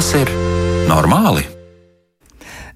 Vai 0.00 0.04
tas 0.06 0.14
ir 0.16 0.30
normāli? 0.88 1.49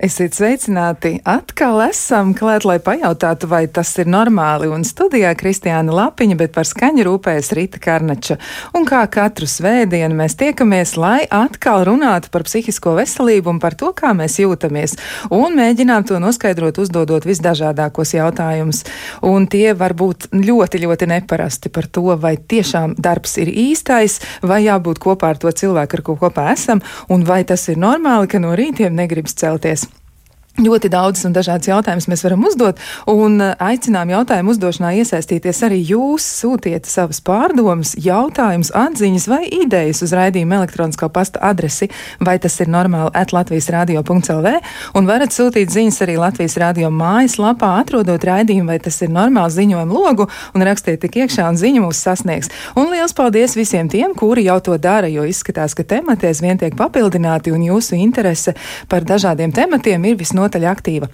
Esiet 0.04 0.34
sveicināti! 0.36 1.14
Atkal 1.24 1.78
esam 1.86 2.34
klāt, 2.36 2.66
lai 2.68 2.74
pajautātu, 2.82 3.48
vai 3.48 3.62
tas 3.72 3.88
ir 4.02 4.08
normāli. 4.10 4.66
Un 4.68 4.82
studijā 4.84 5.30
Kristiāna 5.38 5.94
Lapiņa, 5.96 6.36
bet 6.42 6.52
par 6.52 6.68
skaņu 6.68 7.06
rūpējas 7.06 7.48
Rita 7.56 7.80
Karnača. 7.80 8.36
Un 8.76 8.84
kā 8.84 9.00
katru 9.08 9.48
svētdienu 9.48 10.18
mēs 10.18 10.36
tiekamies, 10.42 10.92
lai 11.00 11.22
atkal 11.32 11.86
runātu 11.88 12.28
par 12.34 12.44
psihisko 12.44 12.92
veselību 12.98 13.54
un 13.54 13.62
par 13.62 13.78
to, 13.80 13.94
kā 13.96 14.12
mēs 14.18 14.36
jūtamies. 14.42 14.98
Un 15.32 15.56
mēģinām 15.56 16.04
to 16.10 16.20
noskaidrot, 16.20 16.82
uzdodot 16.84 17.24
visdažādākos 17.24 18.12
jautājumus. 18.18 18.84
Un 19.24 19.48
tie 19.48 19.72
var 19.72 19.96
būt 19.96 20.28
ļoti, 20.36 20.84
ļoti 20.84 21.10
neparasti 21.14 21.72
par 21.72 21.88
to, 21.88 22.10
vai 22.20 22.34
tiešām 22.36 22.98
darbs 23.00 23.38
ir 23.40 23.48
īstais, 23.48 24.20
vai 24.44 24.66
jābūt 24.66 25.00
kopā 25.00 25.32
ar 25.32 25.40
to 25.40 25.48
cilvēku, 25.64 25.96
ar 25.96 26.06
ko 26.10 26.20
kopā 26.26 26.50
esam, 26.52 26.84
un 27.08 27.24
vai 27.24 27.40
tas 27.48 27.70
ir 27.72 27.80
normāli, 27.80 28.28
ka 28.28 28.44
no 28.44 28.52
rītiem 28.52 28.92
negribas 29.00 29.40
celties. 29.40 29.93
Ļoti 30.54 30.86
daudz 30.86 31.24
un 31.26 31.32
dažādas 31.34 31.66
jautājumus 31.66 32.04
mēs 32.06 32.20
varam 32.22 32.44
uzdot, 32.46 32.78
un 33.10 33.40
uh, 33.42 33.56
aicinām 33.58 34.12
jautājumu 34.12 34.52
uzdošanā 34.52 34.92
iesaistīties 35.00 35.58
arī 35.66 35.80
jūs. 35.82 36.22
Sūtiet 36.44 36.86
savas 36.86 37.18
pārdomas, 37.26 37.96
jautājumus, 37.98 38.70
atziņas 38.78 39.26
vai 39.32 39.40
idejas 39.50 40.04
uz 40.06 40.12
raidījuma 40.14 40.60
elektroniskā 40.60 41.08
pasta 41.10 41.42
adresi, 41.42 41.88
vai 42.22 42.36
tas 42.38 42.54
ir 42.62 42.70
normāli 42.70 43.10
at 43.18 43.34
Latvijas 43.34 43.66
radio.lv, 43.74 44.52
un 44.94 45.08
varat 45.10 45.34
sūtīt 45.34 45.74
ziņas 45.74 45.98
arī 46.06 46.14
Latvijas 46.22 46.54
radio 46.62 46.92
mājaslapā, 46.94 47.72
atrodot 47.80 48.22
raidījumu, 48.30 48.70
vai 48.70 48.78
tas 48.86 49.00
ir 49.02 49.10
normāli 49.10 49.56
ziņojumu 49.56 49.98
logu, 49.98 50.28
un 50.54 50.66
rakstiet 50.70 51.02
tik 51.02 51.18
iekšā, 51.24 51.48
un 51.50 51.58
ziņa 51.58 51.82
mūs 51.82 52.04
sasniegs. 52.06 52.52
Un 52.78 52.94
liels 52.94 53.16
paldies 53.18 53.58
visiem 53.58 53.90
tiem, 53.90 54.14
kuri 54.14 54.46
jau 54.46 54.60
to 54.70 54.78
dara, 54.78 55.10
jo 55.10 55.26
izskatās, 55.26 55.74
ka 55.74 55.82
tematies 55.96 56.44
vien 56.46 56.62
tiek 56.62 56.78
papildināti, 56.78 57.50
un 57.50 57.66
jūsu 57.72 57.98
interese 57.98 58.54
par 58.86 59.02
dažādiem 59.02 59.50
tematiem 59.50 60.10
ir 60.12 60.22
visnotaļ 60.22 60.43
visnotaļ 60.44 60.66
aktīva. 60.68 61.08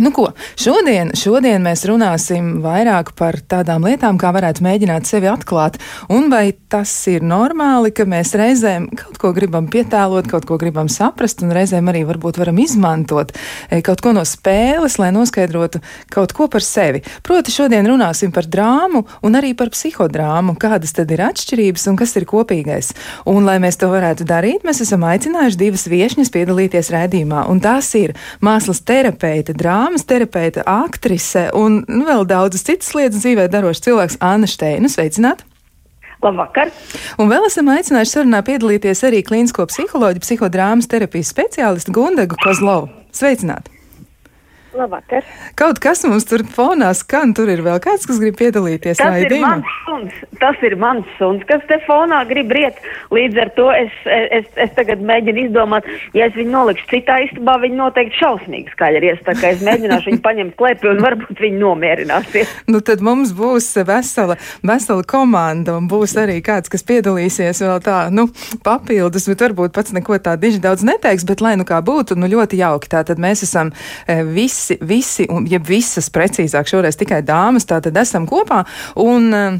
Nu, 0.00 0.08
ko, 0.08 0.30
šodien, 0.56 1.10
šodien 1.12 1.60
mēs 1.60 1.82
runāsim 1.84 2.62
vairāk 2.64 3.10
par 3.12 3.36
tādām 3.44 3.84
lietām, 3.84 4.16
kā 4.16 4.30
varētu 4.32 4.64
mēģināt 4.64 5.04
sevi 5.04 5.28
atklāt, 5.28 5.74
un 6.08 6.30
vai 6.32 6.54
tas 6.72 6.88
ir 7.12 7.20
normāli, 7.20 7.90
ka 7.92 8.06
mēs 8.08 8.30
reizēm 8.40 8.86
kaut 8.96 9.18
ko 9.20 9.34
gribam 9.36 9.66
pietēlot, 9.68 10.30
kaut 10.32 10.46
ko 10.48 10.56
gribam 10.56 10.88
saprast, 10.88 11.44
un 11.44 11.52
reizēm 11.52 11.90
arī 11.92 12.06
varbūt 12.08 12.40
varam 12.40 12.62
izmantot 12.64 13.34
e, 13.68 13.82
kaut 13.84 14.00
ko 14.00 14.14
no 14.16 14.22
spēles, 14.24 14.96
lai 14.96 15.10
noskaidrotu 15.12 15.82
kaut 16.08 16.32
ko 16.32 16.48
par 16.48 16.64
sevi. 16.64 17.04
Proti, 17.20 17.52
šodien 17.52 17.84
runāsim 17.84 18.32
par 18.32 18.48
drāmu 18.48 19.04
un 19.20 19.36
arī 19.36 19.52
par 19.52 19.74
psihodrāmu, 19.76 20.56
kādas 20.56 20.96
tad 20.96 21.12
ir 21.12 21.20
atšķirības 21.26 21.86
un 21.92 22.00
kas 22.00 22.16
ir 22.16 22.28
kopīgais. 22.32 22.94
Un, 23.28 23.44
lai 23.44 23.58
mēs 23.60 23.76
to 23.84 23.92
varētu 23.92 24.24
darīt, 24.24 24.64
mēs 24.64 24.80
esam 24.86 25.04
aicinājuši 25.12 25.62
divas 25.66 25.84
viešņas 25.92 26.32
piedalīties 26.32 26.92
raidījumā, 26.96 27.44
un 27.52 27.60
tās 27.60 27.92
ir 28.00 28.16
mākslas 28.40 28.80
terapeite 28.88 29.52
drāma 29.52 29.81
drāmas 29.82 30.04
terapeite, 30.06 30.62
aktrise 30.68 31.48
un 31.58 31.80
nu, 31.88 32.04
vēl 32.06 32.22
daudzas 32.28 32.62
citas 32.62 32.92
lietas 32.94 33.24
dzīvē 33.24 33.48
darošs 33.50 33.82
cilvēks 33.82 34.20
Anna 34.22 34.46
Steina. 34.46 34.86
Sveicināti! 34.86 35.42
Labvakar! 36.22 36.70
Un 37.18 37.26
vēl 37.32 37.48
esam 37.48 37.72
aicinājuši 37.72 38.14
sarunā 38.14 38.44
piedalīties 38.46 39.02
arī 39.08 39.24
klīnisko 39.26 39.66
psiholoģiju, 39.66 40.22
psihodrāmas 40.22 40.86
terapijas 40.86 41.32
speciālistu 41.34 41.94
Gundagu 41.96 42.38
Kozlovu. 42.44 42.92
Sveicināti! 43.10 43.81
Labvakar. 44.72 45.24
Kaut 45.58 45.78
kas 45.84 46.00
mums 46.08 46.24
tur 46.28 46.42
fonā 46.48 46.88
skan, 46.96 47.34
tur 47.36 47.50
ir 47.52 47.60
vēl 47.64 47.76
kāds, 47.84 48.06
kas 48.08 48.18
grib 48.22 48.38
piedalīties. 48.40 48.96
Tas 49.00 49.18
ir 49.20 49.34
mans 49.42 49.68
suns, 49.84 50.14
tas 50.40 50.62
ir 50.64 50.76
mans 50.80 51.08
suns, 51.18 51.42
kas 51.48 51.64
te 51.68 51.76
fonā 51.84 52.22
grib 52.28 52.52
riet. 52.56 52.78
Līdz 53.12 53.40
ar 53.42 53.50
to 53.56 53.68
es, 53.76 53.92
es, 54.08 54.48
es 54.56 54.72
tagad 54.76 55.02
mēģinu 55.04 55.46
izdomāt, 55.46 55.88
ja 56.16 56.30
es 56.30 56.36
viņu 56.38 56.54
nolikšu 56.54 56.88
citā 56.88 57.18
istabā, 57.26 57.58
viņi 57.60 57.78
noteikti 57.82 58.20
šausmīgi 58.22 58.72
skaļi 58.72 59.02
ries, 59.04 59.20
tā 59.26 59.36
kā 59.36 59.52
es 59.52 59.64
mēģināšu 59.66 60.12
viņu 60.12 60.22
paņemt 60.24 60.56
klēpi 60.56 60.90
un 60.92 61.04
varbūt 61.04 61.44
viņi 61.44 61.60
nomierināsies. 61.60 62.56
nu 62.72 62.80
tad 62.80 63.04
mums 63.04 63.34
būs 63.36 63.68
vesela, 63.88 64.38
vesela 64.64 65.04
komanda 65.04 65.76
un 65.76 65.90
būs 65.90 66.16
arī 66.22 66.38
kāds, 66.44 66.72
kas 66.72 66.86
piedalīsies 66.88 67.60
vēl 67.66 67.84
tā, 67.84 67.98
nu, 68.14 68.28
papildus, 68.64 69.28
bet 69.28 69.44
varbūt 69.48 69.76
pats 69.76 69.92
neko 69.92 70.16
tā 70.24 70.38
diži 70.40 70.62
daudz 70.64 70.86
neteiks, 70.88 71.28
bet 71.28 71.44
lai 71.44 71.58
nu 71.60 71.68
kā 71.68 71.84
būtu, 71.84 72.16
nu 72.16 72.30
ļoti 72.32 72.64
jauki. 72.64 72.90
Tātad 72.92 73.20
mēs 73.20 73.44
esam 73.44 73.72
e, 74.08 74.22
visi 74.24 74.61
visi, 74.62 74.78
visi, 74.80 75.26
un 75.30 75.46
ja 75.50 75.58
visas 75.58 76.10
precīzāk 76.10 76.68
šoreiz 76.68 76.96
tikai 76.96 77.22
dāmas, 77.22 77.66
tā 77.66 77.80
tad 77.82 77.96
esam 77.96 78.26
kopā. 78.26 78.62
Un, 79.02 79.28
uh, 79.32 79.58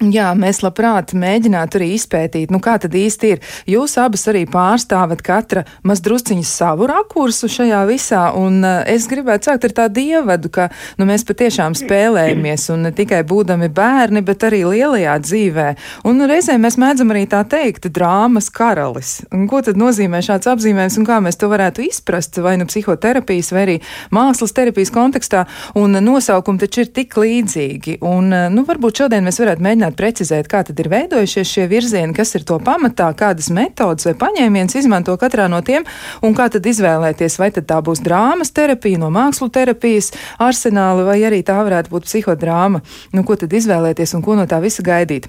Jā, 0.00 0.30
mēs 0.32 0.62
labprāt 0.64 1.10
mēģinātu 1.12 1.76
arī 1.76 1.90
izpētīt, 1.92 2.48
nu 2.48 2.56
kā 2.64 2.78
tad 2.80 2.94
īsti 2.96 3.30
ir. 3.34 3.40
Jūs 3.68 3.98
abas 4.00 4.22
arī 4.32 4.46
pārstāvat 4.48 5.20
katra 5.20 5.66
mazdrusciņu 5.84 6.44
savu 6.48 6.86
rakursu 6.88 7.50
šajā 7.52 7.82
visā, 7.84 8.22
un 8.32 8.62
uh, 8.64 8.78
es 8.88 9.04
gribētu 9.10 9.50
sākt 9.50 9.66
ar 9.68 9.74
tādu 9.76 10.00
ievadu, 10.00 10.48
ka 10.54 10.70
nu, 10.96 11.04
mēs 11.04 11.26
patiešām 11.28 11.76
spēlējamies, 11.76 12.64
un 12.72 12.86
ne 12.86 12.92
tikai 12.96 13.18
būdami 13.28 13.68
bērni, 13.76 14.22
bet 14.24 14.46
arī 14.48 14.62
lielajā 14.70 15.18
dzīvē. 15.26 15.66
Un 16.08 16.16
nu, 16.16 16.30
reizēm 16.32 16.64
mēs 16.64 16.80
mēdzam 16.80 17.12
arī 17.12 17.26
tā 17.28 17.42
teikt, 17.44 17.90
drāmas 17.92 18.48
karalis. 18.48 19.18
Un 19.36 19.44
ko 19.52 19.60
tad 19.68 19.76
nozīmē 19.76 20.22
šāds 20.24 20.48
apzīmējums, 20.54 20.96
un 20.96 21.08
kā 21.10 21.20
mēs 21.20 21.36
to 21.36 21.52
varētu 21.52 21.84
izprast, 21.90 22.40
vai 22.40 22.56
nu 22.56 22.64
psihoterapijas, 22.72 23.52
vai 23.52 23.66
arī 23.66 23.76
mākslas 24.16 24.56
terapijas 24.56 24.96
kontekstā, 24.96 25.44
un 25.76 26.00
nosaukumi 26.08 26.64
taču 26.64 26.86
ir 26.86 26.92
tik 26.96 27.20
līdzīgi. 27.20 28.00
Un, 28.00 28.32
uh, 28.32 28.48
nu, 28.48 28.64
varbūt 28.64 29.04
šodien 29.04 29.28
mēs 29.28 29.44
varētu 29.44 29.68
mēģināt 29.68 29.89
mēģināt 29.90 29.96
precizēt, 29.96 30.48
kā 30.48 30.62
tad 30.64 30.78
ir 30.78 30.88
veidojušies 30.88 31.48
šie 31.48 31.66
virzieni, 31.68 32.14
kas 32.14 32.34
ir 32.34 32.44
to 32.44 32.58
pamatā, 32.58 33.12
kādas 33.14 33.50
metodas 33.50 34.06
vai 34.06 34.14
paņēmienas 34.14 34.76
izmanto 34.76 35.16
katrā 35.16 35.48
no 35.48 35.60
tiem, 35.62 35.84
un 36.22 36.34
kā 36.34 36.48
tad 36.50 36.64
izvēlēties, 36.66 37.38
vai 37.38 37.50
tad 37.50 37.66
tā 37.66 37.80
būs 37.82 38.02
drāmas 38.02 38.52
terapija 38.52 38.98
no 38.98 39.10
mākslu 39.10 39.50
terapijas 39.50 40.12
arsenāla, 40.38 41.04
vai 41.04 41.20
arī 41.22 41.42
tā 41.42 41.58
varētu 41.62 41.90
būt 41.90 42.06
psihodrāma. 42.06 42.82
Nu, 43.12 43.24
ko 43.24 43.36
tad 43.36 43.52
izvēlēties 43.52 44.14
un 44.14 44.22
ko 44.22 44.36
no 44.36 44.46
tā 44.46 44.60
visa 44.60 44.82
gaidīt? 44.82 45.28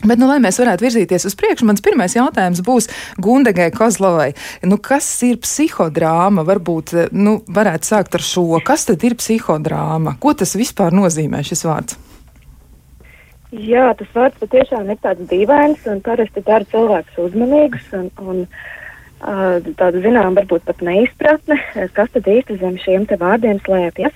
Bet, 0.00 0.16
nu, 0.16 0.24
lai 0.24 0.38
mēs 0.40 0.56
varētu 0.56 0.86
virzīties 0.86 1.26
uz 1.28 1.34
priekšu, 1.36 1.66
mans 1.68 1.82
pirmais 1.84 2.14
jautājums 2.16 2.62
būs 2.64 2.88
Gundegai 3.20 3.68
Kozlovai. 3.68 4.30
Nu, 4.64 4.78
kas 4.80 5.04
ir 5.28 5.36
psihodrāma? 5.44 6.40
Varbūt, 6.48 7.12
nu, 7.12 7.42
varētu 7.44 7.92
sākt 7.92 8.16
ar 8.16 8.24
šo. 8.24 8.48
Kas 8.64 8.88
tad 8.88 9.04
ir 9.04 9.18
psihodrāma? 9.20 10.16
Ko 10.16 10.32
tas 10.32 10.56
vispār 10.56 10.96
nozīmē 10.96 11.44
šis 11.44 11.68
vārds? 11.68 12.00
Jā, 13.50 13.88
tas 13.98 14.10
vārds 14.14 14.38
patiešām 14.38 14.92
ir 14.92 14.98
tāds 15.02 15.26
dīvains 15.26 15.82
un 15.90 15.98
parasti 16.06 16.42
dara 16.46 16.66
cilvēkus 16.70 17.16
uzmanīgus 17.18 17.88
un, 17.98 18.04
un 18.22 18.44
uh, 18.46 19.56
tādu 19.80 20.02
zinām 20.04 20.36
varbūt 20.38 20.68
pat 20.68 20.84
neizpratne, 20.86 21.56
kas 21.96 22.12
tad 22.14 22.28
īsti 22.30 22.60
zem 22.60 22.76
šiem 22.78 23.08
te 23.10 23.18
vārdiem 23.18 23.58
slēpjas. 23.66 24.14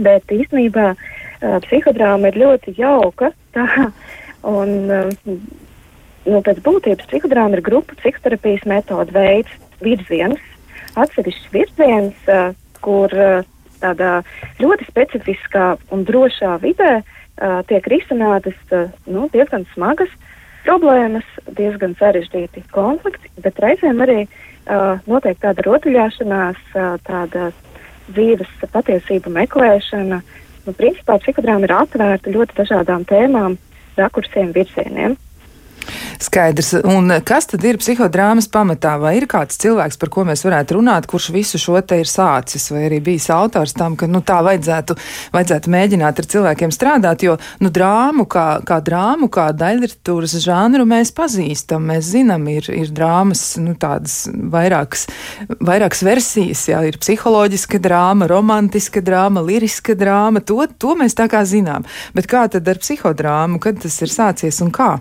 Bet 0.00 0.32
īstenībā 0.32 0.94
uh, 0.94 1.58
psihodrāma 1.66 2.30
ir 2.30 2.40
ļoti 2.40 2.72
jauka 2.78 3.34
tā, 3.52 3.66
un 4.56 4.72
uh, 4.96 5.12
nu, 5.28 6.40
pēc 6.40 6.64
būtības 6.64 7.10
psihodrāma 7.12 7.58
ir 7.60 7.64
grupu 7.68 8.00
psihoterapijas 8.00 8.64
metoda 8.64 9.12
veids, 9.12 9.52
virziens, 9.84 10.40
atsevišķs 10.96 11.52
virziens, 11.52 12.24
uh, 12.32 12.56
kur 12.80 13.12
uh, 13.12 13.44
tādā 13.84 14.22
ļoti 14.56 14.88
specifiskā 14.88 15.74
un 15.92 16.08
drošā 16.08 16.56
vidē 16.64 16.96
uh, 17.02 17.14
tiek 17.70 17.86
risinātas 17.92 18.58
nu, 19.06 19.28
diezgan 19.32 19.66
smagas 19.74 20.10
problēmas, 20.64 21.26
diezgan 21.56 21.94
sarežģīti 21.98 22.64
konflikti, 22.74 23.30
bet 23.44 23.60
reizēm 23.62 24.02
arī 24.04 24.24
notiek 25.08 25.38
tāda 25.40 25.64
rotaļāšanās, 25.64 26.60
tāda 27.06 27.50
dzīves 28.10 28.50
patiesība 28.72 29.32
meklēšana. 29.38 30.20
Nu, 30.66 30.74
principā 30.76 31.16
psihodrāma 31.22 31.68
ir 31.68 31.74
atvērta 31.78 32.32
ļoti 32.34 32.58
dažādām 32.58 33.06
tēmām, 33.08 33.56
rakursiem, 33.96 34.52
virzieniem. 34.56 35.16
Skaidrs. 36.22 36.72
Un 36.88 37.12
kas 37.26 37.48
tad 37.50 37.64
ir 37.66 37.78
psihodrāmas 37.80 38.48
pamatā? 38.52 38.96
Vai 39.00 39.16
ir 39.20 39.28
kāds 39.30 39.58
cilvēks, 39.62 39.98
par 40.00 40.10
ko 40.12 40.24
mēs 40.28 40.44
varētu 40.46 40.78
runāt, 40.78 41.08
kurš 41.10 41.30
visu 41.34 41.60
šo 41.60 41.78
te 41.86 42.00
ir 42.02 42.10
sācis, 42.10 42.68
vai 42.74 42.86
arī 42.88 43.00
bijis 43.04 43.28
autors 43.34 43.74
tam, 43.76 43.96
ka 43.98 44.08
nu, 44.10 44.20
tā 44.26 44.40
vajadzētu, 44.46 44.96
vajadzētu 45.34 45.72
mēģināt 45.74 46.22
ar 46.22 46.28
cilvēkiem 46.34 46.74
strādāt, 46.74 47.24
jo 47.26 47.36
nu, 47.62 47.70
drāmu, 47.74 48.26
kā, 48.30 48.46
kā 48.66 48.80
drāmu, 48.84 49.30
kā 49.32 49.48
daļliteratūras 49.56 50.36
žanru 50.44 50.86
mēs 50.88 51.14
pazīstam. 51.16 51.86
Mēs 51.92 52.12
zinām, 52.12 52.48
ir, 52.52 52.68
ir 52.74 52.92
drāmas 52.94 53.44
nu, 53.62 53.76
tādas 53.78 54.26
vairākas, 54.28 55.06
vairākas 55.60 56.04
versijas, 56.06 56.66
jā, 56.72 56.82
ir 56.88 56.98
psiholoģiska 57.00 57.80
drāma, 57.84 58.28
romantiska 58.30 59.02
drāma, 59.04 59.44
liriska 59.44 59.96
drāma, 59.98 60.42
to, 60.44 60.60
to 60.78 60.98
mēs 60.98 61.16
tā 61.18 61.28
kā 61.30 61.44
zinām. 61.48 61.86
Bet 62.16 62.30
kā 62.30 62.46
tad 62.52 62.68
ar 62.68 62.82
psihodrāmu, 62.82 63.62
kad 63.62 63.80
tas 63.82 64.02
ir 64.04 64.12
sācies 64.12 64.62
un 64.64 64.74
kā? 64.74 64.96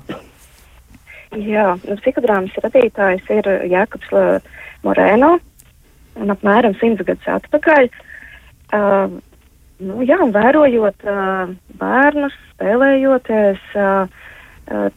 Jā, 1.38 1.76
nu, 1.86 1.98
psihodrāmas 2.02 2.56
radītājs 2.64 3.28
ir 3.36 3.48
Jēkabs 3.70 4.14
Moreno, 4.86 5.36
un 6.18 6.34
apmēram 6.34 6.74
simts 6.80 7.06
gadus 7.06 7.28
atpakaļ. 7.30 7.90
Uh, 8.74 9.20
nu, 9.84 10.00
jā, 10.08 10.18
un 10.24 10.34
vērojot 10.36 11.06
uh, 11.08 11.52
bērnus, 11.80 12.36
spēlējoties, 12.56 13.62
uh, 13.78 14.08
uh, 14.72 14.88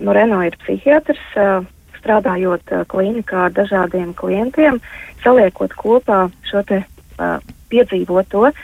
Moreno 0.00 0.40
ir 0.46 0.56
psihiatrs, 0.62 1.22
uh, 1.36 1.66
strādājot 1.98 2.72
uh, 2.72 2.84
klinikā 2.88 3.48
ar 3.48 3.56
dažādiem 3.56 4.14
klientiem, 4.16 4.78
saliekot 5.24 5.74
kopā 5.76 6.28
šo 6.48 6.62
te 6.68 6.84
uh, 6.84 7.40
piedzīvoto 7.72 8.46
uh, 8.46 8.54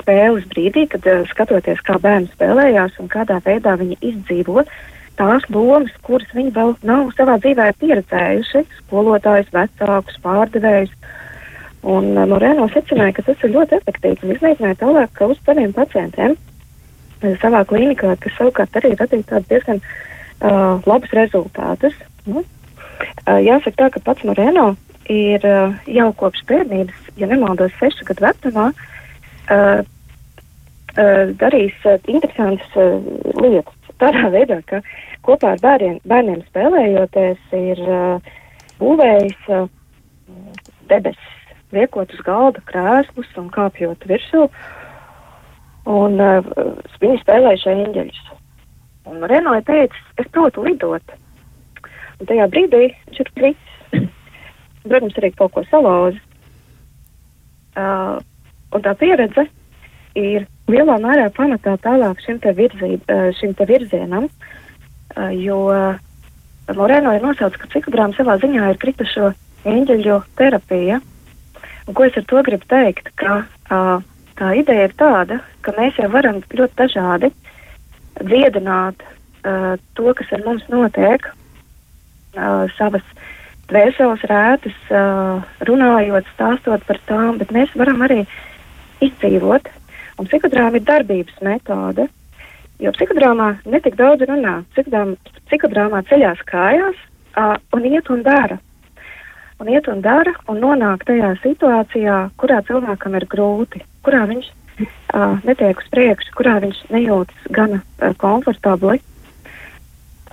spēles 0.00 0.50
brīdī, 0.50 0.88
kad 0.92 1.06
uh, 1.08 1.22
skatoties, 1.30 1.80
kā 1.86 2.00
bērni 2.02 2.32
spēlējās 2.34 2.98
un 3.00 3.12
kādā 3.12 3.38
veidā 3.46 3.78
viņi 3.80 4.02
izdzīvo 4.02 4.66
tās 5.18 5.44
lomas, 5.52 5.92
kuras 6.06 6.30
viņi 6.34 6.52
vēl 6.54 6.74
nav 6.86 7.10
savā 7.18 7.36
dzīvē 7.42 7.68
pieredzējuši- 7.80 8.64
skolotājus, 8.80 9.52
vecākus, 9.54 10.20
pārdevējus. 10.24 10.94
Un 11.84 12.14
uh, 12.16 12.24
Moreno 12.28 12.66
secināja, 12.72 13.18
ka 13.18 13.26
tas 13.28 13.44
ir 13.44 13.52
ļoti 13.52 13.76
efektīvi 13.76 14.24
un 14.24 14.34
izmēģināja 14.34 14.80
tālāk 14.80 15.20
uz 15.28 15.38
saviem 15.44 15.72
pacientiem 15.76 16.32
uh, 16.36 17.36
savā 17.42 17.64
klinikā, 17.68 18.16
kas 18.20 18.36
savukārt 18.38 18.80
arī 18.80 18.94
radīja 18.96 19.42
diezgan 19.50 19.82
uh, 19.82 20.80
labus 20.88 21.12
rezultātus. 21.12 21.94
Nu, 22.24 22.40
uh, 22.40 23.38
jāsaka 23.44 23.76
tā, 23.82 23.90
ka 23.94 24.04
pats 24.08 24.24
Moreno 24.24 24.74
ir 25.12 25.44
uh, 25.44 25.76
jau 25.86 26.10
kopš 26.16 26.46
bērnības, 26.48 27.12
ja 27.20 27.28
nemaldos, 27.28 27.76
sešu 27.80 28.08
gadu 28.08 28.24
vecumā, 28.24 28.70
uh, 29.52 29.80
uh, 30.96 32.04
interesantas 32.08 32.78
lietas. 33.36 33.83
Tādā 34.02 34.28
veidā, 34.34 34.58
ka 34.66 34.80
kopā 35.26 35.54
ar 35.54 35.62
bērniem, 35.62 36.00
bērniem 36.08 36.42
spēlējoties, 36.48 37.42
ir 37.54 37.82
uh, 37.86 38.32
būvējis 38.80 39.50
uh, 39.54 39.68
debesis, 40.90 41.34
liekot 41.74 42.12
uz 42.14 42.24
galda 42.26 42.62
krēslus 42.70 43.30
un 43.40 43.50
kāpjot 43.54 44.06
virsū. 44.10 44.48
Un 45.90 46.18
uh, 46.22 46.40
viņi 47.02 47.20
spēlēja 47.22 47.62
šeit 47.62 47.84
eņģeļus. 47.86 48.22
Un 49.12 49.26
Renoja 49.30 49.62
teica, 49.68 50.04
es 50.18 50.30
protu 50.32 50.64
lidot. 50.64 51.16
Un 52.18 52.30
tajā 52.30 52.46
brīdī 52.50 52.86
viņš 52.90 53.20
ir 53.20 53.32
kritis. 53.36 54.08
Protams, 54.84 55.18
arī 55.20 55.30
kaut 55.36 55.52
ko 55.54 55.64
salauza. 55.68 56.20
Uh, 57.74 58.18
un 58.74 58.82
tā 58.84 58.94
pieredze 58.98 59.46
ir 60.18 60.46
lielā 60.70 60.98
mērā 61.02 61.28
pamatā 61.34 61.76
tālāk 61.82 62.22
šim 62.24 62.40
te, 62.40 62.54
virzī, 62.56 62.96
šim 63.40 63.54
te 63.58 63.66
virzienam, 63.68 64.28
jo 65.36 65.58
Moreno 66.72 67.12
ir 67.12 67.20
nosaucis, 67.20 67.60
ka 67.60 67.68
psihodrāma 67.68 68.16
savā 68.16 68.38
ziņā 68.40 68.70
ir 68.72 68.78
kritušo 68.80 69.34
eņģeļu 69.68 70.20
terapija. 70.38 71.00
Un 71.84 71.96
ko 71.96 72.06
es 72.06 72.16
ar 72.16 72.24
to 72.30 72.40
gribu 72.46 72.64
teikt? 72.70 73.10
Ka, 73.20 73.42
uh, 73.44 73.98
tā 74.38 74.52
ideja 74.56 74.88
ir 74.88 74.94
tāda, 74.96 75.40
ka 75.64 75.74
mēs 75.76 75.98
jau 76.00 76.08
varam 76.12 76.40
ļoti 76.40 76.78
dažādi 76.80 77.30
dziedināt 78.22 79.04
uh, 79.04 79.74
to, 79.98 80.08
kas 80.16 80.32
ar 80.32 80.44
mums 80.46 80.64
notiek, 80.72 81.28
uh, 81.28 82.64
savas 82.78 83.04
dvēseles 83.68 84.24
rētas, 84.30 84.80
uh, 84.88 85.44
runājot, 85.68 86.28
stāstot 86.32 86.88
par 86.88 87.00
tām, 87.10 87.36
bet 87.42 87.52
mēs 87.52 87.76
varam 87.76 88.00
arī 88.08 88.22
izdzīvot 89.04 89.68
Un 90.18 90.28
psihodrāma 90.28 90.78
ir 90.78 90.86
darbības 90.86 91.40
metode, 91.42 92.06
jo 92.82 92.92
psihodrāmā 92.94 93.54
netik 93.66 93.96
daudz 93.98 94.26
runā. 94.28 94.60
Psihodrāmā, 94.74 95.16
psihodrāmā 95.48 96.02
ceļās 96.10 96.42
kājās 96.50 97.00
uh, 97.34 97.56
un 97.74 97.88
iet 97.90 98.10
un 98.14 98.22
dara. 98.26 98.60
Un 99.62 99.70
iet 99.70 99.88
un 99.90 100.02
dara 100.04 100.34
un 100.50 100.60
nonāk 100.62 101.06
tajā 101.08 101.34
situācijā, 101.42 102.18
kurā 102.38 102.60
cilvēkam 102.66 103.18
ir 103.18 103.26
grūti, 103.30 103.82
kurā 104.06 104.24
viņš 104.30 104.50
uh, 104.50 105.36
netiek 105.46 105.82
uz 105.82 105.90
priekšu, 105.94 106.34
kurā 106.38 106.58
viņš 106.62 106.84
nejūtas 106.94 107.50
gana 107.54 107.80
uh, 107.82 108.14
komfortabli. 108.18 109.00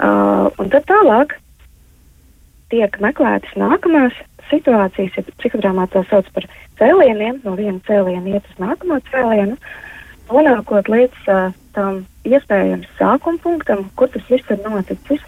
Uh, 0.02 0.50
un 0.62 0.70
tad 0.74 0.88
tālāk 0.90 1.38
tiek 2.72 2.98
meklētas 3.04 3.56
nākamās 3.60 4.18
situācijas, 4.50 5.16
ja 5.18 5.38
psihodrāmā 5.40 5.88
to 5.92 6.04
sauc 6.10 6.28
par 6.36 6.48
cēlieniem, 6.80 7.42
no 7.46 7.56
viena 7.60 7.80
cēliena 7.88 8.36
iet 8.36 8.48
uz 8.52 8.62
nākamo 8.62 9.00
cēlienu, 9.12 9.58
nonākot 10.32 10.90
līdz 10.92 11.28
uh, 11.32 11.52
tam 11.76 12.04
iespējams 12.28 12.90
sākuma 13.00 13.42
punktam, 13.44 13.86
kur 14.00 14.12
tas 14.12 14.26
viss 14.32 14.52
ir 14.52 14.62
noticis. 14.66 15.24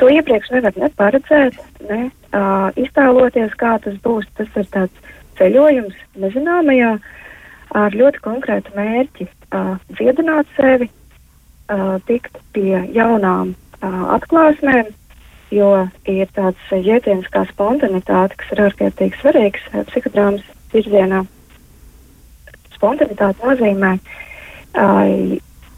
To 0.00 0.10
iepriekš 0.12 0.50
nevar 0.52 0.76
ne 0.76 0.90
paredzēt, 0.98 1.56
ne 1.88 2.00
uh, 2.08 2.68
iztēloties, 2.76 3.54
kā 3.60 3.76
tas 3.84 3.96
būs. 4.04 4.28
Tas 4.36 4.58
ir 4.60 4.68
tāds 4.74 5.14
ceļojums 5.38 5.96
nezināmajā 6.20 6.92
ar 7.76 7.96
ļoti 7.96 8.22
konkrētu 8.24 8.74
mērķi 8.76 9.28
uh,- 9.28 9.76
dziedināt 9.96 10.50
sevi, 10.58 10.90
uh, 11.72 11.96
tikt 12.08 12.36
pie 12.52 12.84
jaunām 12.94 13.54
uh, 13.54 14.04
atklāsmēm, 14.18 14.92
jo 15.50 15.70
ir 16.10 16.30
tāds 16.34 16.70
jēdziens 16.72 17.28
kā 17.32 17.44
spontanitāte, 17.50 18.36
kas 18.40 18.52
ir 18.54 18.62
ārkārtīgi 18.66 19.20
svarīgs 19.20 19.66
psihodrāmas 19.90 20.46
virzienā. 20.72 21.22
Spontanitāte 22.74 23.44
nozīmē 23.44 23.92
uh, 23.96 25.36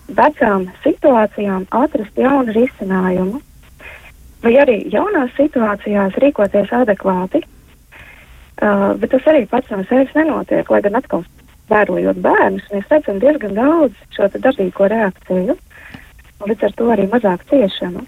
vecām 0.09 0.67
situācijām 0.85 1.69
atrast 1.70 2.17
jaunu 2.19 2.55
risinājumu, 2.56 3.43
vai 4.43 4.55
arī 4.62 4.81
jaunās 4.93 5.35
situācijās 5.37 6.17
rīkoties 6.25 6.73
adekvāti. 6.81 7.44
Uh, 8.59 8.97
bet 8.99 9.12
tas 9.12 9.26
arī 9.31 9.44
pats 9.47 9.71
no 9.71 9.85
sevis 9.87 10.11
nenotiek, 10.17 10.67
lai 10.71 10.81
gan 10.82 10.99
atkal 10.99 11.23
vērojot 11.71 12.19
bērnus, 12.25 12.67
mēs 12.73 12.88
redzam 12.91 13.21
diezgan 13.23 13.55
daudz 13.55 14.00
šo 14.17 14.26
dažādo 14.35 14.88
reakciju, 14.91 15.55
un 16.41 16.50
līdz 16.50 16.64
ar 16.67 16.75
to 16.81 16.88
arī 16.94 17.06
mazāk 17.12 17.44
ciešanu. 17.53 18.03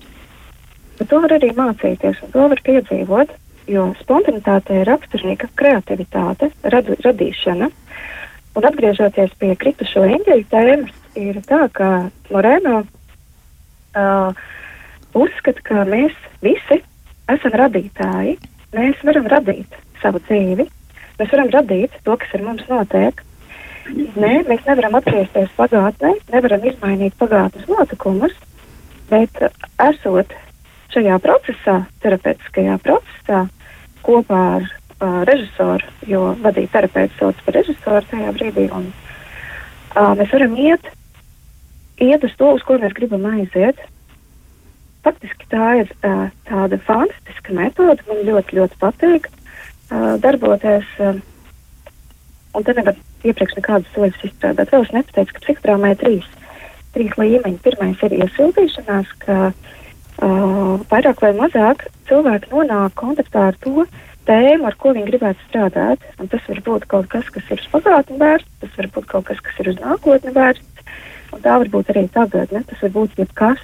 Bet 1.01 1.09
to 1.09 1.19
var 1.25 1.33
arī 1.33 1.49
mācīties, 1.57 2.19
un 2.27 2.33
to 2.35 2.47
var 2.53 2.61
piedzīvot, 2.61 3.31
jo 3.73 3.87
spontanitāte 4.03 4.83
ir 4.83 4.89
raksturīga 4.91 5.49
kreativitāte, 5.57 6.51
radu, 6.75 6.97
radīšana. 7.01 7.71
Un 8.59 8.67
atgriežoties 8.69 9.33
pie 9.41 9.55
kritušo 9.57 10.03
eņģeļu 10.05 10.45
tēmas, 10.51 10.99
ir 11.17 11.39
tā, 11.47 11.63
ka 11.73 11.89
Moreno 12.29 12.83
uh, 12.83 14.43
uzskata, 15.17 15.65
ka 15.65 15.87
mēs 15.89 16.13
visi 16.45 16.83
esam 17.31 17.57
radītāji. 17.63 18.37
Mēs 18.77 19.01
varam 19.07 19.31
radīt 19.33 19.81
savu 20.03 20.21
dzīvi, 20.27 20.69
mēs 21.17 21.33
varam 21.33 21.51
radīt 21.55 21.97
to, 22.05 22.19
kas 22.21 22.37
ar 22.37 22.45
mums 22.45 22.69
notiek. 22.69 23.25
Nē, 23.91 24.35
mēs 24.47 24.69
nevaram 24.69 25.01
atgriezties 25.01 25.49
pagātnē, 25.57 26.13
nevaram 26.31 26.69
izmainīt 26.69 27.17
pagātnes 27.19 27.67
notikumus, 27.73 28.37
bet 29.09 29.41
esot 29.81 30.37
šajā 30.95 31.19
procesā, 31.23 31.77
terapeitiskajā 32.03 32.77
procesā, 32.83 33.45
kopā 34.05 34.41
ar 34.57 34.67
uh, 34.67 35.23
režisoru, 35.29 35.87
jo 36.09 36.33
vadīt 36.45 36.73
terapeitu 36.75 37.17
sauc 37.19 37.41
par 37.47 37.59
režisoru 37.61 38.03
tajā 38.11 38.35
brīdī, 38.37 38.67
un 38.75 38.91
uh, 38.91 40.13
mēs 40.19 40.33
varam 40.35 40.57
iet, 40.59 40.91
iet 42.01 42.27
uz 42.27 42.37
to, 42.39 42.53
uz 42.57 42.67
ko 42.67 42.79
mēs 42.83 42.97
gribam 42.97 43.27
aiziet. 43.31 43.81
Faktiski 45.05 45.49
tā 45.53 45.69
ir 45.81 45.93
uh, 46.05 46.29
tāda 46.49 46.81
fantastiska 46.87 47.57
metode, 47.57 48.05
man 48.09 48.25
ļoti, 48.27 48.59
ļoti 48.61 48.81
patīk 48.83 49.31
uh, 49.31 50.17
darboties. 50.21 50.89
Uh, 50.99 51.21
un 52.57 52.67
te 52.67 52.75
nevar 52.75 52.99
iepriekš 53.23 53.57
nekādas 53.61 53.91
soļus 53.95 54.25
izstrādāt. 54.27 54.73
Vēl 54.73 54.85
es 54.85 54.95
nepateicu, 54.97 55.37
ka 55.37 55.43
psihotrāmā 55.45 55.93
ir 55.93 56.01
trīs, 56.01 56.31
trīs 56.97 57.15
līmeņi. 57.21 57.61
Pirmais 57.63 58.03
ir 58.09 58.17
iesildīšanās, 58.19 59.13
ka 59.23 59.39
uh, 59.49 59.77
uh, 60.21 60.77
vairāk 60.91 61.21
vai 61.25 61.33
mazāk 61.37 61.87
cilvēki 62.09 62.53
nonāk 62.53 62.95
kontaktā 62.99 63.49
ar 63.51 63.59
to 63.65 63.87
tēmu, 64.29 64.67
ar 64.69 64.77
ko 64.79 64.95
viņi 64.95 65.09
gribētu 65.09 65.47
strādāt. 65.49 66.05
Un 66.21 66.31
tas 66.31 66.45
var 66.49 66.63
būt 66.67 66.87
kaut 66.91 67.09
kas, 67.13 67.29
kas 67.35 67.47
ir 67.51 67.63
uz 67.63 67.69
pagātni 67.73 68.19
vērsts, 68.21 68.57
tas 68.63 68.77
var 68.79 68.91
būt 68.97 69.09
kaut 69.11 69.29
kas, 69.31 69.41
kas 69.45 69.61
ir 69.63 69.73
uz 69.73 69.79
nākotni 69.83 70.35
vērsts, 70.37 70.85
un 71.35 71.45
tā 71.45 71.57
var 71.63 71.71
būt 71.73 71.93
arī 71.95 72.07
tagadne, 72.15 72.65
tas 72.69 72.83
var 72.85 72.95
būt 72.97 73.21
jebkas. 73.21 73.63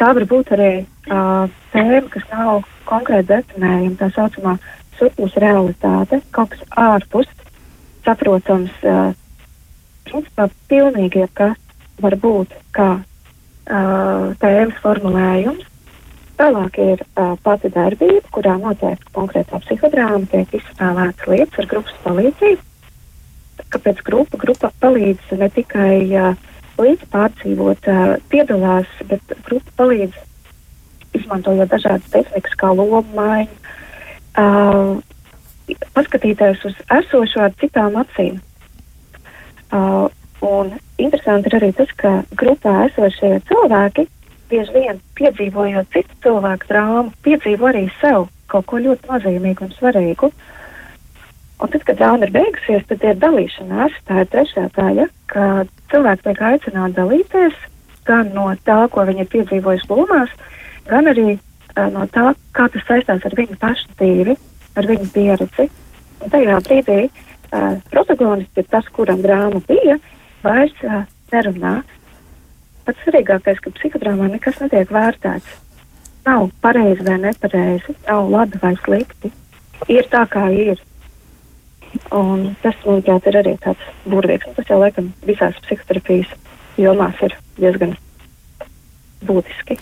Tā 0.00 0.12
var 0.16 0.24
būt 0.28 0.54
arī 0.56 0.70
uh, 0.82 1.50
tēma, 1.74 2.06
kas 2.12 2.24
nav 2.32 2.62
konkrēti 2.88 3.28
definējama, 3.28 3.98
tā 4.00 4.08
saucamā 4.16 4.56
surplus 4.98 5.36
realitāte, 5.40 6.22
kaut 6.34 6.54
kas 6.54 6.62
ārpus 6.80 7.28
saprotams, 8.06 8.72
uh, 8.88 9.12
principā 10.08 10.48
pilnīgi 10.70 11.22
jebkas 11.22 11.58
var 12.02 12.16
būt 12.18 12.56
kā 12.74 12.88
uh, 12.98 14.32
tēmas 14.42 14.80
formulējums, 14.82 15.68
Tālāk 16.42 16.78
ir 16.82 17.02
uh, 17.04 17.36
pati 17.38 17.68
darbība, 17.70 18.24
kurā 18.34 18.56
notiek 18.58 18.98
konkrētā 19.14 19.60
psihodrāma, 19.62 20.26
tiek 20.26 20.50
izspēlētas 20.58 21.28
lietas 21.30 21.60
ar 21.62 21.68
grupas 21.70 21.98
palīdzību. 22.02 22.64
Kāpēc 23.70 24.00
grupa, 24.02 24.40
grupa 24.42 24.70
palīdz 24.82 25.36
ne 25.38 25.46
tikai 25.54 25.92
uh, 26.18 26.32
līdz 26.82 27.04
pārdzīvot, 27.12 27.86
uh, 27.86 28.16
piedalās, 28.32 28.90
bet 29.06 29.36
grupa 29.46 29.76
palīdz 29.78 30.18
izmantojot 31.20 31.70
dažādas 31.70 32.10
tehnikas, 32.10 32.56
kā 32.58 32.72
lomu 32.74 33.04
maiņu, 33.14 33.60
uh, 34.42 35.78
paskatīties 35.94 36.64
uz 36.66 36.80
esošo 36.96 37.44
ar 37.46 37.54
citām 37.62 38.00
acīm. 38.02 38.40
Uh, 39.70 40.10
un 40.42 40.74
interesanti 40.98 41.52
ir 41.52 41.60
arī 41.60 41.70
tas, 41.78 41.94
ka 42.02 42.16
grupā 42.34 42.88
esošie 42.88 43.36
cilvēki 43.46 44.08
bieži 44.52 44.76
vien 44.76 45.00
piedzīvojot 45.18 45.90
citu 45.94 46.18
cilvēku 46.26 46.68
drāmu, 46.68 47.12
piedzīvo 47.24 47.70
arī 47.72 47.86
sev 48.00 48.28
kaut 48.52 48.68
ko 48.68 48.80
ļoti 48.84 49.08
nozīmīgu 49.08 49.66
un 49.66 49.76
svarīgu. 49.78 50.32
Un 51.62 51.70
tad, 51.70 51.84
kad 51.86 51.98
drāma 52.00 52.26
ir 52.26 52.32
beigusies, 52.34 52.84
tad 52.90 53.04
ir 53.06 53.20
dalīšanās. 53.22 54.00
Tā 54.08 54.24
ir 54.24 54.30
trešā 54.32 54.66
daļa, 54.76 55.06
ka 55.30 55.44
cilvēks 55.92 56.24
tiek 56.26 56.42
aicināts 56.48 56.96
dalīties 56.98 57.60
gan 58.08 58.32
no 58.34 58.48
tā, 58.66 58.80
ko 58.90 59.04
viņi 59.06 59.24
ir 59.24 59.30
piedzīvojuši 59.30 59.88
lomās, 59.90 60.32
gan 60.90 61.10
arī 61.10 61.26
uh, 61.36 61.86
no 61.94 62.06
tā, 62.10 62.32
kā 62.56 62.66
tas 62.72 62.86
saistās 62.88 63.26
ar 63.28 63.36
viņu 63.38 63.58
pašu 63.62 63.94
dzīvi, 63.94 64.36
ar 64.78 64.88
viņu 64.90 65.08
pieredzi. 65.14 65.68
Un 66.22 66.32
tajā 66.34 66.58
brīdī 66.66 66.98
uh, 67.06 67.78
protagonists 67.94 68.58
ir 68.58 68.68
tas, 68.74 68.88
kuram 68.96 69.22
drāma 69.22 69.62
bija, 69.68 70.00
vairs 70.42 70.84
uh, 70.86 71.04
nerunā. 71.32 71.78
Pats 72.86 73.04
svarīgākais, 73.04 73.60
ka 73.62 73.70
psihodrāmā 73.76 74.28
nekas 74.32 74.58
netiek 74.62 74.90
vērtēts. 74.90 75.58
Nav 76.26 76.48
pareizi 76.62 77.04
vai 77.06 77.18
nepareizi, 77.22 77.94
nav 78.06 78.30
labi 78.30 78.58
vai 78.62 78.72
slikti. 78.82 79.32
Ir 79.90 80.06
tā, 80.10 80.22
kā 80.30 80.46
ir. 80.54 80.80
Un 82.14 82.52
tas, 82.62 82.78
manuprāt, 82.86 83.26
ir 83.28 83.38
arī 83.42 83.56
tāds 83.62 83.90
burvīgs. 84.08 84.48
Tas 84.56 84.70
jau 84.70 84.78
laikam 84.80 85.10
visās 85.26 85.58
psihoterapijas 85.66 86.30
jomās 86.80 87.18
ir 87.26 87.36
diezgan 87.58 87.96
būtiski. 89.26 89.78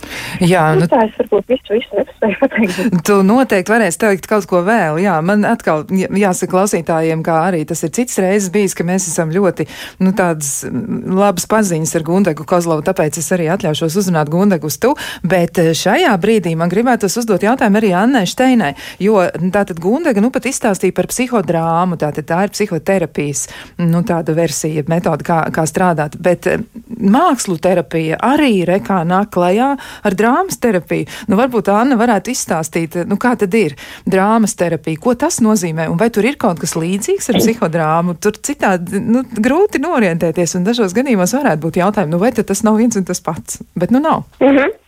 Jā, 0.47 0.67
nu, 0.79 0.89
tā 0.91 1.05
es 1.09 1.17
varbūt 1.21 1.51
visu, 1.55 1.77
visu 1.77 1.99
nespēju 1.99 2.41
pateikt. 2.41 3.01
Tu 3.07 3.19
noteikti 3.27 3.75
varēsi 3.75 4.01
teikt 4.05 4.29
kaut 4.31 4.49
ko 4.51 4.63
vēl. 4.67 5.01
Jā, 5.03 5.17
man 5.25 5.45
atkal 5.49 5.87
jāsaka 5.91 6.51
klausītājiem, 6.55 7.25
kā 7.27 7.39
arī 7.49 7.65
tas 7.69 7.83
ir 7.87 7.93
cits 7.97 8.21
reizes 8.23 8.51
bijis, 8.53 8.77
ka 8.79 8.87
mēs 8.87 9.09
esam 9.11 9.33
ļoti, 9.35 9.67
nu, 10.05 10.15
tādas 10.17 10.65
labas 10.71 11.47
paziņas 11.51 11.95
ar 11.99 12.07
Gundegu 12.07 12.47
Kozlovu, 12.49 12.85
tāpēc 12.87 13.19
es 13.21 13.31
arī 13.35 13.49
atļaušos 13.53 13.97
uzrunāt 14.01 14.31
Gundegus 14.33 14.79
tu, 14.83 14.95
bet 15.27 15.59
eh, 15.61 15.73
šajā 15.77 16.13
brīdī 16.21 16.55
man 16.59 16.73
gribētos 16.73 17.19
uzdot 17.21 17.45
jautājumu 17.47 17.81
arī 17.81 17.93
Annai 17.97 18.25
Šteinai, 18.31 18.73
jo 19.03 19.21
tātad 19.55 19.81
Gundega, 19.83 20.23
nu, 20.23 20.33
pat 20.35 20.49
izstāstīja 20.51 20.97
par 20.97 21.11
psihodrāmu, 21.11 21.99
tātad 22.01 22.29
tā 22.29 22.45
ir 22.47 22.55
psihoterapijas, 22.55 23.47
nu, 23.83 24.03
tāda 24.07 24.35
versija, 24.37 24.85
metoda, 24.91 25.27
kā, 25.27 25.41
kā 25.55 25.67
strādāt, 25.69 26.19
bet 26.23 26.51
eh, 26.51 26.65
mākslu 27.01 27.59
terapija 27.63 28.21
arī 28.31 28.65
rekā 28.69 29.03
nāk 29.09 29.30
klajā 29.33 29.71
ar 29.79 30.17
drāmas 30.19 30.61
terapiju. 30.63 31.09
Nu, 31.31 31.39
varbūt 31.41 31.71
Anna 31.73 31.99
varētu 32.01 32.35
izstāstīt, 32.35 32.99
nu, 33.09 33.19
kā 33.21 33.35
tad 33.41 33.55
ir 33.59 33.77
drāmas 34.09 34.57
terapija, 34.59 35.01
ko 35.03 35.15
tas 35.19 35.41
nozīmē, 35.45 35.89
un 35.93 36.01
vai 36.01 36.11
tur 36.15 36.29
ir 36.29 36.39
kaut 36.41 36.63
kas 36.63 36.77
līdzīgs 36.79 37.33
ar 37.33 37.41
psihodrāmu. 37.41 38.17
Tur 38.23 38.37
citādi 38.37 39.03
nu, 39.05 39.25
grūti 39.25 39.83
norientēties, 39.83 40.59
un 40.59 40.69
dažos 40.69 40.97
gadījumos 40.97 41.37
varētu 41.39 41.65
būt 41.67 41.81
jautājumi, 41.83 42.15
nu, 42.15 42.23
vai 42.23 42.35
tas 42.37 42.65
nav 42.67 42.79
viens 42.81 42.97
un 42.97 43.09
tas 43.09 43.23
pats, 43.25 43.61
bet 43.79 43.95
nu 43.95 44.03
nav. 44.03 44.25
Mm 44.41 44.57
-hmm 44.57 44.79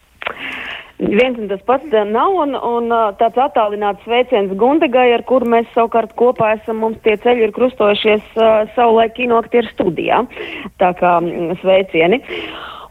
viens 1.03 1.39
un 1.39 1.49
tas 1.51 1.63
pats 1.67 1.95
nav, 2.09 2.35
un, 2.45 2.55
un 2.55 2.93
tāds 3.19 3.39
attālināts 3.41 4.05
sveiciens 4.07 4.53
Gundegai, 4.59 5.09
ar 5.17 5.25
kuru 5.27 5.49
mēs 5.55 5.71
savukārt 5.75 6.15
kopā 6.19 6.55
esam, 6.59 6.83
mums 6.83 7.01
tie 7.07 7.17
ceļi 7.23 7.49
ir 7.49 7.55
krustojušies 7.57 8.29
uh, 8.39 8.63
savulaik 8.77 9.17
kinoaktieru 9.19 9.73
studijā. 9.73 10.23
Tā 10.83 10.93
kā 10.99 11.17
sveicieni. 11.63 12.23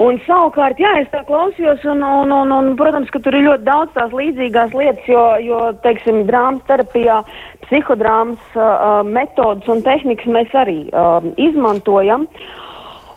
Un 0.02 0.18
savukārt, 0.26 0.80
jā, 0.82 0.92
es 1.02 1.10
tā 1.12 1.20
klausījos, 1.28 1.84
un, 1.92 2.00
un, 2.02 2.32
un, 2.34 2.54
un, 2.56 2.70
protams, 2.80 3.10
ka 3.14 3.20
tur 3.22 3.36
ir 3.38 3.46
ļoti 3.46 3.68
daudz 3.68 3.92
tās 3.94 4.14
līdzīgās 4.16 4.74
lietas, 4.74 5.10
jo, 5.10 5.26
jo 5.46 5.60
teiksim, 5.84 6.24
drāmas 6.30 6.64
terapijā, 6.70 7.20
psihodrāmas 7.68 8.56
uh, 8.58 9.02
metodas 9.06 9.68
un 9.70 9.84
tehnikas 9.86 10.32
mēs 10.32 10.56
arī 10.58 10.80
uh, 10.90 11.20
izmantojam. 11.38 12.26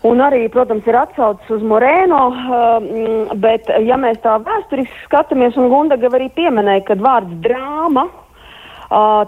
Un 0.04 0.20
arī, 0.20 0.42
protams, 0.52 0.84
ir 0.84 0.98
atsaucis 1.00 1.54
uz 1.56 1.64
Morēno, 1.64 2.20
uh, 2.34 3.32
bet, 3.40 3.70
ja 3.86 3.96
mēs 4.00 4.20
tā 4.26 4.36
vēsturiski 4.44 5.06
skatāmies, 5.06 5.56
un 5.56 5.72
Gundaga 5.72 6.12
arī 6.18 6.28
pieminēja, 6.36 6.84
ka 6.90 6.98
vārds 7.00 7.40
drāma 7.46 8.10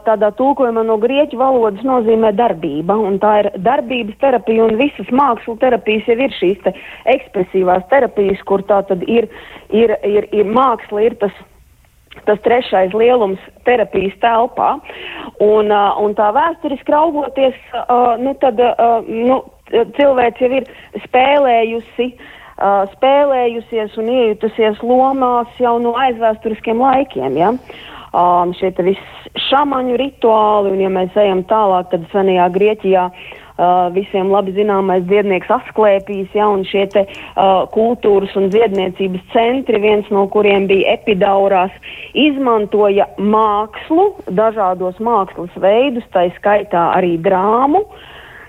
tādā 0.06 0.30
tulkojumā 0.36 0.84
no 0.86 0.98
grieķu 1.00 1.38
valodas 1.40 1.82
nozīmē 1.86 2.32
darbība, 2.36 2.96
tā 3.22 3.32
ir 3.42 3.50
darbības 3.64 4.18
terapija, 4.20 4.64
un 4.64 4.76
visas 4.80 5.10
mākslu 5.10 5.56
terapijas 5.62 6.08
jau 6.08 6.18
ir 6.20 6.38
šīs 6.38 6.62
te 6.64 6.72
ekspresīvās 7.16 7.88
terapijas, 7.90 8.40
kur 8.44 8.62
tā 8.62 8.82
tad 8.88 9.02
ir, 9.08 9.28
ir, 9.70 9.96
ir, 10.04 10.28
ir 10.32 10.44
māksla, 10.44 11.06
ir 11.08 11.20
tas 11.20 11.32
tas 12.24 12.40
trešais 12.40 12.94
lielums 12.96 13.40
terapijas 13.66 14.14
telpā. 14.22 14.76
Un, 15.44 15.68
uh, 15.68 15.98
un 16.00 16.14
tā 16.16 16.30
vēsturiski 16.32 16.94
raugoties, 16.94 17.58
uh, 17.76 18.16
nu, 18.16 18.32
tad 18.40 18.60
uh, 18.62 19.04
nu, 19.04 19.42
cilvēks 19.98 20.40
jau 20.40 20.50
ir 20.60 20.70
spēlējusi. 21.04 22.08
Uh, 22.56 22.86
spēlējusies 22.94 23.98
un 24.00 24.06
iejutusies 24.08 24.78
lomās 24.80 25.58
jau 25.60 25.74
no 25.76 25.92
aizvēsturiskiem 26.00 26.80
laikiem. 26.80 27.36
Ja? 27.36 27.50
Um, 28.16 28.54
šie 28.56 28.70
visi 28.80 29.30
šamaņu 29.50 29.96
rituāli, 30.00 30.70
un 30.72 30.78
ja 30.80 30.88
mēs 30.88 31.16
ejam 31.20 31.42
tālāk, 31.50 31.90
tad 31.90 32.06
senajā 32.14 32.46
Grieķijā 32.54 33.02
uh, 33.10 33.90
visiem 33.92 34.30
labi 34.32 34.54
zināmais 34.56 35.04
dziednieks 35.04 35.50
Asklēpijas, 35.52 36.30
ja, 36.32 36.46
un 36.48 36.62
šie 36.64 36.86
te 36.94 37.02
uh, 37.04 37.66
kultūras 37.74 38.32
un 38.40 38.48
dziedniecības 38.54 39.26
centri, 39.34 39.82
viens 39.84 40.08
no 40.14 40.24
kuriem 40.32 40.64
bija 40.70 40.94
epidaurās, 40.96 41.74
izmantoja 42.16 43.10
mākslu, 43.20 44.08
dažādos 44.32 44.96
mākslas 44.96 45.52
veidus, 45.60 46.06
tai 46.16 46.30
skaitā 46.38 46.92
arī 46.96 47.18
drāmu. 47.20 47.84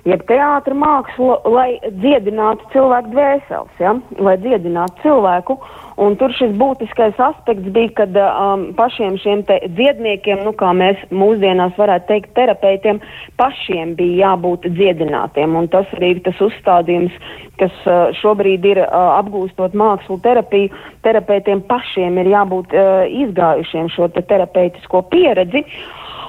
Jeb 0.08 0.24
teātra 0.30 0.72
mākslu, 0.80 1.42
lai 1.52 1.74
dziedinātu 1.84 2.72
cilvēku 2.72 3.12
dvēseles, 3.12 3.84
ja? 3.84 3.98
lai 4.24 4.38
dziedinātu 4.40 5.04
cilvēku. 5.04 5.60
Un 5.98 6.13
tur 6.13 6.30
šis 6.38 6.51
būtiskais 6.60 7.18
aspekts 7.18 7.72
bija, 7.74 7.89
kad 7.98 8.18
um, 8.22 8.68
pašiem 8.77 9.16
šiem 9.18 9.39
dziedniekiem, 9.48 10.44
nu, 10.46 10.51
kā 10.54 10.70
mēs 10.77 11.00
mūsdienās 11.10 11.74
varētu 11.80 12.06
teikt, 12.12 12.36
terapeitiem, 12.38 13.00
pašiem 13.42 13.96
bija 13.98 14.27
jābūt 14.27 14.68
dziedinātiem. 14.77 15.56
Un 15.58 15.66
tas 15.74 15.89
arī 15.98 16.12
ir 16.13 16.22
tas 16.27 16.38
uzstādījums, 16.46 17.18
kas 17.58 17.74
uh, 17.89 18.13
šobrīd 18.22 18.70
ir 18.70 18.84
uh, 18.84 19.18
apgūstot 19.18 19.74
mākslu 19.74 20.20
terapiju. 20.22 20.70
Terapeitiem 21.08 21.66
pašiem 21.66 22.22
ir 22.22 22.30
jābūt 22.36 22.77
uh, 22.77 23.01
izgājušiem 23.25 23.89
šo 23.98 24.12
te 24.13 24.22
terapeitisko 24.30 25.01
pieredzi. 25.10 25.66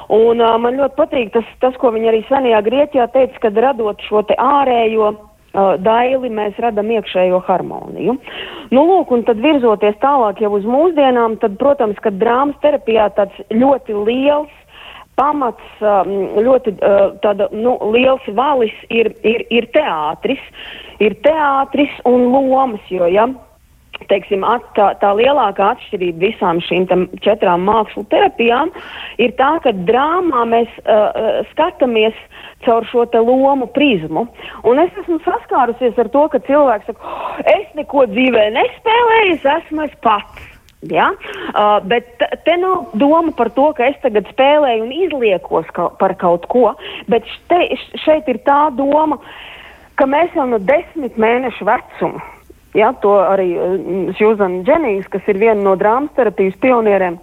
Un 0.08 0.40
uh, 0.40 0.56
man 0.56 0.80
ļoti 0.80 0.96
patīk 0.96 1.37
tas, 1.37 1.56
tas, 1.60 1.76
ko 1.76 1.92
viņi 1.92 2.08
arī 2.08 2.25
senajā 2.32 2.64
Grieķijā 2.64 3.10
teica, 3.12 3.44
kad 3.44 3.64
radot 3.68 4.00
šo 4.08 4.25
ārējo 4.32 5.12
daili 5.54 6.30
mēs 6.30 6.58
radam 6.60 6.90
iekšējo 6.92 7.40
harmoniju. 7.46 8.16
Nu, 8.70 8.84
lūk, 8.84 9.12
un 9.14 9.24
tad 9.24 9.40
virzoties 9.42 9.96
tālāk 10.02 10.42
jau 10.44 10.52
uz 10.58 10.66
mūsdienām, 10.68 11.38
tad, 11.42 11.56
protams, 11.60 11.98
ka 12.04 12.12
drāmas 12.12 12.58
terapijā 12.62 13.08
tāds 13.16 13.36
ļoti 13.50 13.96
liels 14.06 14.54
pamats, 15.18 15.80
ļoti 16.38 16.76
tāda, 17.24 17.48
nu, 17.50 17.74
liels 17.94 18.22
valis 18.38 18.74
ir, 18.88 19.10
ir, 19.26 19.44
ir 19.50 19.66
teātris. 19.74 20.42
Ir 21.02 21.14
teātris 21.22 21.92
un 22.06 22.28
lomas, 22.34 22.82
jo, 22.90 23.06
ja, 23.10 23.28
teiksim, 24.06 24.44
at, 24.46 24.64
tā, 24.76 24.90
tā 25.02 25.10
lielākā 25.18 25.72
atšķirība 25.74 26.22
visām 26.22 26.60
šīm 26.64 26.86
četrām 27.24 27.66
mākslu 27.68 28.04
terapijām 28.12 28.70
ir 29.22 29.34
tā, 29.38 29.56
ka 29.64 29.74
drāmā 29.88 30.44
mēs 30.48 30.76
uh, 30.84 31.42
skatāmies 31.52 32.16
caur 32.66 32.86
šo 32.90 33.06
lomu 33.18 33.68
prizmu. 33.74 34.26
Un 34.64 34.82
es 34.82 34.94
esmu 35.02 35.18
saskārusies 35.26 35.98
ar 35.98 36.10
to, 36.14 36.28
ka 36.32 36.42
cilvēks 36.46 36.88
saka, 36.90 37.02
oh, 37.02 37.42
es 37.44 37.66
neko 37.78 38.06
dzīvē 38.12 38.48
nespēlēju, 38.56 39.34
es 39.36 39.50
esmu 39.58 39.84
es 39.88 39.98
pats. 40.04 40.46
Ja? 40.88 41.10
Uh, 41.50 41.78
bet 41.90 42.22
te 42.46 42.56
nav 42.60 42.94
doma 42.94 43.34
par 43.34 43.50
to, 43.50 43.72
ka 43.74 43.90
es 43.90 43.98
tagad 44.04 44.30
spēlēju 44.30 44.86
un 44.86 44.94
izliekos 44.94 45.70
ka, 45.74 45.90
par 45.98 46.14
kaut 46.20 46.46
ko, 46.50 46.72
bet 47.10 47.26
šte, 47.34 47.64
šeit 48.06 48.30
ir 48.30 48.38
tā 48.46 48.68
doma, 48.78 49.18
ka 49.98 50.06
mēs 50.06 50.34
jau 50.38 50.46
no 50.46 50.62
desmit 50.62 51.18
mēnešu 51.18 51.66
vecuma 51.66 52.38
Ja, 52.76 52.92
to 53.00 53.14
arī 53.25 53.48
Sjūzana 54.18 54.60
Dženijas, 54.66 55.08
kas 55.08 55.25
ir 55.30 55.40
viena 55.40 55.62
no 55.62 55.72
drāmas 55.80 56.12
terapijas 56.16 56.56
pionieriem, 56.60 57.16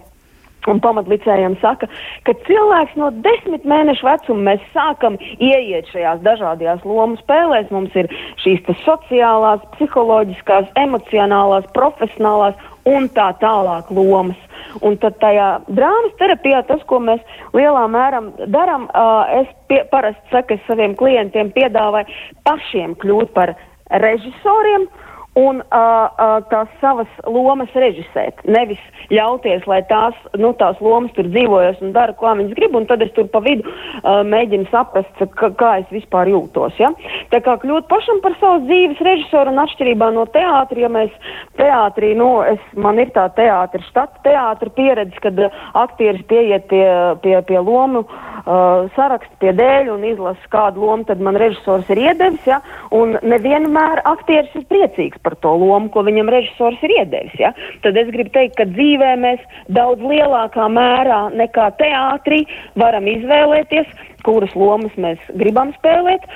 un 0.70 0.80
pamatlicējiem 0.82 1.56
saka, 1.62 1.88
ka 2.26 2.34
cilvēks 2.46 2.96
no 2.98 3.10
desmit 3.24 3.66
mēnešu 3.68 4.06
vecuma 4.06 4.50
mēs 4.50 4.64
sākam 4.74 5.18
ieiet 5.38 5.86
šajās 5.92 6.22
dažādajās 6.26 6.82
lomu 6.88 7.18
spēlēs. 7.20 7.70
Mums 7.74 7.94
ir 7.98 8.10
šīs 8.42 8.66
sociālās, 8.82 9.62
psiholoģiskās, 9.76 10.72
emocionālās, 10.82 11.68
profesionālās 11.76 12.58
un 12.90 13.08
tā 13.14 13.30
tālāk 13.42 13.90
lomas. 13.94 14.42
Un 14.84 14.98
tad 15.00 15.16
tajā 15.22 15.48
drāmas 15.70 16.14
terapijā 16.20 16.62
tas, 16.68 16.82
ko 16.90 16.98
mēs 17.00 17.22
lielā 17.56 17.86
mērā 17.90 18.20
darām, 18.52 18.88
uh, 18.90 19.22
es 19.40 19.48
pie, 19.70 19.84
parasti 19.92 20.34
saku 20.34 20.58
saviem 20.66 20.96
klientiem, 20.98 21.52
piedāvāju 21.54 22.10
pašiem 22.44 22.96
kļūt 23.00 23.32
par 23.36 23.54
režisoriem 24.02 24.88
un 25.36 25.60
uh, 25.60 25.68
uh, 25.68 26.38
tās 26.48 26.70
savas 26.80 27.10
lomas 27.28 27.72
režisēt. 27.76 28.40
Nevis 28.48 28.80
ļauties, 29.12 29.66
lai 29.68 29.82
tās, 29.90 30.16
nu, 30.40 30.54
tās 30.56 30.78
lomas 30.80 31.12
tur 31.16 31.28
dzīvojas 31.28 31.82
un 31.84 31.92
dara, 31.92 32.14
ko 32.16 32.32
viņas 32.38 32.54
grib, 32.56 32.76
un 32.78 32.86
tad 32.88 33.04
es 33.04 33.12
tur 33.16 33.28
pa 33.32 33.42
vidu 33.44 33.68
uh, 33.68 34.22
mēģinu 34.26 34.70
saprast, 34.72 35.12
ka, 35.36 35.50
kā 35.60 35.72
es 35.82 35.92
vispār 35.92 36.30
jūtos. 36.32 36.78
Ja? 36.80 36.88
Tā 37.34 37.42
kā 37.44 37.58
kļūt 37.60 37.88
pašam 37.90 38.22
par 38.24 38.36
savas 38.40 38.64
dzīves 38.64 39.02
režisoru 39.04 39.52
un 39.52 39.60
atšķirībā 39.66 40.08
no 40.16 40.24
teātra, 40.32 40.80
ja 40.86 40.90
mēs 40.92 41.12
teātrī, 41.60 42.14
nu, 42.16 42.30
es, 42.46 42.62
man 42.72 43.00
ir 43.02 43.12
tā 43.12 43.28
teātra, 43.36 43.82
štata 43.90 44.24
teātra 44.24 44.72
pieredze, 44.72 45.20
kad 45.20 45.44
aktieris 45.76 46.24
pieiet 46.30 46.64
pie, 46.72 46.86
pie, 47.20 47.36
pie 47.44 47.60
lomu 47.60 48.06
uh, 48.06 48.88
sarakstu, 48.96 49.36
pie 49.44 49.52
dēļu 49.60 49.98
un 49.98 50.08
izlasa 50.14 50.52
kādu 50.52 50.86
lomu, 50.86 51.04
tad 51.04 51.20
man 51.20 51.36
režisors 51.40 51.92
ir 51.92 52.02
iedevis, 52.08 52.48
ja? 52.48 52.62
un 52.96 53.18
nevienmēr 53.20 54.00
aktieris 54.08 54.56
ir 54.56 54.64
priecīgs 54.72 55.25
par 55.26 55.36
to 55.42 55.52
lomu, 55.58 55.90
ko 55.90 56.04
viņam 56.06 56.30
režisors 56.30 56.82
ir 56.86 56.94
iedevis. 57.00 57.34
Ja? 57.42 57.52
Tad 57.82 57.98
es 57.98 58.10
gribu 58.14 58.30
teikt, 58.36 58.54
ka 58.60 58.68
dzīvē 58.70 59.12
mēs 59.22 59.42
daudz 59.74 60.04
lielākā 60.06 60.68
mērā 60.70 61.22
nekā 61.34 61.70
teātrī 61.80 62.44
varam 62.78 63.08
izvēlēties, 63.10 63.90
kuras 64.26 64.54
lomas 64.58 64.94
mēs 65.00 65.22
gribam 65.38 65.72
spēlēt, 65.78 66.26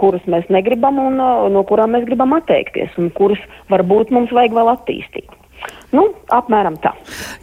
kuras 0.00 0.24
mēs 0.30 0.48
negribam 0.52 1.00
un 1.02 1.20
no 1.54 1.64
kurām 1.68 1.96
mēs 1.96 2.06
gribam 2.08 2.36
atteikties, 2.36 2.92
un 3.00 3.10
kuras 3.16 3.40
varbūt 3.72 4.12
mums 4.14 4.32
vajag 4.34 4.56
vēl 4.56 4.72
attīstīt. 4.76 5.40
Nu, 5.94 6.08
apmēram 6.32 6.74
tā. 6.82 6.90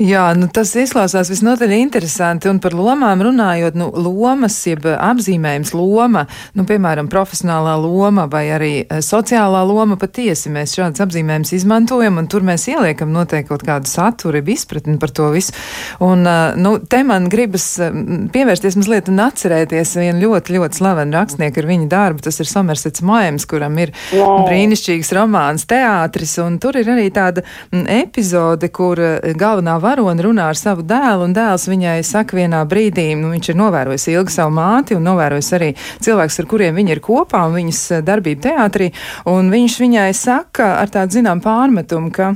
Jā, 0.01 0.25
nu, 0.35 0.49
tas 0.51 0.73
izklausās 0.75 1.29
visnotaļ 1.31 1.71
interesanti. 1.77 2.49
Un 2.51 2.59
par 2.63 2.73
lomām 2.75 3.21
runājot, 3.23 3.77
nu, 3.79 3.87
lomas, 3.95 4.57
jeb 4.67 4.83
apzīmējums 4.91 5.71
loma, 5.77 6.25
nu, 6.57 6.65
piemēram, 6.67 7.07
profesionālā 7.11 7.77
loma 7.79 8.25
vai 8.31 8.43
arī 8.51 8.71
eh, 8.81 8.99
sociālā 9.05 9.61
loma, 9.67 9.95
patiesi 10.01 10.51
mēs 10.51 10.75
šādas 10.75 11.03
apzīmējumus 11.05 11.53
izmantojam, 11.55 12.19
un 12.19 12.27
tur 12.31 12.43
mēs 12.47 12.67
ieliekam 12.73 13.13
noteikti 13.15 13.53
kaut 13.53 13.63
kādu 13.67 13.87
saturu, 13.87 14.41
izpratni 14.51 14.97
par 14.99 15.13
to 15.15 15.29
visu. 15.31 15.55
Un, 16.03 16.25
eh, 16.27 16.59
nu, 16.59 16.75
te 16.91 17.03
man 17.07 17.29
gribas 17.31 17.69
eh, 17.79 17.95
pievērsties 18.35 18.79
mazliet 18.81 19.13
un 19.13 19.23
atcerēties 19.29 19.95
vienu 20.01 20.25
ļoti, 20.25 20.57
ļoti 20.57 20.81
slavenu 20.81 21.19
rakstnieku 21.21 21.63
ar 21.63 21.69
viņa 21.71 21.89
darbu. 21.95 22.25
Tas 22.27 22.41
ir 22.43 22.51
Somersets 22.51 23.05
Maims, 23.05 23.47
kuram 23.47 23.79
ir 23.79 23.95
wow. 24.11 24.43
brīnišķīgs 24.49 25.15
romāns 25.15 25.69
teātris, 25.71 26.35
un 26.43 26.59
tur 26.59 26.81
ir 26.81 26.91
arī 26.91 27.07
tāda 27.15 27.45
epizode 27.71 28.40
epizode, 28.41 28.69
kur 28.69 28.99
eh, 28.99 29.33
galvenā 29.35 29.77
varone 29.81 30.21
runā 30.23 30.49
ar 30.49 30.57
savu 30.57 30.83
dēlu, 30.83 31.27
un 31.27 31.33
dēls 31.33 31.67
viņai 31.69 32.01
saka 32.03 32.35
vienā 32.35 32.63
brīdī, 32.65 33.15
nu, 33.15 33.31
viņš 33.31 33.49
ir 33.49 33.55
novērojis 33.59 34.07
ilgi 34.11 34.31
savu 34.31 34.53
māti 34.55 34.95
un 34.95 35.03
novērojis 35.03 35.53
arī 35.53 35.73
cilvēks, 36.01 36.39
ar 36.39 36.45
kuriem 36.49 36.75
viņi 36.75 36.95
ir 36.95 37.01
kopā 37.01 37.45
un 37.47 37.55
viņas 37.55 37.81
eh, 37.91 38.01
darbību 38.05 38.41
teātrī, 38.41 38.91
un 39.25 39.51
viņš 39.51 39.79
viņai 39.81 40.13
saka 40.13 40.77
ar 40.81 40.89
tādu 40.89 41.19
zinām 41.19 41.41
pārmetumu, 41.41 42.11
ka 42.11 42.33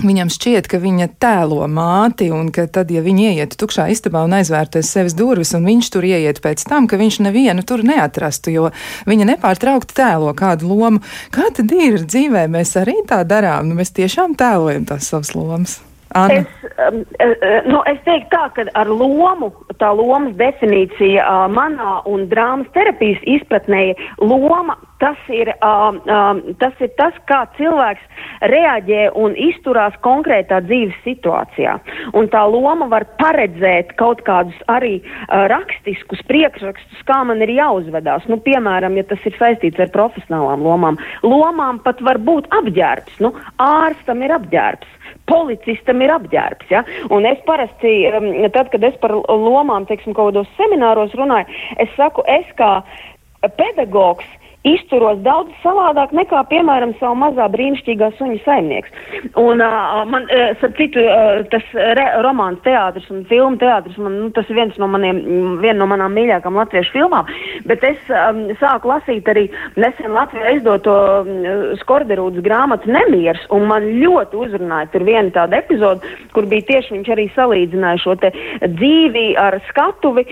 Viņam 0.00 0.30
šķiet, 0.32 0.70
ka 0.72 0.80
viņa 0.80 1.10
tēlo 1.20 1.66
māti, 1.68 2.30
un 2.32 2.48
ka 2.54 2.64
tad, 2.72 2.90
ja 2.90 3.02
viņa 3.04 3.26
ieiet 3.28 3.56
tukšā 3.60 3.90
istabā 3.92 4.24
un 4.24 4.32
aizvērties 4.38 4.88
sevis 4.88 5.14
durvis, 5.18 5.52
un 5.54 5.68
viņš 5.68 5.92
tur 5.92 6.08
ieiet 6.08 6.40
pēc 6.42 6.64
tam, 6.64 6.88
ka 6.88 6.96
viņš 6.96 7.20
nevienu 7.28 7.62
tur 7.68 7.84
neatrastu, 7.86 8.56
jo 8.56 8.72
viņa 9.06 9.28
nepārtraukti 9.34 10.00
tēlo 10.00 10.32
kādu 10.38 10.72
lomu. 10.72 11.04
Kā 11.34 11.52
tad 11.54 11.70
ir 11.76 12.00
dzīvē? 12.02 12.48
Mēs 12.50 12.74
arī 12.80 12.98
tā 13.06 13.20
darām. 13.28 13.68
Nu, 13.68 13.78
mēs 13.78 13.92
tiešām 13.94 14.34
tēlojam 14.40 14.88
tās 14.88 15.12
savas 15.12 15.36
lomas. 15.36 15.82
Anna. 16.14 16.34
Es, 16.34 16.46
um, 16.92 17.00
uh, 17.00 17.60
nu, 17.66 17.80
es 17.88 18.00
teiktu 18.06 18.30
tā, 18.32 18.46
ka 18.56 18.66
ar 18.78 18.90
lomu, 18.90 19.50
tā 19.80 19.92
lomas 19.96 20.34
definīcija 20.40 21.24
uh, 21.24 21.44
manā 21.52 22.00
un 22.08 22.26
drāmas 22.30 22.68
terapijas 22.76 23.22
izpratnē, 23.38 23.92
loma 24.20 24.76
tas 25.02 25.18
ir, 25.34 25.50
um, 25.66 25.98
um, 26.06 26.42
tas 26.62 26.78
ir 26.84 26.92
tas, 26.98 27.16
kā 27.26 27.40
cilvēks 27.56 28.04
reaģē 28.52 29.08
un 29.18 29.34
izturās 29.34 29.96
konkrētā 30.04 30.60
dzīves 30.68 31.00
situācijā. 31.06 31.74
Un 32.18 32.30
tā 32.30 32.44
loma 32.46 32.86
var 32.92 33.08
paredzēt 33.18 33.96
kaut 33.98 34.22
kādus 34.28 34.58
arī 34.70 35.00
uh, 35.00 35.48
rakstiskus 35.50 36.22
priekšrakstus, 36.30 37.02
kā 37.08 37.22
man 37.26 37.42
ir 37.42 37.56
jāuzvedās. 37.56 38.28
Nu, 38.30 38.38
piemēram, 38.44 39.00
ja 39.00 39.08
tas 39.10 39.26
ir 39.26 39.36
saistīts 39.40 39.82
ar 39.82 39.90
profesionālām 39.94 40.62
lomām. 40.62 41.00
Lomām 41.26 41.82
pat 41.82 42.02
var 42.04 42.22
būt 42.22 42.50
apģērbs. 42.54 43.18
Nu, 43.24 43.34
ārstam 43.58 44.22
ir 44.22 44.36
apģērbs 44.38 44.98
policistam 45.30 46.02
ir 46.04 46.12
apģērbs. 46.14 46.68
Ja? 46.72 46.84
Un 47.14 47.26
es 47.28 47.40
parasti, 47.48 47.94
tad, 48.54 48.70
kad 48.74 48.84
es 48.86 48.98
par 49.02 49.14
lomām, 49.16 49.86
teiksim, 49.88 50.16
kaut 50.16 50.32
kādos 50.32 50.52
semināros 50.58 51.14
runāju, 51.18 51.50
es 51.82 51.90
saku, 51.98 52.24
es 52.30 52.48
kā 52.58 52.78
pedagogs 53.58 54.28
izturos 54.68 55.18
daudz 55.26 55.50
savādāk 55.62 56.12
nekā, 56.14 56.42
piemēram, 56.50 56.94
savu 57.00 57.16
mazā 57.18 57.48
brīnišķīgā 57.50 58.12
suņa 58.18 58.38
saimnieks. 58.44 58.92
Un 59.40 59.62
uh, 59.64 60.02
man, 60.08 60.28
uh, 60.30 60.52
starp 60.60 60.78
citu, 60.78 61.02
uh, 61.02 61.42
tas 61.52 61.66
re, 61.98 62.06
romāns 62.24 62.62
teātris 62.66 63.08
un 63.12 63.24
filmu 63.30 63.58
teātris, 63.62 63.98
man, 64.02 64.18
nu, 64.20 64.30
tas 64.36 64.48
ir 64.50 64.60
viens 64.60 64.78
no 64.78 64.88
maniem, 64.90 65.22
viena 65.62 65.80
no 65.82 65.90
manām 65.90 66.14
mīļākām 66.16 66.58
latviešu 66.62 66.94
filmām, 66.94 67.30
bet 67.68 67.84
es 67.88 68.12
um, 68.14 68.44
sāku 68.62 68.92
lasīt 68.92 69.28
arī 69.32 69.48
nesen 69.80 70.14
Latvijā 70.14 70.56
izdoto 70.58 70.96
um, 71.22 71.32
Skorderūdas 71.82 72.44
grāmatu 72.46 72.92
Nemieris, 72.92 73.44
un 73.54 73.66
man 73.70 73.88
ļoti 73.98 74.38
uzrunāja 74.46 74.92
tur 74.94 75.06
viena 75.08 75.30
tāda 75.34 75.58
epizode, 75.58 76.14
kur 76.36 76.46
bija 76.50 76.70
tieši 76.70 76.98
viņš 76.98 77.14
arī 77.16 77.30
salīdzināja 77.34 78.04
šo 78.04 78.18
te 78.22 78.32
dzīvi 78.62 79.32
ar 79.40 79.58
skatuvi. 79.70 80.28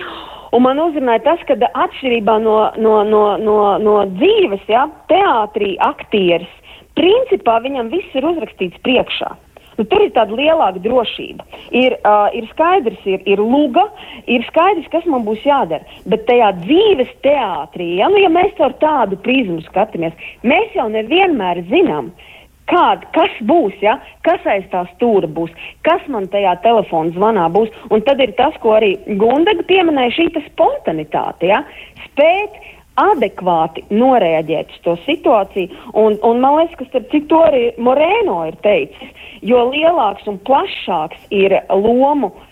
Un 0.56 0.64
man 0.66 0.80
uzrunāja 0.82 1.22
tas, 1.28 1.42
ka 1.46 1.54
atšķirībā 1.58 2.38
no, 2.42 2.56
no, 2.82 2.96
no, 3.06 3.22
no, 3.38 3.58
no 3.82 3.98
dzīves, 4.16 4.64
ja, 4.70 4.88
teātrī 5.10 5.76
aktieris, 5.86 6.50
principā 6.98 7.60
viņam 7.62 7.92
viss 7.92 8.18
ir 8.18 8.26
uzrakstīts 8.32 8.82
priekšā. 8.86 9.30
Nu, 9.78 9.86
tur 9.88 10.02
ir 10.04 10.10
tāda 10.12 10.34
lielāka 10.36 10.82
drošība. 10.84 11.46
Ir, 11.72 11.94
uh, 12.02 12.26
ir 12.36 12.44
skaidrs, 12.50 12.98
ir, 13.08 13.22
ir 13.30 13.40
luga, 13.40 13.86
ir 14.28 14.42
skaidrs, 14.50 14.90
kas 14.92 15.06
man 15.08 15.22
būs 15.24 15.46
jādara. 15.46 15.86
Bet 16.10 16.26
tajā 16.28 16.50
dzīves 16.58 17.14
teātrī, 17.24 17.94
ja, 18.02 18.10
nu, 18.12 18.18
ja 18.20 18.28
mēs 18.32 18.52
caur 18.58 18.74
tādu 18.82 19.16
prizmu 19.24 19.62
skatāmies, 19.70 20.18
mēs 20.44 20.74
jau 20.76 20.90
nevienmēr 20.92 21.62
zinām, 21.70 22.10
uh, 22.10 22.29
kāda, 22.70 23.06
kas 23.16 23.36
būs, 23.46 23.76
ja? 23.84 23.98
kas 24.26 24.44
aiz 24.48 24.66
tā 24.72 24.84
stūra 24.94 25.28
būs, 25.30 25.52
kas 25.86 26.02
man 26.12 26.28
tajā 26.32 26.56
telefona 26.64 27.14
zvanā 27.16 27.48
būs. 27.52 27.70
Un 27.90 28.04
tad 28.06 28.22
ir 28.22 28.34
tas, 28.38 28.56
ko 28.62 28.76
arī 28.78 28.94
Gundaga 29.20 29.66
pieminēja, 29.68 30.16
šī 30.18 30.44
spontanitāte, 30.50 31.50
ja? 31.50 31.64
spēt 32.06 32.60
adekvāti 33.00 33.86
noreaģēt 33.94 34.74
uz 34.74 34.84
to 34.84 34.96
situāciju. 35.06 35.72
Un, 35.96 36.18
un 36.26 36.42
man 36.42 36.58
liekas, 36.58 36.76
ka 36.80 36.88
starp 36.90 37.10
citu 37.14 37.40
arī 37.46 37.64
Morēno 37.80 38.42
ir 38.50 38.58
teicis, 38.66 39.26
jo 39.46 39.62
lielāks 39.70 40.26
un 40.28 40.40
plašāks 40.44 41.30
ir 41.32 41.56
lomu 41.70 42.32
uh, 42.32 42.46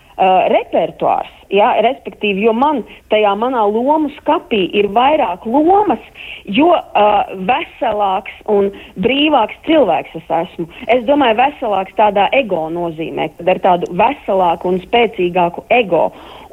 repertuārs, 0.51 1.29
ja, 1.53 1.69
respektīvi, 1.85 2.43
jo 2.43 2.53
man 2.53 2.81
tajā 3.11 3.31
manā 3.39 3.61
lomu 3.71 4.11
skapī 4.17 4.65
ir 4.75 4.89
vairāk 4.95 5.45
lomas, 5.47 6.01
jo 6.43 6.73
uh, 6.75 7.29
veselāks 7.47 8.35
un 8.51 8.69
brīvāks 8.99 9.55
cilvēks 9.67 10.17
es 10.19 10.33
esmu. 10.41 10.67
Es 10.91 11.05
domāju, 11.07 11.39
veselāks 11.39 11.95
tādā 11.97 12.27
ego 12.35 12.65
nozīmē, 12.73 13.29
kad 13.37 13.53
ar 13.55 13.63
tādu 13.63 13.93
veselāku 13.95 14.73
un 14.73 14.81
spēcīgāku 14.83 15.65
ego. 15.73 16.09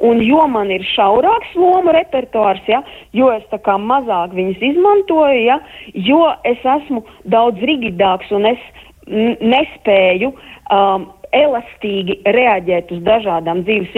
Un 0.07 0.21
jo 0.21 0.43
man 0.47 0.71
ir 0.71 0.85
šaurāks 0.93 1.55
lomu 1.57 1.91
repertuārs, 1.95 2.63
ja, 2.69 2.83
jo 3.17 3.31
es 3.33 3.43
tā 3.51 3.59
kā 3.65 3.75
mazāk 3.81 4.35
viņas 4.37 4.63
izmantoju, 4.71 5.43
ja, 5.43 5.59
jo 6.07 6.23
es 6.45 6.61
esmu 6.77 7.03
daudz 7.25 7.63
rigidāks 7.65 8.31
un 8.31 8.51
es 8.53 8.67
nespēju 9.07 10.33
um, 10.71 11.07
elastīgi 11.37 12.19
reaģēt 12.35 12.91
uz 12.95 13.01
dažādām 13.05 13.63
dzīves 13.67 13.93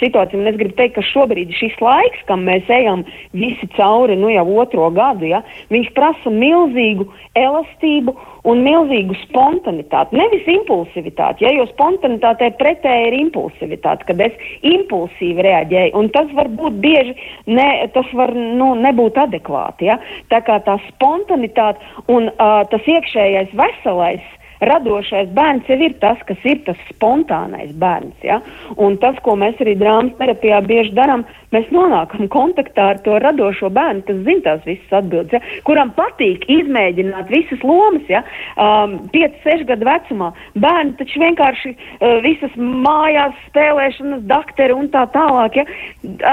situācijām. 0.00 0.46
Es 0.50 0.58
gribu 0.60 0.76
teikt, 0.78 0.96
ka 0.98 1.04
šobrīd 1.10 1.52
šis 1.56 1.76
laiks, 1.82 2.24
kam 2.30 2.46
mēs 2.48 2.68
ejam 2.72 3.04
visi 3.36 3.68
cauri 3.76 4.16
nu 4.18 4.30
jau 4.32 4.46
otro 4.62 4.88
gadu, 4.94 5.28
ja, 5.30 5.42
viņš 5.72 5.92
prasa 5.96 6.32
milzīgu 6.32 7.08
elastību 7.38 8.14
un 8.48 8.62
milzīgu 8.64 9.16
spontanitāti. 9.24 10.16
Nevis 10.18 10.46
impulsivitāti, 10.50 11.44
ja, 11.44 11.52
jo 11.56 11.66
spontanitātei 11.72 12.50
pretēji 12.60 13.10
ir 13.10 13.18
impulsivitāte, 13.22 14.08
kad 14.08 14.22
es 14.24 14.48
impulsīvi 14.66 15.44
reaģēju, 15.44 15.94
un 15.98 16.10
tas 16.14 16.30
var 16.38 16.50
būt 16.60 16.80
bieži, 16.84 17.16
ne, 17.50 17.68
tas 17.94 18.08
var 18.16 18.34
nu, 18.34 18.72
nebūt 18.78 19.20
adekvāti. 19.20 19.90
Ja. 19.90 19.98
Tā 20.32 20.42
kā 20.46 20.60
tā 20.66 20.78
spontanitāte 20.88 21.82
un 22.12 22.30
uh, 22.30 22.62
tas 22.70 22.92
iekšējais 22.96 23.54
veselais 23.58 24.34
radošais 24.64 25.30
bērns 25.36 25.68
jau 25.70 25.78
ir 25.82 25.94
tas, 26.02 26.20
kas 26.28 26.44
ir 26.48 26.62
tas 26.66 26.78
spontānais 26.90 27.70
bērns. 27.78 28.16
Ja? 28.26 28.40
Un 28.76 28.98
tas, 29.02 29.18
ko 29.24 29.36
mēs 29.38 29.60
arī 29.62 29.76
drāmas 29.78 30.16
terapijā 30.18 30.60
bieži 30.66 30.94
darām, 30.96 31.24
mēs 31.54 31.68
nonākam 31.74 32.28
kontaktā 32.32 32.90
ar 32.94 33.02
to 33.04 33.18
radošo 33.22 33.70
bērnu, 33.74 34.04
kas 34.08 34.22
zina 34.26 34.44
tās 34.46 34.64
visas 34.66 34.96
atbildes, 35.00 35.36
ja? 35.36 35.60
kuram 35.68 35.92
patīk 35.96 36.46
izmēģināt 36.58 37.30
visas 37.32 37.62
lomas, 37.66 38.04
ja? 38.10 38.24
um, 38.56 38.98
5, 39.14 39.38
6 39.46 39.68
gadu 39.70 39.88
vecumā. 39.88 40.32
Bērni 40.58 40.96
taču 40.98 41.22
vienkārši 41.22 41.74
uh, 41.74 42.18
visas 42.24 42.54
mājās 42.58 43.36
spēlēšanas, 43.48 44.26
dakteri 44.28 44.76
un 44.76 44.90
tā 44.94 45.06
tālāk, 45.14 45.62
ja? 45.62 45.68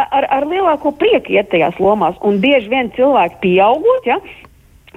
ar, 0.05 0.29
ar 0.39 0.49
lielāko 0.49 0.95
prieku 0.99 1.37
iet 1.37 1.51
tajās 1.53 1.77
lomās. 1.81 2.17
Un 2.25 2.41
bieži 2.43 2.71
vien 2.73 2.91
cilvēki 2.97 3.41
pieaugot, 3.45 4.09
ja? 4.09 4.19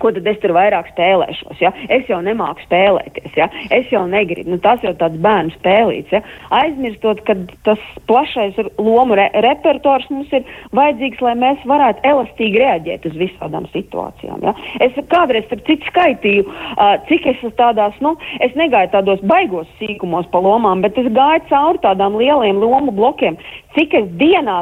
Ko 0.02 0.12
tad 0.14 0.26
es 0.30 0.38
tur 0.42 0.54
vairāk 0.56 0.90
spēlēšos. 0.92 1.60
Ja? 1.62 1.72
Es 1.92 2.08
jau 2.10 2.20
nemāku 2.24 2.64
spēlēties, 2.66 3.34
ja? 3.38 3.48
es 3.74 3.90
jau 3.92 4.04
negribu. 4.10 4.52
Nu, 4.54 4.60
tas 4.62 4.82
jau 4.84 4.94
tāds 4.98 5.18
bērnu 5.24 5.54
spēlīts. 5.58 6.14
Ja? 6.14 6.22
Aizmirstot, 6.60 7.22
ka 7.28 7.36
tas 7.66 7.82
plašais 8.10 8.58
lomu 8.78 9.18
re 9.18 9.28
repertuārs 9.44 10.08
mums 10.12 10.32
ir 10.34 10.46
vajadzīgs, 10.76 11.22
lai 11.24 11.34
mēs 11.38 11.64
varētu 11.68 12.04
elastīgi 12.08 12.62
reaģēt 12.62 13.08
uz 13.10 13.18
visādām 13.20 13.68
situācijām. 13.74 14.44
Ja? 14.48 14.54
Es 14.84 14.96
kādreiz 15.12 15.48
ar 15.54 15.62
citu 15.68 15.88
skaitīju, 15.90 16.46
uh, 16.48 16.96
cik 17.10 17.28
es 17.32 17.44
tādās, 17.58 17.96
nu, 18.04 18.14
es 18.44 18.54
negāju 18.58 18.92
tādos 18.94 19.22
baigos 19.26 19.68
sīkumos 19.80 20.28
pa 20.32 20.42
lomām, 20.42 20.82
bet 20.84 20.98
es 21.00 21.10
gāju 21.14 21.44
cauri 21.50 21.82
tādām 21.84 22.18
lieliem 22.20 22.60
lomu 22.62 22.94
blokiem, 22.94 23.38
cik 23.76 23.94
es 23.94 24.06
dienā 24.20 24.58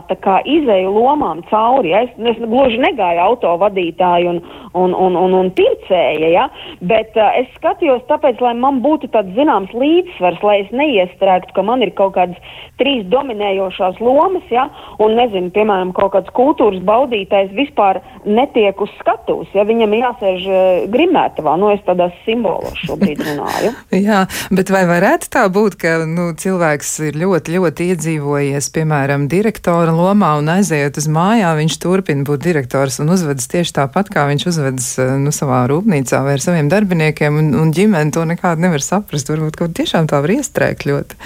izēju 0.57 0.91
lomām 0.93 1.43
cauri. 1.51 1.93
Ja? 1.93 2.03
Es, 2.07 2.15
es 2.19 2.41
gluži 2.43 2.81
negāju 2.83 3.23
autovadītāju 3.23 4.33
un, 4.33 4.41
un, 4.75 4.95
un, 4.95 5.17
un, 5.21 5.37
un 5.41 5.51
pircēja, 5.57 6.31
ja? 6.33 6.47
bet 6.81 7.15
uh, 7.19 7.31
es 7.41 7.51
skatījos 7.59 8.05
tāpēc, 8.11 8.41
lai 8.43 8.55
man 8.59 8.83
būtu 8.85 9.11
tāds 9.15 9.33
zināms 9.37 9.73
līdzsvars, 9.77 10.43
lai 10.43 10.57
es 10.65 10.73
neiestrēgtu, 10.75 11.55
ka 11.57 11.65
man 11.67 11.85
ir 11.87 11.95
kaut 11.99 12.17
kādas 12.17 12.59
trīs 12.81 13.07
dominējošās 13.13 14.01
lomas, 14.05 14.45
ja? 14.51 14.69
un 15.03 15.17
nezinu, 15.19 15.53
piemēram, 15.55 15.95
kaut 15.97 16.15
kāds 16.17 16.33
kultūras 16.37 16.83
baudītājs 16.87 17.55
vispār 17.57 18.03
netiek 18.27 18.81
uz 18.83 18.93
skatuves, 19.01 19.53
ja 19.57 19.67
viņam 19.69 19.97
jāsēž 19.97 20.49
uh, 20.51 20.61
grimētavā, 20.93 21.57
nu 21.61 21.71
es 21.75 21.85
tādās 21.87 22.15
simbolos 22.27 22.77
šobrīd 22.85 23.23
runāju. 23.31 23.73
Jā, 23.97 24.25
bet 24.51 24.75
vai 24.75 24.85
varētu 24.91 25.31
tā 25.33 25.47
būt, 25.53 25.79
ka 25.81 25.97
nu, 26.11 26.33
cilvēks 26.37 26.93
ir 27.09 27.21
ļoti, 27.23 27.57
ļoti 27.57 27.91
iedzīvojies, 27.95 28.73
piemēram, 28.75 28.96
direktora 29.29 29.93
lomā 29.93 30.37
un 30.39 30.49
aiziet 30.49 30.97
uz 30.97 31.07
mājām, 31.09 31.57
viņš 31.61 31.77
turpina 31.83 32.25
būt 32.27 32.45
direktors 32.45 33.01
un 33.03 33.11
uzvedas 33.13 33.49
tieši 33.51 33.75
tāpat, 33.81 34.11
kā 34.13 34.27
viņš 34.31 34.47
uzvedas 34.51 34.89
eh, 34.99 35.17
nu, 35.21 35.33
savā 35.35 35.65
rūpnīcā 35.71 36.23
vai 36.25 36.37
ar 36.37 36.43
saviem 36.43 36.69
darbiniekiem, 36.73 37.37
un, 37.41 37.55
un 37.61 37.73
ģimene 37.73 38.13
to 38.15 38.25
nekādu 38.29 38.65
nevar 38.65 38.85
saprast. 38.85 39.31
Varbūt 39.31 39.59
kaut 39.59 39.75
tiešām 39.77 40.09
tā 40.11 40.21
var 40.23 40.33
iestrēgt 40.37 40.87
ļoti. 40.87 41.19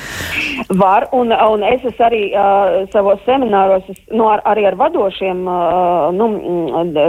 Var, 0.70 1.09
un, 1.16 1.33
un 1.33 1.64
es 1.66 1.85
esmu 1.85 2.06
arī 2.06 2.22
uh, 2.33 2.87
savos 2.92 3.20
semināros, 3.26 3.87
es, 3.92 3.98
nu, 4.14 4.26
ar, 4.30 4.42
arī 4.48 4.66
ar 4.70 4.78
vadošiem 4.80 5.42
uh, 5.46 6.09
nu, 6.16 6.30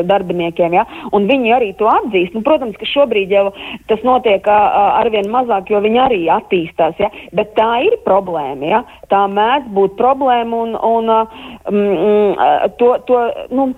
darbiniekiem, 0.09 0.75
ja, 0.75 0.85
un 1.15 1.27
viņi 1.29 1.55
arī 1.55 1.71
to 1.79 1.89
atzīst. 1.89 2.35
Nu, 2.35 2.43
protams, 2.45 2.77
ka 2.79 2.89
šobrīd 2.89 3.31
jau 3.33 3.49
tas 3.89 4.03
notiek 4.07 4.45
uh, 4.49 4.97
arvien 4.99 5.29
mazāk, 5.31 5.71
jo 5.71 5.81
viņi 5.83 6.01
arī 6.05 6.21
attīstās, 6.33 6.97
ja, 7.01 7.11
bet 7.37 7.53
tā 7.57 7.69
ir 7.87 7.97
problēma, 8.05 8.67
ja, 8.67 8.81
tā 9.11 9.23
mēdz 9.31 9.71
būt 9.75 9.97
problēma, 9.99 10.50
un, 10.55 10.75
un 10.75 11.09
uh, 11.11 11.39
mm, 11.71 12.75
to, 12.79 12.91
to 13.07 13.21
nu, 13.55 13.69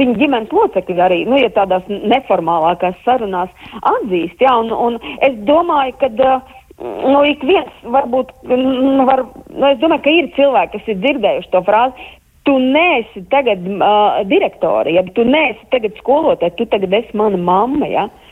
viņa 0.00 0.18
ģimenes 0.20 0.54
locekļi 0.54 1.02
arī, 1.04 1.22
nu, 1.28 1.38
ja 1.40 1.50
tādās 1.54 1.88
neformālākās 1.88 3.00
sarunās 3.06 3.50
atzīst, 3.94 4.40
ja, 4.44 4.54
un, 4.60 4.72
un 4.72 5.00
es 5.26 5.34
domāju, 5.48 5.96
ka 6.02 6.12
uh, 6.12 6.54
nu, 6.82 7.24
ik 7.26 7.42
viens 7.46 7.82
varbūt, 7.96 8.32
nu, 8.52 9.08
var, 9.08 9.26
nu, 9.50 9.66
es 9.72 9.82
domāju, 9.82 10.04
ka 10.04 10.14
ir 10.14 10.30
cilvēki, 10.38 10.78
kas 10.78 10.94
ir 10.94 11.02
dzirdējuši 11.02 11.52
to 11.54 11.64
frāzi. 11.66 12.08
Tu 12.46 12.54
neesi 12.62 13.20
tagad 13.28 13.60
uh, 13.60 14.22
direktori, 14.24 14.94
ja 14.96 15.02
tu 15.12 15.26
neesi 15.26 15.66
tagad 15.74 15.98
skolotāji, 16.00 16.56
tu 16.56 16.64
tagad 16.72 16.94
esi 16.96 17.18
mana 17.18 17.36
mamma. 17.36 17.90
Ja? 17.90 18.06
Uh, 18.08 18.14
Jā. 18.14 18.27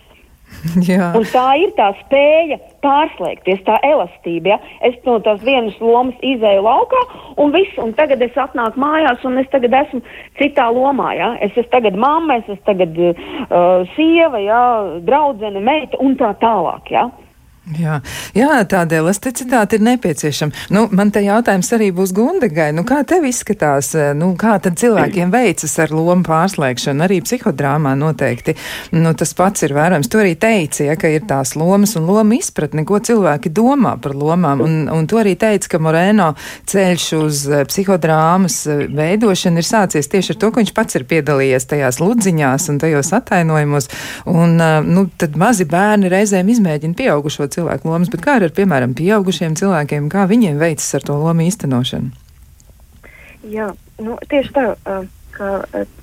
tā 1.35 1.47
ir 1.61 1.73
tā 1.79 1.91
spēja 2.01 2.59
pārslēgties, 2.85 3.63
tā 3.67 3.79
elastība. 3.87 4.55
Ja? 4.55 4.59
Es 4.89 4.97
no 5.07 5.19
tās 5.25 5.43
vienas 5.47 5.77
lomas 5.83 6.17
izēju 6.25 6.65
laukā, 6.67 7.03
un 7.43 7.53
viss, 7.55 7.77
un 7.83 7.95
tagad 7.99 8.23
es 8.25 8.37
atnāku 8.39 8.81
mājās, 8.81 9.25
un 9.27 9.41
es 9.43 9.51
tagad 9.53 9.75
esmu 9.83 10.03
citā 10.41 10.69
lomā. 10.75 11.13
Ja? 11.19 11.33
Es 11.45 11.55
esmu 11.55 11.71
tagad 11.75 11.99
mamma, 12.01 12.41
es 12.41 12.51
esmu 12.51 12.67
tagad 12.69 12.99
uh, 13.11 13.87
sieva, 13.97 14.43
ja? 14.43 14.63
draudzene, 15.07 15.63
meita 15.65 16.01
un 16.03 16.19
tā 16.21 16.33
tālāk. 16.43 16.93
Ja? 16.95 17.09
Jā, 17.75 17.97
jā, 18.31 18.61
tāda 18.71 19.01
elasticitāte 19.01 19.75
ir 19.75 19.83
nepieciešama. 19.83 20.69
Nu, 20.71 20.85
man 20.95 21.09
te 21.11 21.19
jautājums 21.25 21.67
arī 21.75 21.89
būs 21.91 22.13
Gundegai. 22.15 22.69
Nu, 22.71 22.85
kā 22.87 23.01
tev 23.03 23.25
izskatās, 23.27 23.89
eh, 23.99 24.13
nu, 24.15 24.29
kā 24.39 24.55
tad 24.63 24.77
cilvēkiem 24.79 25.33
veicas 25.35 25.75
ar 25.83 25.91
lomu 25.91 26.23
pārslēgšanu? 26.23 27.03
Arī 27.03 27.19
psihodrāmā 27.27 27.97
noteikti 27.99 28.55
nu, 28.95 29.11
tas 29.19 29.35
pats 29.35 29.67
ir 29.67 29.75
vērojams. 29.75 30.07
Tu 30.07 30.21
arī 30.23 30.37
teici, 30.39 30.85
ja, 30.87 30.95
ka 30.95 31.11
ir 31.11 31.27
tās 31.27 31.57
lomas 31.59 31.97
un 31.99 32.07
loma 32.07 32.39
izpratne, 32.39 32.85
ko 32.87 33.01
cilvēki 33.03 33.51
domā 33.51 33.97
par 34.01 34.15
lomām. 34.15 34.63
Un, 34.63 34.87
un 34.87 35.11
tu 35.11 35.19
arī 35.19 35.35
teici, 35.35 35.67
ka 35.67 35.83
Moreno 35.83 36.37
ceļš 36.71 37.09
uz 37.19 37.43
eh, 37.51 37.67
psihodrāmas 37.67 38.61
eh, 38.71 38.87
veidošanu 38.87 39.59
ir 39.59 39.67
sācies 39.67 40.07
tieši 40.07 40.37
ar 40.37 40.41
to, 40.45 40.53
ka 40.53 40.63
viņš 40.63 40.73
pats 40.77 41.01
ir 41.01 41.09
piedalījies 41.11 41.67
tajās 41.67 41.99
ludziņās 41.99 42.71
un 42.71 42.79
tajos 42.79 43.11
atainojumos. 43.19 43.91
Un, 44.31 44.55
nu, 44.87 45.09
tad 45.19 45.35
mazi 45.35 45.67
bērni 45.67 46.15
reizēm 46.15 46.55
izmēģina 46.55 46.95
pieaugušo 46.95 47.43
cilvēku 47.43 47.56
lomas, 47.59 48.11
bet 48.13 48.23
kā 48.25 48.37
ar, 48.41 48.51
piemēram, 48.55 48.95
pieaugušiem 48.99 49.57
cilvēkiem, 49.59 50.11
kā 50.13 50.27
viņiem 50.31 50.61
veicas 50.61 50.89
ar 50.99 51.07
to 51.07 51.17
lomu 51.21 51.47
īstenošanu? 51.47 52.13
Jā, 53.47 53.71
nu, 54.03 54.17
tieši 54.31 54.53
tā, 54.55 54.65
ka 55.37 55.51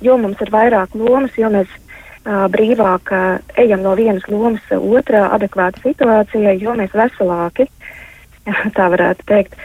jo 0.04 0.18
mums 0.20 0.40
ir 0.40 0.52
vairāk 0.54 0.94
lomas, 0.98 1.34
jo 1.38 1.50
mēs 1.52 1.70
uh, 1.70 2.46
brīvāk 2.52 3.12
uh, 3.12 3.56
ejam 3.60 3.82
no 3.84 3.94
vienas 3.98 4.26
lomas 4.30 4.64
otrā 4.74 5.26
adekvāta 5.36 5.82
situācijai, 5.84 6.56
jo 6.62 6.76
mēs 6.78 6.94
veselāki, 6.96 7.68
tā 8.76 8.88
varētu 8.94 9.28
teikt. 9.30 9.58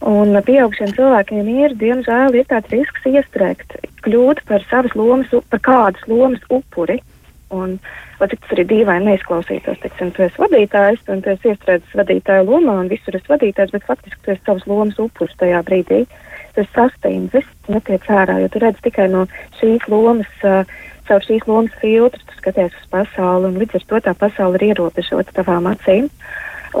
Un 0.00 0.32
pieaugušiem 0.46 0.94
cilvēkiem 0.96 1.48
ir, 1.52 1.74
diemžēl, 1.76 2.38
ir 2.40 2.46
tāds 2.48 2.72
risks 2.72 3.04
iestrēgt, 3.04 3.76
kļūt 4.06 4.40
par 4.48 4.64
savas 4.70 4.94
lomas, 4.96 5.34
par 5.52 5.60
kādas 5.66 6.06
lomas 6.08 6.40
upuri. 6.48 7.02
Un, 7.52 7.76
lai 8.20 8.28
cik 8.30 8.42
tas 8.44 8.52
arī 8.54 8.64
dīvaini 8.68 9.08
neizklausītos, 9.10 9.78
teiksim, 9.82 10.10
tu 10.16 10.24
esi 10.26 10.40
vadītājs, 10.42 11.02
un 11.12 11.22
tu 11.24 11.32
esi 11.32 11.52
iestrēdzis 11.52 11.96
vadītāja 11.96 12.44
lomā, 12.46 12.76
un 12.82 12.90
visur 12.92 13.16
esi 13.16 13.32
vadītājs, 13.32 13.72
bet 13.74 13.86
faktiski 13.88 14.20
tu 14.24 14.34
esi 14.34 14.44
savas 14.44 14.66
lomas 14.68 15.00
upuris 15.00 15.36
tajā 15.40 15.62
brīdī. 15.66 16.04
Tas 16.56 16.68
sastāvs, 16.74 17.30
viss 17.32 17.70
netiek 17.70 18.04
ārā, 18.10 18.40
jo 18.42 18.50
tu 18.52 18.60
redz 18.62 18.80
tikai 18.84 19.06
no 19.12 19.24
šīs 19.60 19.86
lomas, 19.88 20.30
uh, 20.44 20.68
caur 21.08 21.24
šīs 21.24 21.46
lomas 21.48 21.76
filtru, 21.82 22.22
tu 22.26 22.38
skaties 22.40 22.74
uz 22.74 22.88
pasauli, 22.92 23.48
un 23.50 23.60
līdz 23.62 23.78
ar 23.78 23.86
to 23.92 24.02
tā 24.08 24.16
pasaule 24.18 24.58
ir 24.58 24.72
ierobežota 24.72 25.36
tavām 25.40 25.70
acīm. 25.70 26.10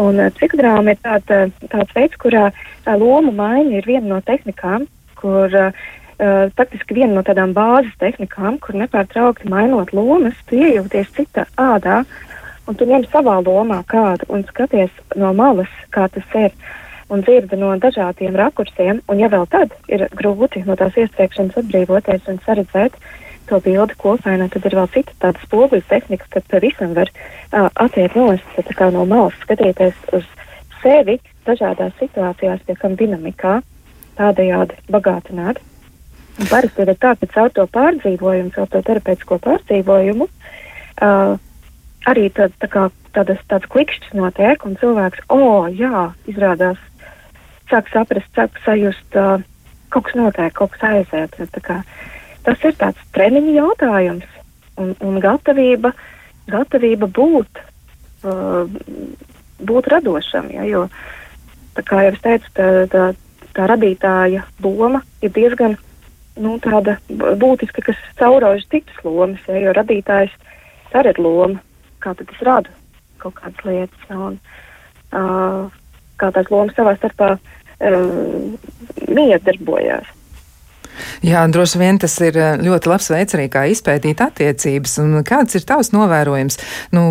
Un 0.00 0.20
uh, 0.20 0.32
psihodrāma 0.36 0.94
ir 0.94 1.00
tāda, 1.06 1.46
tāds 1.70 1.96
veids, 1.96 2.18
kurā 2.20 2.50
uh, 2.50 2.92
loma 2.98 3.32
maiņa 3.38 3.78
ir 3.78 3.88
viena 3.88 4.06
no 4.16 4.20
tehnikām, 4.26 4.88
kur 5.20 5.54
uh, 5.54 5.88
uh, 6.20 6.50
faktiski 6.56 6.96
viena 7.00 7.16
no 7.16 7.24
tādām 7.26 7.54
bāzes 7.56 7.96
tehnikām, 8.02 8.58
kur 8.62 8.76
nepārtraukti 8.78 9.48
mainot 9.50 9.94
lomas, 9.96 10.36
tu 10.48 10.60
iejūties 10.60 11.14
citā 11.16 11.46
ādā, 11.56 12.02
un 12.68 12.76
tu 12.78 12.86
ņem 12.88 13.08
savā 13.10 13.38
lomā 13.42 13.80
kādu 13.88 14.28
un 14.28 14.44
skaties 14.50 14.92
no 15.16 15.32
malas, 15.36 15.72
kā 15.94 16.06
tas 16.12 16.36
ir, 16.38 16.52
un 17.10 17.24
dzirdi 17.26 17.58
no 17.58 17.72
dažādiem 17.82 18.36
rakursiem, 18.38 19.00
un 19.10 19.22
ja 19.22 19.30
vēl 19.32 19.48
tad 19.50 19.74
ir 19.90 20.06
grūti 20.14 20.62
no 20.66 20.76
tās 20.78 20.94
iestrēgšanas 21.00 21.58
atbrīvoties 21.64 22.28
un 22.30 22.38
saredzēt 22.44 23.00
to 23.50 23.58
bildi 23.64 23.96
kopainā, 23.98 24.46
tad 24.52 24.68
ir 24.68 24.76
vēl 24.78 24.86
cita 24.94 25.16
tāda 25.24 25.42
spoguļu 25.42 25.82
tehnika, 25.90 26.28
kad 26.36 26.46
pavisam 26.52 26.94
var 26.94 27.10
uh, 27.10 27.66
atiet 27.82 28.14
nost, 28.14 28.62
no 28.94 29.06
malas 29.08 29.34
skatīties 29.42 29.96
uz 30.14 30.28
sevi 30.82 31.18
dažādās 31.48 31.96
situācijās, 31.98 32.62
pie 32.66 32.76
kam 32.78 32.94
dinamikā 33.00 33.58
tādējādi 34.20 34.78
bagātināt. 34.92 35.60
Parasti 36.48 36.86
ir 36.86 36.94
tā, 36.96 37.12
ka 37.20 37.28
caur 37.34 37.52
to 37.52 37.66
pārdzīvojumu, 37.74 38.52
caur 38.54 38.68
to 38.72 38.80
terapeitisko 38.86 39.36
pārdzīvojumu, 39.44 40.26
uh, 41.04 41.34
arī 42.08 42.28
tāds, 42.32 42.56
tā 42.62 42.68
kā, 42.72 42.86
tādas, 43.16 43.42
tāds 43.50 43.68
klikšķis 43.72 44.14
notiek, 44.16 44.64
un 44.64 44.78
cilvēks, 44.80 45.26
o, 45.28 45.36
oh, 45.36 45.68
jā, 45.68 46.06
izrādās, 46.30 46.80
sāk 47.70 47.90
saprast, 47.92 48.30
sāk 48.36 48.56
sajust, 48.64 49.18
uh, 49.18 49.42
kaut 49.92 50.08
kas 50.08 50.16
notiek, 50.16 50.54
kaut 50.56 50.72
kas 50.76 50.86
aiziet. 50.88 51.36
Kā, 51.66 51.82
tas 52.46 52.64
ir 52.64 52.76
tāds 52.80 53.04
treniņu 53.16 53.56
jautājums 53.58 54.40
un, 54.80 54.94
un 55.04 55.20
gatavība, 55.20 55.92
gatavība 56.50 57.10
būt, 57.20 57.60
uh, 58.24 58.64
būt 59.60 59.92
radošam, 59.92 60.48
ja, 60.56 60.64
jo, 60.64 60.86
kā 61.84 62.06
jau 62.06 62.14
es 62.14 62.24
teicu, 62.24 62.56
tā, 62.56 62.72
tā, 62.92 63.04
tā 63.56 63.68
radītāja 63.70 64.46
loma 64.64 65.04
ir 65.20 65.32
diezgan 65.36 65.76
nu, 66.38 66.58
tāda 66.62 66.98
būtiska, 67.10 67.82
kas 67.90 67.98
caurauž 68.20 68.66
citas 68.70 69.02
lomas, 69.04 69.42
ja, 69.48 69.58
jo 69.64 69.74
radītājs 69.76 70.34
arī 70.94 71.14
ir 71.14 71.22
loma, 71.22 71.62
kā 72.02 72.14
tad 72.18 72.30
es 72.32 72.44
radu 72.46 72.72
kaut 73.20 73.36
kādas 73.36 73.66
lietas, 73.66 74.06
un 74.14 74.38
uh, 75.12 75.66
kā 76.20 76.30
tās 76.32 76.48
lomas 76.52 76.76
savā 76.76 76.94
starpā 76.96 77.34
uh, 77.36 78.70
miedarbojās. 79.08 80.08
Jā, 81.26 81.42
droši 81.52 81.80
vien 81.80 81.98
tas 82.00 82.14
ir 82.24 82.36
eh, 82.40 82.56
ļoti 82.60 82.90
labs 82.90 83.10
veids 83.12 83.36
arī 83.36 83.46
kā 83.52 83.64
izpētīt 83.70 84.22
attiecības. 84.24 84.96
Un 85.02 85.18
kāds 85.26 85.58
ir 85.58 85.66
tavs 85.68 85.92
novērojums? 85.94 86.58
Nu, 86.96 87.04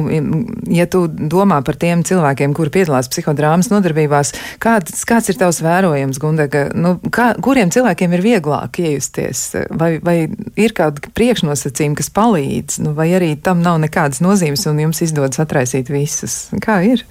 ja 0.74 0.88
tu 0.92 1.06
domā 1.10 1.62
par 1.66 1.80
tiem 1.80 2.04
cilvēkiem, 2.08 2.56
kuri 2.58 2.74
piedalās 2.80 3.12
psihodrāmas 3.12 3.72
nodarbībās, 3.74 4.34
kāds, 4.64 5.04
kāds 5.10 5.32
ir 5.32 5.40
tavs 5.42 5.62
vērojums, 5.66 6.22
Gundega? 6.22 6.68
Nu, 6.76 6.96
kā, 7.14 7.32
kuriem 7.42 7.74
cilvēkiem 7.74 8.16
ir 8.18 8.26
vieglāk 8.26 8.82
iejusties? 8.84 9.46
Vai, 9.70 9.96
vai 10.04 10.18
ir 10.60 10.76
kādi 10.78 11.12
priekšnosacījumi, 11.18 12.00
kas 12.00 12.14
palīdz? 12.16 12.80
Nu, 12.86 12.96
vai 12.98 13.12
arī 13.18 13.36
tam 13.42 13.64
nav 13.66 13.82
nekādas 13.84 14.24
nozīmes 14.26 14.66
un 14.70 14.82
jums 14.88 15.04
izdodas 15.06 15.42
atraisīt 15.42 15.92
visus? 15.94 16.48
Kā 16.64 16.82
ir? 16.88 17.06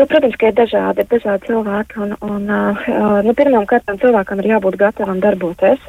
Nu, 0.00 0.06
protams, 0.08 0.36
ka 0.40 0.48
ir 0.48 0.54
dažādi, 0.56 1.04
dažādi 1.10 1.50
cilvēki. 1.50 1.98
Un, 2.00 2.14
un, 2.24 2.44
uh, 2.48 3.18
nu, 3.26 3.34
pirmām 3.36 3.66
kārtām 3.68 3.98
cilvēkam 4.00 4.40
ir 4.40 4.54
jābūt 4.54 4.78
gatavam 4.80 5.18
darboties. 5.20 5.82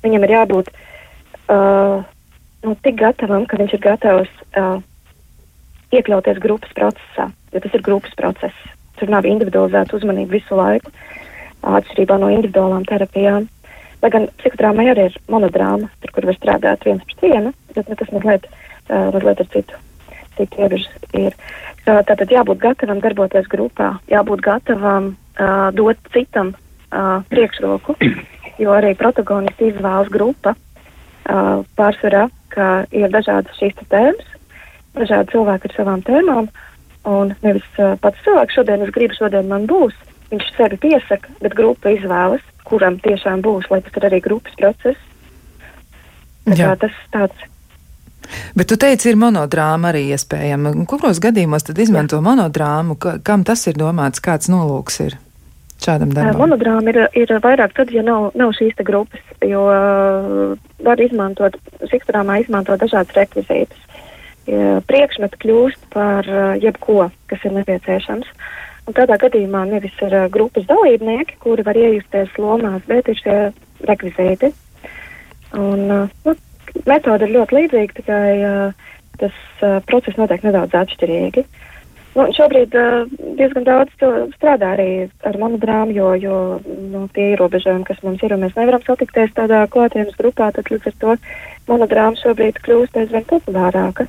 Viņam 0.00 0.24
ir 0.24 0.32
jābūt 0.32 0.70
uh, 0.72 2.00
nu, 2.64 2.72
tik 2.86 2.96
gatavam, 3.02 3.44
ka 3.44 3.60
viņš 3.60 3.74
ir 3.76 3.82
gatavs 3.84 4.32
uh, 4.56 4.80
iekļauties 5.92 6.40
grupas 6.40 6.72
procesā, 6.78 7.28
jo 7.52 7.60
tas 7.66 7.76
ir 7.76 7.84
grupas 7.84 8.16
process. 8.16 8.64
Tur 8.96 9.12
nav 9.12 9.28
individualizēta 9.28 10.00
uzmanība 10.00 10.38
visu 10.38 10.56
laiku, 10.56 10.88
atšķirībā 11.60 12.16
no 12.24 12.32
individuālām 12.32 12.88
terapijām. 12.88 13.50
Lai 14.00 14.14
gan 14.16 14.30
psihotrāmai 14.40 14.88
arī 14.94 15.10
ir 15.10 15.20
monodrāma, 15.28 15.92
tur, 16.00 16.16
kur 16.16 16.32
var 16.32 16.40
strādāt 16.40 16.88
viens 16.88 17.04
pret 17.04 17.28
vienu, 17.28 17.52
bet 17.76 17.84
nu, 17.84 18.00
tas 18.00 18.16
mazliet, 18.16 18.48
uh, 18.88 19.12
mazliet 19.12 19.44
ar 19.44 19.56
citu, 19.58 19.86
citu 20.38 20.64
ievirzi 20.64 20.90
ir. 21.18 21.36
Tātad 21.84 22.30
jābūt 22.30 22.60
gatavam 22.62 23.00
darboties 23.02 23.48
grupā, 23.50 23.96
jābūt 24.10 24.44
gatavam 24.44 25.12
uh, 25.12 25.70
dot 25.74 25.98
citam 26.14 26.52
uh, 26.54 27.24
priekšroku, 27.32 27.96
jo 28.62 28.74
arī 28.76 28.94
protagonisti 28.98 29.72
izvēlas 29.72 30.12
grupa 30.12 30.54
uh, 30.54 31.64
pārsvarā, 31.78 32.28
ka 32.54 32.68
ir 32.94 33.10
dažādas 33.10 33.58
šīs 33.58 33.82
tēmas, 33.90 34.30
dažādi 34.94 35.34
cilvēki 35.34 35.70
ar 35.70 35.76
savām 35.76 36.06
tēmām, 36.06 36.50
un 37.10 37.34
nevis 37.42 37.66
uh, 37.82 37.96
pats 38.02 38.22
cilvēks 38.26 38.60
šodien 38.60 38.86
es 38.86 38.94
gribu, 38.94 39.18
šodien 39.18 39.50
man 39.50 39.66
būs, 39.70 39.96
viņš 40.30 40.52
sevi 40.56 40.78
piesaka, 40.86 41.34
bet 41.42 41.56
grupa 41.58 41.96
izvēlas, 41.96 42.44
kuram 42.68 43.00
tiešām 43.02 43.42
būs, 43.44 43.66
lai 43.72 43.82
tas 43.82 43.98
ir 43.98 44.06
arī 44.08 44.22
grupas 44.24 44.54
process. 44.60 45.08
Tā, 46.42 46.72
tas 46.78 46.94
tāds 47.14 47.48
Bet 48.58 48.70
tu 48.70 48.78
teici, 48.80 49.10
ir 49.10 49.18
monodrāma 49.20 49.90
arī 49.92 50.06
iespējama. 50.14 50.74
Kuros 50.88 51.20
gadījumos 51.22 51.66
tad 51.68 51.80
izmanto 51.82 52.20
Jā. 52.20 52.26
monodrāmu? 52.26 52.96
Ka, 53.00 53.18
kam 53.24 53.44
tas 53.48 53.66
ir 53.70 53.78
domāts? 53.80 54.22
Kāds 54.24 54.50
nolūks 54.52 55.00
ir? 55.06 55.18
Šādam 55.82 56.12
darbam. 56.14 56.38
Monodrāma 56.44 56.92
ir, 56.92 57.00
ir 57.18 57.32
vairāk 57.42 57.74
tad, 57.74 57.90
ja 57.90 58.04
nav, 58.06 58.30
nav 58.38 58.52
šīs 58.54 58.78
grupas, 58.86 59.22
jo 59.42 59.64
uh, 59.66 60.52
var 60.86 61.02
izmantot, 61.02 61.56
psihodrāmā 61.80 62.38
izmantot 62.44 62.78
dažādas 62.82 63.16
rekvizītas. 63.18 63.88
Ja 64.46 64.78
priekšmeti 64.86 65.38
kļūst 65.42 65.88
par 65.94 66.26
uh, 66.30 66.54
jebko, 66.62 67.10
kas 67.30 67.44
ir 67.46 67.56
nepieciešams. 67.58 68.30
Un 68.90 68.96
tādā 68.96 69.18
gadījumā 69.22 69.64
nevis 69.70 69.94
ir 70.02 70.14
uh, 70.14 70.30
grupas 70.30 70.66
dalībnieki, 70.70 71.38
kuri 71.42 71.66
var 71.66 71.78
iejusties 71.78 72.38
lomās, 72.42 72.82
bet 72.86 73.10
ir 73.10 73.18
šie 73.18 73.36
rekvizīti. 73.86 74.52
Un, 75.58 75.84
nu, 76.26 76.34
metode 76.86 77.26
ir 77.26 77.34
ļoti 77.36 77.58
līdzīga, 77.58 77.98
tikai 77.98 78.26
uh, 78.46 78.88
tas 79.20 79.34
uh, 79.60 79.78
process 79.88 80.18
notiek 80.20 80.44
nedaudz 80.46 80.74
atšķirīgi. 80.76 81.44
Nu, 82.12 82.26
šobrīd 82.36 82.74
uh, 82.76 83.08
diezgan 83.38 83.66
daudz 83.68 83.92
strādā 84.36 84.74
arī 84.74 84.88
ar 85.28 85.38
monodrāmu, 85.40 85.94
jo, 85.96 86.10
jo 86.20 86.38
nu, 86.66 87.06
tie 87.16 87.30
ierobežojumi, 87.32 87.86
kas 87.88 88.02
mums 88.04 88.24
ir, 88.24 88.34
un 88.36 88.44
mēs 88.44 88.56
nevaram 88.58 88.84
satikties 88.86 89.32
tādā 89.36 89.62
klātienes 89.72 90.16
grupā, 90.18 90.50
tad 90.56 90.68
līdz 90.72 90.90
ar 90.90 90.98
to 91.04 91.16
monodrāma 91.70 92.20
šobrīd 92.20 92.60
kļūst 92.64 92.98
aizvien 93.00 93.28
populārāka. 93.30 94.08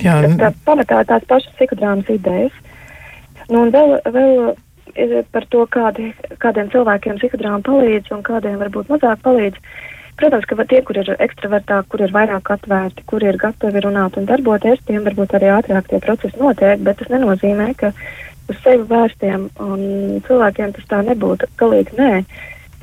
Jā, 0.00 0.20
tas 0.24 0.36
tā, 0.40 0.52
pamatā 0.66 1.02
tās 1.08 1.24
pašas 1.28 1.56
psihodrāmas 1.58 2.08
idejas. 2.12 2.54
Nu, 3.50 3.66
un 3.66 3.74
vēl, 3.74 3.98
vēl 4.14 5.26
par 5.34 5.44
to, 5.52 5.66
kādi, 5.72 6.12
kādiem 6.40 6.70
cilvēkiem 6.72 7.18
psihodrāma 7.18 7.60
palīdz 7.66 8.14
un 8.14 8.22
kādiem 8.24 8.56
varbūt 8.62 8.92
mazāk 8.92 9.20
palīdz. 9.26 9.58
Uh, 9.58 9.91
Protams, 10.20 10.44
ka 10.46 10.64
tie, 10.68 10.82
kur 10.86 10.98
ir 11.00 11.08
ekstravertāki, 11.24 11.88
kur 11.92 12.02
ir 12.04 12.12
vairāk 12.14 12.50
atvērti, 12.54 13.04
kur 13.08 13.24
ir 13.24 13.38
gatavi 13.40 13.80
runāt 13.84 14.18
un 14.20 14.28
darboties, 14.28 14.82
tiem 14.86 15.06
varbūt 15.06 15.34
arī 15.38 15.48
ātrāk 15.54 15.88
tie 15.88 16.02
procesi 16.04 16.38
notiek, 16.38 16.84
bet 16.84 17.00
tas 17.00 17.10
nenozīmē, 17.12 17.72
ka 17.80 17.90
uz 18.52 18.60
sevi 18.62 18.84
vērstiem 18.90 19.48
cilvēkiem 20.28 20.76
tas 20.76 20.86
tā 20.90 21.00
nebūtu. 21.08 21.48
Galīgi 21.58 21.98
nē, 21.98 22.12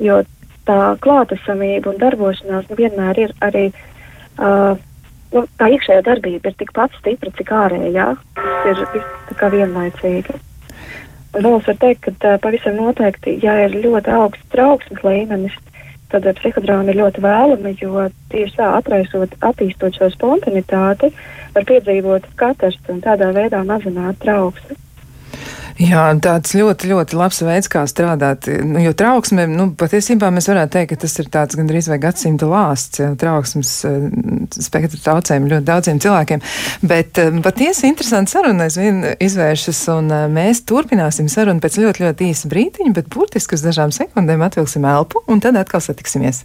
jo 0.02 0.20
tā 0.68 0.78
klātesamība 1.04 1.92
un 1.92 2.02
darbošanās 2.02 2.68
nu, 2.70 2.78
vienmēr 2.82 3.24
ir 3.26 3.34
arī. 3.46 3.70
Uh, 4.40 4.76
nu, 5.34 5.44
tā 5.60 5.70
iekšējā 5.74 6.04
darbība 6.06 6.50
ir 6.50 6.60
tikpat 6.60 6.94
stipra, 6.98 7.32
cik 7.38 7.52
ārējā. 7.54 8.12
Tas 8.36 8.70
ir 8.70 8.86
viss 8.94 9.50
vienlaicīgi. 9.54 10.38
Un 11.30 11.44
vēl 11.46 11.60
es 11.60 11.66
varu 11.68 11.78
teikt, 11.78 12.00
ka 12.04 12.12
tā, 12.22 12.30
pavisam 12.42 12.78
noteikti, 12.80 13.36
ja 13.44 13.54
ir 13.64 13.76
ļoti 13.84 14.10
augsts 14.16 14.48
trauksmes 14.50 15.04
līmenis, 15.06 15.54
tad 16.10 16.26
psihodrāma 16.40 16.90
ir 16.92 17.00
ļoti 17.00 17.22
vēlama, 17.24 17.74
jo 17.80 18.06
tieši 18.32 18.56
tā 18.58 18.70
atraisot, 18.78 19.36
attīstot 19.46 19.96
šo 19.98 20.10
spontanitāti, 20.14 21.12
var 21.54 21.66
piedzīvot 21.68 22.28
katrs 22.40 22.78
un 22.92 23.02
tādā 23.04 23.30
veidā 23.36 23.62
mazināt 23.66 24.20
trauksmi. 24.24 24.78
Jā, 25.80 26.02
tāds 26.20 26.52
ļoti, 26.52 26.90
ļoti 26.90 27.16
labs 27.16 27.38
veids, 27.40 27.68
kā 27.72 27.86
strādāt. 27.88 28.50
Nu, 28.68 28.82
jo 28.84 28.92
trauksme, 28.96 29.46
nu, 29.48 29.70
patiesībā 29.80 30.28
mēs 30.34 30.50
varētu 30.50 30.74
teikt, 30.74 30.90
ka 30.92 30.98
tas 31.06 31.16
ir 31.22 31.30
tāds 31.32 31.56
gandrīz 31.56 31.88
vai 31.88 31.96
gadsimta 32.02 32.48
lāsts, 32.50 33.00
ja, 33.00 33.14
trauksmes 33.20 33.72
uh, 33.88 34.04
spektra 34.60 35.00
traucējumi 35.06 35.54
ļoti 35.54 35.68
daudziem 35.70 36.02
cilvēkiem. 36.04 36.44
Bet 36.84 37.22
uh, 37.22 37.40
patiesi 37.46 37.88
interesanti 37.88 38.36
saruna 38.36 38.68
aizvien 38.68 39.02
izvēršas, 39.16 39.82
un 39.96 40.12
uh, 40.12 40.28
mēs 40.28 40.66
turpināsim 40.68 41.32
sarunu 41.32 41.64
pēc 41.64 41.80
ļoti, 41.80 42.04
ļoti 42.04 42.32
īsa 42.34 42.52
brītiņa, 42.52 42.96
bet 43.00 43.12
burtiski 43.14 43.56
uz 43.56 43.64
dažām 43.64 43.94
sekundēm 43.96 44.44
atvilksim 44.50 44.84
elpu, 44.84 45.24
un 45.32 45.40
tad 45.40 45.56
atkal 45.60 45.80
satiksimies. 45.84 46.44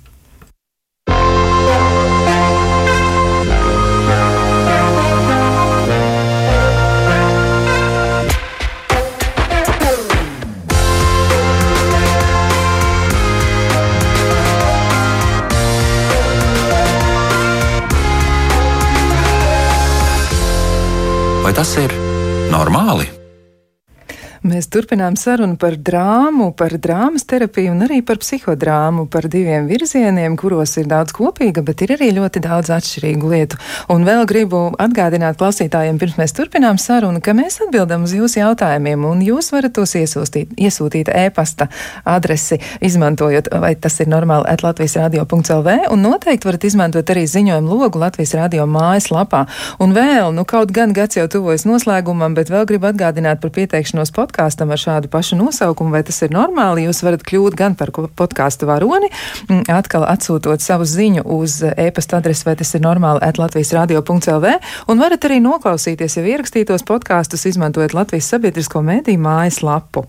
Tas 21.56 21.72
ir 21.80 21.94
normāli? 22.52 23.08
Mēs 24.46 24.68
turpinām 24.70 25.16
sarunu 25.18 25.56
par 25.58 25.74
drāmu, 25.82 26.52
par 26.54 26.76
drāmas 26.78 27.24
terapiju 27.26 27.72
un 27.74 27.80
arī 27.82 28.04
par 28.06 28.20
psihodrāmu, 28.22 29.08
par 29.10 29.26
diviem 29.32 29.66
virzieniem, 29.66 30.36
kuros 30.38 30.76
ir 30.78 30.86
daudz 30.86 31.16
kopīga, 31.18 31.64
bet 31.66 31.82
ir 31.82 31.96
arī 31.96 32.12
ļoti 32.14 32.44
daudz 32.44 32.70
atšķirīgu 32.76 33.32
lietu. 33.32 33.58
Un 33.90 34.06
vēl 34.06 34.22
gribu 34.30 34.60
atgādināt 34.78 35.40
klausītājiem, 35.40 35.98
pirms 35.98 36.20
mēs 36.20 36.36
turpinām 36.38 36.78
sarunu, 36.78 37.24
ka 37.26 37.34
mēs 37.34 37.58
atbildam 37.66 38.06
uz 38.06 38.14
jūsu 38.14 38.44
jautājumiem, 38.44 39.08
un 39.10 39.24
jūs 39.26 39.50
varat 39.56 39.74
tos 39.80 39.96
iesūstīt, 39.98 40.54
iesūtīt 40.62 41.10
e-pasta 41.10 41.72
adresi, 42.06 42.60
izmantojot, 42.86 43.50
vai 43.66 43.74
tas 43.74 43.98
ir 44.06 44.14
normāli, 44.14 44.46
at 44.46 44.62
Latvijas 44.62 45.00
radio.lv, 45.02 45.76
un 45.90 46.06
noteikti 46.06 46.52
varat 46.52 46.70
izmantot 46.70 47.16
arī 47.16 47.26
ziņojumu 47.34 47.82
logu 47.82 48.04
Latvijas 48.04 48.36
radio 48.38 48.70
mājaslapā. 48.70 49.48
Un 49.82 49.98
vēl, 49.98 50.30
nu 50.38 50.46
kaut 50.46 50.70
gan 50.70 50.94
gads 50.94 51.18
jau 51.18 51.26
tuvojas 51.34 51.66
noslēgumam, 51.66 52.38
bet 52.38 52.54
vēl 52.54 52.70
gribu 52.70 52.94
atgādināt 52.94 53.42
par 53.42 53.56
pieteikšanos 53.58 54.14
podkāstu 54.14 54.35
podkāstam 54.36 54.72
ar 54.72 54.80
šādu 54.80 55.08
pašu 55.08 55.38
nosaukumu, 55.40 55.92
vai 55.96 56.04
tas 56.04 56.20
ir 56.26 56.34
normāli. 56.34 56.86
Jūs 56.86 57.04
varat 57.06 57.24
kļūt 57.24 57.56
gan 57.56 57.76
par 57.76 57.92
podkāstu 57.92 58.68
varoni, 58.68 59.08
mm, 59.48 59.64
atkal 59.72 60.04
atsūtot 60.04 60.60
savu 60.60 60.84
ziņu 60.84 61.24
uz 61.24 61.62
e-pasta 61.64 62.18
adresi, 62.20 62.44
vai 62.46 62.56
tas 62.56 62.74
ir 62.76 62.82
normāli 62.82 63.24
at 63.24 63.38
Latvijas 63.40 63.72
radio.lv, 63.74 64.52
un 64.88 65.00
varat 65.00 65.24
arī 65.26 65.40
noklausīties 65.40 66.18
jau 66.18 66.26
ierakstītos 66.26 66.84
podkāstus, 66.84 67.46
izmantojot 67.48 67.94
Latvijas 67.96 68.28
sabiedrisko 68.34 68.82
mediju 68.82 69.22
mājaslapu. 69.24 70.06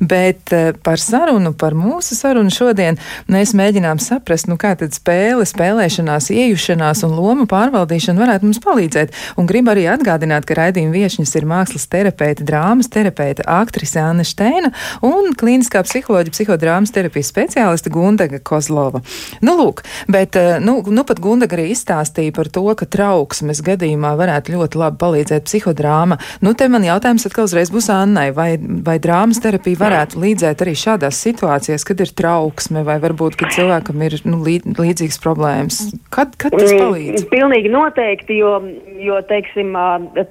Bet 0.00 0.52
eh, 0.52 0.72
par 0.76 1.00
sarunu, 1.00 1.54
par 1.54 1.72
mūsu 1.74 2.14
sarunu 2.14 2.52
šodien 2.52 3.00
mēs 3.28 3.54
mēģinām 3.56 4.00
saprast, 4.00 4.48
nu 4.50 4.58
kā 4.60 4.74
tad 4.76 4.92
spēle, 4.92 5.46
spēlēšanās, 5.48 6.30
iejušanās 6.34 7.04
un 7.08 7.16
loma 7.16 7.48
pārvaldīšana 7.48 8.20
varētu 8.20 8.50
mums 8.50 8.60
palīdzēt. 8.60 9.16
Un 9.40 9.48
gribu 9.48 9.72
arī 9.72 9.88
atgādināt, 9.88 10.44
ka 10.44 10.58
raidījuma 10.58 10.92
viešņas 10.92 11.34
ir 11.38 11.48
mākslas 11.48 11.88
terapeita, 11.90 12.44
drāmas 12.44 12.90
terapeita, 12.92 13.46
aktrise 13.70 14.02
Anna 14.02 14.26
Steina 14.26 14.72
un 15.06 15.30
klīniskā 15.38 15.84
psiholoģija, 15.86 16.34
psihodrāmas 16.34 16.92
terapijas 16.94 17.30
speciāliste 17.30 17.92
Gundega 17.94 18.40
Kozlova. 18.42 19.02
Nu, 19.44 19.54
lūk, 19.60 19.84
bet 20.10 20.36
nu, 20.64 20.80
nu 20.90 21.04
pat 21.06 21.22
Gundega 21.22 21.56
arī 21.56 21.70
izstāstīja 21.74 22.34
par 22.36 22.50
to, 22.52 22.66
ka 22.74 22.88
trauksmes 22.90 23.62
gadījumā 23.66 24.12
varētu 24.18 24.56
ļoti 24.56 24.80
labi 24.80 25.00
palīdzēt 25.00 25.46
psihodrāma. 25.46 26.18
Nu, 26.44 26.54
te 26.58 26.68
man 26.72 26.86
jautājums 26.86 27.28
atkal 27.28 27.46
uzreiz 27.48 27.70
būs 27.72 27.90
Annai, 27.94 28.30
vai, 28.34 28.54
vai 28.58 28.98
drāmas 29.02 29.40
terapija 29.42 29.80
varētu 29.80 30.20
līdzēt 30.22 30.64
arī 30.64 30.74
šādās 30.78 31.20
situācijās, 31.22 31.86
kad 31.86 32.02
ir 32.02 32.12
trauksme 32.16 32.84
vai 32.86 32.98
varbūt, 33.02 33.38
kad 33.40 33.54
cilvēkam 33.54 34.02
ir 34.06 34.18
nu, 34.26 34.40
līdzīgas 34.46 35.20
problēmas? 35.22 35.82
Kad, 36.10 36.34
kad 36.40 36.54
tas 36.56 36.72
mm, 36.72 36.82
palīdz? 36.82 37.26
Pilnīgi 37.30 37.72
noteikti, 37.72 38.40
jo, 38.40 38.56
jo 39.00 39.20
teiksim, 39.30 39.74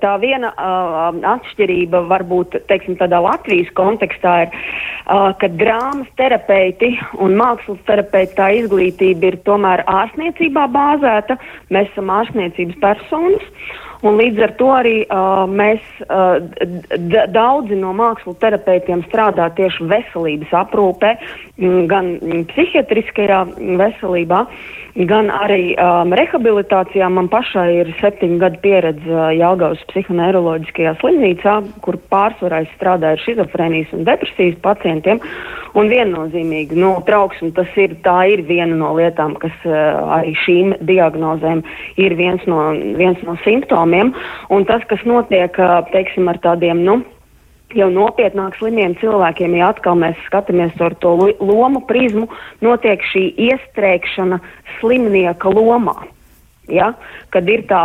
tā 0.04 0.16
viena 0.22 0.52
atšķirība 1.36 2.04
varbūt 2.10 2.60
teiksim, 2.70 2.98
tādā 3.00 3.22
Latvijas 3.30 3.70
kontekstā 3.78 4.36
ir, 4.46 4.56
ka 5.42 5.52
drāmas 5.60 6.10
terapeiti 6.20 6.96
un 7.22 7.38
mākslas 7.40 7.82
terapeiti 7.90 8.38
tā 8.38 8.50
izglītība 8.62 9.32
ir 9.32 9.40
tomēr 9.48 9.86
ārstniecībā 9.90 10.66
bāzēta. 10.74 11.38
Mēs 11.74 11.92
esam 11.94 12.12
ārstniecības 12.20 12.82
personas. 12.84 13.54
Un 14.00 14.16
līdz 14.16 14.44
ar 14.46 14.52
to 14.56 14.68
arī 14.72 14.94
uh, 15.12 15.42
mēs 15.52 15.84
uh, 16.06 16.38
daudzi 17.36 17.76
no 17.76 17.92
mākslas 17.98 18.38
terapeitiem 18.40 19.02
strādā 19.10 19.50
tieši 19.58 19.90
veselības 19.92 20.54
aprūpē, 20.62 21.10
gan 21.92 22.14
psihiatriskajā 22.54 23.42
veselībā. 23.82 24.46
Uh, 24.46 24.79
gan 24.96 25.30
arī 25.34 25.74
um, 25.76 26.14
rehabilitācijā. 26.16 27.10
Man 27.14 27.30
pašai 27.32 27.68
ir 27.82 27.92
septiņu 28.00 28.40
gadu 28.42 28.62
pieredze 28.64 29.14
uh, 29.14 29.30
Jālgavas 29.36 29.82
psihoneiroloģiskajā 29.92 30.96
slimnīcā, 31.02 31.56
kur 31.86 32.00
pārsvarā 32.12 32.64
es 32.66 32.74
strādāju 32.78 33.18
ar 33.18 33.24
šizofrēnijas 33.26 33.94
un 33.98 34.06
depresijas 34.08 34.58
pacientiem. 34.66 35.22
Un 35.78 35.92
viennozīmīgi, 35.92 36.78
nu, 36.82 36.96
trauksme 37.06 37.52
tas 37.54 37.70
ir, 37.78 37.94
tā 38.06 38.18
ir 38.34 38.42
viena 38.48 38.74
no 38.74 38.96
lietām, 38.98 39.38
kas 39.42 39.54
uh, 39.70 40.02
arī 40.18 40.34
šīm 40.46 40.76
diagnozēm 40.90 41.64
ir 42.02 42.18
viens 42.20 42.44
no, 42.50 42.72
viens 42.98 43.22
no 43.28 43.38
simptomiem. 43.46 44.16
Un 44.50 44.68
tas, 44.70 44.84
kas 44.90 45.06
notiek, 45.06 45.54
uh, 45.62 45.80
teiksim, 45.94 46.32
ar 46.32 46.42
tādiem, 46.44 46.82
nu, 46.88 47.02
jau 47.78 47.90
nopietnāk 47.94 48.58
slimiem 48.58 48.96
cilvēkiem, 49.02 49.56
ja 49.60 49.72
atkal 49.74 49.98
mēs 50.00 50.20
skatāmies 50.28 50.76
ar 50.82 50.96
to 51.04 51.16
lomu 51.40 51.84
prizmu, 51.90 52.28
notiek 52.66 53.04
šī 53.12 53.26
iestrēgšana 53.50 54.40
slimnieka 54.80 55.52
lomā. 55.54 55.96
Ja? 56.70 56.94
Kad 57.34 57.50
ir 57.50 57.66
tā, 57.70 57.84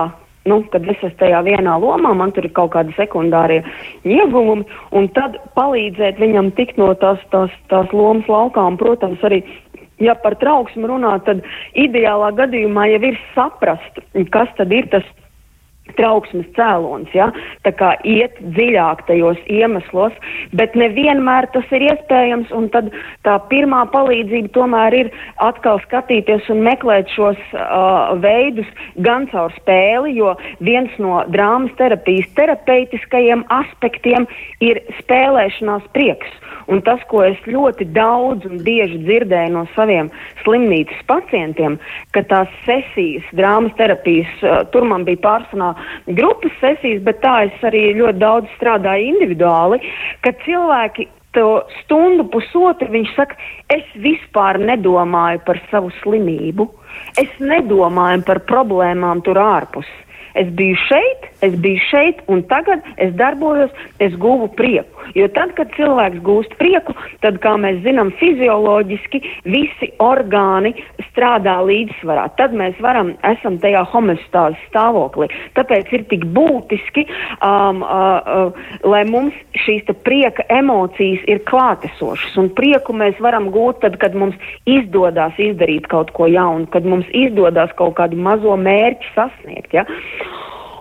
nu, 0.48 0.62
kad 0.72 0.86
es 0.88 1.00
esmu 1.00 1.18
tajā 1.20 1.42
vienā 1.46 1.76
lomā, 1.80 2.14
man 2.16 2.32
tur 2.36 2.48
ir 2.48 2.54
kaut 2.56 2.74
kādi 2.76 2.96
sekundārie 2.96 3.62
ieguvumi, 4.04 4.64
un 4.96 5.10
tad 5.16 5.36
palīdzēt 5.58 6.20
viņam 6.20 6.52
tikt 6.58 6.80
no 6.80 6.92
tās, 7.00 7.20
tās, 7.34 7.52
tās 7.72 7.92
lomas 7.92 8.28
laukā, 8.30 8.64
un, 8.72 8.80
protams, 8.80 9.20
arī 9.24 9.42
ja 10.02 10.14
par 10.18 10.36
trauksmu 10.40 10.88
runā, 10.90 11.16
tad 11.26 11.44
ideālā 11.78 12.32
gadījumā 12.36 12.88
jau 12.94 13.02
ir 13.10 13.20
saprast, 13.34 14.00
kas 14.34 14.50
tad 14.58 14.72
ir 14.74 14.88
tas 14.92 15.06
trauksmes 15.98 16.46
cēlonis, 16.56 17.12
ja? 17.16 17.30
tā 17.66 17.72
kā 17.76 17.94
iet 18.08 18.36
dziļāk 18.56 19.04
tajos 19.08 19.40
iemeslos, 19.50 20.14
bet 20.56 20.76
nevienmēr 20.78 21.48
tas 21.54 21.68
ir 21.74 21.86
iespējams, 21.90 22.52
tad 22.74 22.90
tā 23.26 23.36
pirmā 23.50 23.84
palīdzība 23.92 24.52
tomēr 24.56 24.98
ir 24.98 25.12
atkal 25.44 25.80
skatīties 25.86 26.48
un 26.52 26.62
meklēt 26.66 27.10
šos 27.14 27.40
uh, 27.54 28.14
veidus 28.22 28.70
gan 29.06 29.28
caur 29.32 29.52
spēli, 29.58 30.16
jo 30.18 30.34
viens 30.64 30.92
no 31.02 31.22
drāmas 31.34 31.74
terapijas 31.80 32.30
terapeitiskajiem 32.38 33.46
aspektiem 33.54 34.28
ir 34.64 34.82
spēlēšanās 35.02 35.86
prieks. 35.96 36.43
Un 36.72 36.80
tas, 36.84 37.02
ko 37.10 37.22
es 37.26 37.40
ļoti 37.48 37.86
daudz 37.96 38.46
un 38.48 38.62
bieži 38.64 39.00
dzirdēju 39.04 39.52
no 39.56 39.64
saviem 39.74 40.10
slimnīcas 40.42 41.02
pacientiem, 41.10 41.78
ka 42.16 42.24
tās 42.30 42.52
sesijas, 42.64 43.26
drāmas 43.36 43.74
terapijas, 43.80 44.30
tur 44.72 44.86
man 44.88 45.04
bija 45.08 45.22
pārsvarā 45.24 45.72
grupas 46.20 46.54
sesijas, 46.62 47.02
bet 47.04 47.20
tā 47.24 47.36
es 47.48 47.66
arī 47.68 47.90
ļoti 47.98 48.22
daudz 48.22 48.56
strādāju 48.56 49.12
individuāli, 49.14 49.82
ka 50.24 50.32
cilvēki 50.46 51.08
to 51.34 51.48
stundu, 51.82 52.28
pusotru 52.30 52.88
viņš 52.94 53.12
saka, 53.16 53.36
es 53.74 53.84
vispār 53.98 54.60
nedomāju 54.62 55.42
par 55.46 55.60
savu 55.70 55.90
slimību, 56.00 56.68
es 57.20 57.30
nedomāju 57.42 58.22
par 58.28 58.44
problēmām 58.48 59.24
tur 59.26 59.40
ārpus. 59.42 59.88
Es 60.34 60.48
biju 60.58 60.74
šeit, 60.88 61.28
es 61.46 61.54
biju 61.62 61.78
šeit, 61.90 62.22
un 62.26 62.42
tagad 62.50 62.82
es 62.98 63.14
darbojos, 63.14 63.70
es 64.02 64.14
guvu 64.18 64.48
prieku. 64.58 65.04
Jo 65.14 65.28
tad, 65.30 65.52
kad 65.58 65.70
cilvēks 65.76 66.22
gūst 66.24 66.56
prieku, 66.58 66.94
tad, 67.22 67.38
kā 67.44 67.54
mēs 67.60 67.82
zinām, 67.84 68.10
fizioloģiski 68.18 69.20
visi 69.46 69.90
orgāni 70.02 70.72
strādā 71.10 71.58
līdzsvarā. 71.68 72.26
Tad 72.38 72.56
mēs 72.56 72.80
varam, 72.82 73.12
esam 73.26 73.60
tajā 73.62 73.84
homostāzes 73.92 74.64
stāvoklī. 74.70 75.28
Tāpēc 75.58 75.92
ir 75.94 76.06
tik 76.10 76.26
būtiski, 76.34 77.06
um, 77.38 77.84
uh, 77.84 78.48
uh, 78.48 78.74
lai 78.88 79.04
mums 79.06 79.36
šīs 79.64 79.86
prieka 80.02 80.46
emocijas 80.50 81.22
ir 81.30 81.44
klātesošas. 81.46 82.34
Un 82.40 82.50
prieku 82.56 82.96
mēs 82.96 83.20
varam 83.22 83.50
gūt 83.54 83.84
tad, 83.84 84.00
kad 84.02 84.16
mums 84.18 84.34
izdodas 84.66 85.36
izdarīt 85.38 85.86
kaut 85.92 86.10
ko 86.16 86.26
jaunu, 86.30 86.66
kad 86.72 86.86
mums 86.88 87.06
izdodas 87.14 87.70
kaut 87.78 87.94
kādu 88.00 88.18
mazo 88.18 88.56
mērķi 88.58 89.14
sasniegt. 89.14 89.76
Ja? 89.76 89.86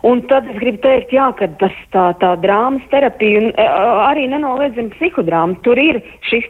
Un 0.04 0.20
tad 0.28 0.48
es 0.52 0.58
gribu 0.60 0.82
teikt, 0.84 1.14
jā, 1.16 1.30
ka 1.40 1.48
tas 1.62 1.76
tā, 1.96 2.10
tā 2.20 2.34
drāmas 2.44 2.84
terapija 2.92 3.40
e, 3.54 3.68
arī 4.04 4.26
nenoliedzami 4.34 4.92
psihodrāma, 4.98 5.56
tur 5.64 5.80
ir 5.80 6.02
šis 6.28 6.50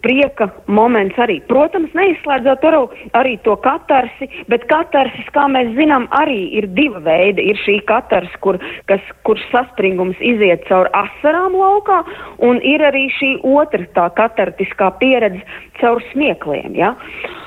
prieka 0.00 0.46
moments 0.72 1.18
arī. 1.20 1.36
Protams, 1.50 1.92
neizslēdzot 1.96 2.64
arī, 2.64 2.80
arī 3.20 3.34
to 3.44 3.58
katarsi, 3.64 4.30
bet 4.48 4.64
katarsis, 4.72 5.28
kā 5.36 5.44
mēs 5.52 5.74
zinām, 5.76 6.06
arī 6.16 6.38
ir 6.60 6.70
diva 6.78 7.02
veida. 7.04 7.44
Ir 7.44 7.60
šī 7.60 7.76
katars, 7.88 8.32
kur, 8.44 8.56
kas, 8.88 9.04
kur 9.28 9.40
saspringums 9.50 10.16
iziet 10.24 10.64
caur 10.70 10.88
asarām 10.96 11.58
laukā, 11.60 12.00
un 12.40 12.62
ir 12.64 12.86
arī 12.88 13.10
šī 13.18 13.34
otra 13.52 13.84
tā 13.98 14.08
katartiskā 14.16 14.94
pieredze 15.02 15.44
caur 15.82 16.00
smiekliem. 16.14 16.72
Ja? 16.78 16.94
Uh, 16.96 17.44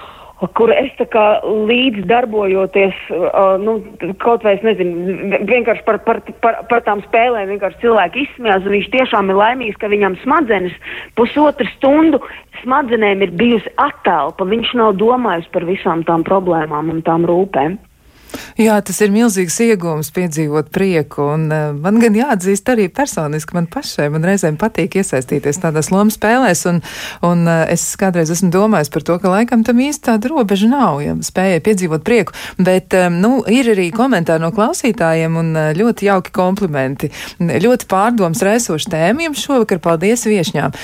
kur 0.58 0.72
es 0.74 0.90
tā 0.98 1.06
kā 1.12 1.26
līdz 1.46 2.06
darbojoties, 2.10 2.98
uh, 3.14 3.58
nu, 3.62 3.78
kaut 4.24 4.46
vai 4.46 4.56
es 4.58 4.64
nezinu, 4.66 5.38
vienkārši 5.50 5.86
par, 5.86 6.00
par, 6.08 6.22
par, 6.42 6.62
par 6.72 6.82
tām 6.88 7.04
spēlēm 7.06 7.52
vienkārši 7.54 7.82
cilvēki 7.84 8.26
izsmējās, 8.26 8.66
un 8.66 8.76
viņš 8.78 8.90
tiešām 8.96 9.30
ir 9.30 9.40
laimīgs, 9.42 9.78
ka 9.82 9.92
viņam 9.92 10.18
smadzenes 10.24 10.74
pusotru 11.20 11.70
stundu 11.76 12.22
smadzenēm 12.64 13.22
ir 13.26 13.36
bijusi 13.38 13.70
attelpa, 13.82 14.48
viņš 14.50 14.74
nav 14.82 14.98
domājis 15.02 15.50
par 15.54 15.66
visām 15.70 16.06
tām 16.10 16.26
problēmām 16.28 16.90
un 16.94 17.06
tām 17.06 17.30
rūpēm. 17.30 17.78
Jā, 18.60 18.76
tas 18.86 19.00
ir 19.04 19.12
milzīgs 19.14 19.58
iegūms 19.64 20.12
piedzīvot 20.16 20.70
prieku, 20.74 21.24
un 21.34 21.48
uh, 21.52 21.72
man 21.76 22.00
gan 22.02 22.16
jāatzīst 22.16 22.70
arī 22.72 22.88
personiski 22.94 23.56
man 23.58 23.68
pašai, 23.72 24.10
man 24.14 24.26
reizēm 24.28 24.58
patīk 24.62 25.00
iesaistīties 25.00 25.62
tādās 25.64 25.92
lomas 25.94 26.18
spēlēs, 26.20 26.64
un, 26.70 26.82
un 27.26 27.46
uh, 27.48 27.64
es 27.72 27.86
kādreiz 28.00 28.32
esmu 28.34 28.52
domājis 28.54 28.92
par 28.94 29.06
to, 29.08 29.18
ka 29.22 29.32
laikam 29.32 29.66
tam 29.68 29.82
īsti 29.82 30.08
tāda 30.12 30.32
robeža 30.32 30.70
nav, 30.72 31.02
ja 31.04 31.16
spējai 31.26 31.64
piedzīvot 31.66 32.06
prieku, 32.08 32.36
bet, 32.60 32.96
um, 32.98 33.18
nu, 33.24 33.34
ir 33.52 33.72
arī 33.74 33.90
komentāri 33.96 34.44
no 34.44 34.52
klausītājiem 34.56 35.40
un 35.42 35.52
uh, 35.56 35.72
ļoti 35.78 36.10
jauki 36.12 36.36
komplimenti. 36.36 37.12
Ļoti 37.42 37.88
pārdoms 37.92 38.44
raisoši 38.46 38.92
tēma 38.92 39.28
jums 39.28 39.44
šovakar, 39.44 39.82
paldies 39.84 40.28
viešņām. 40.30 40.76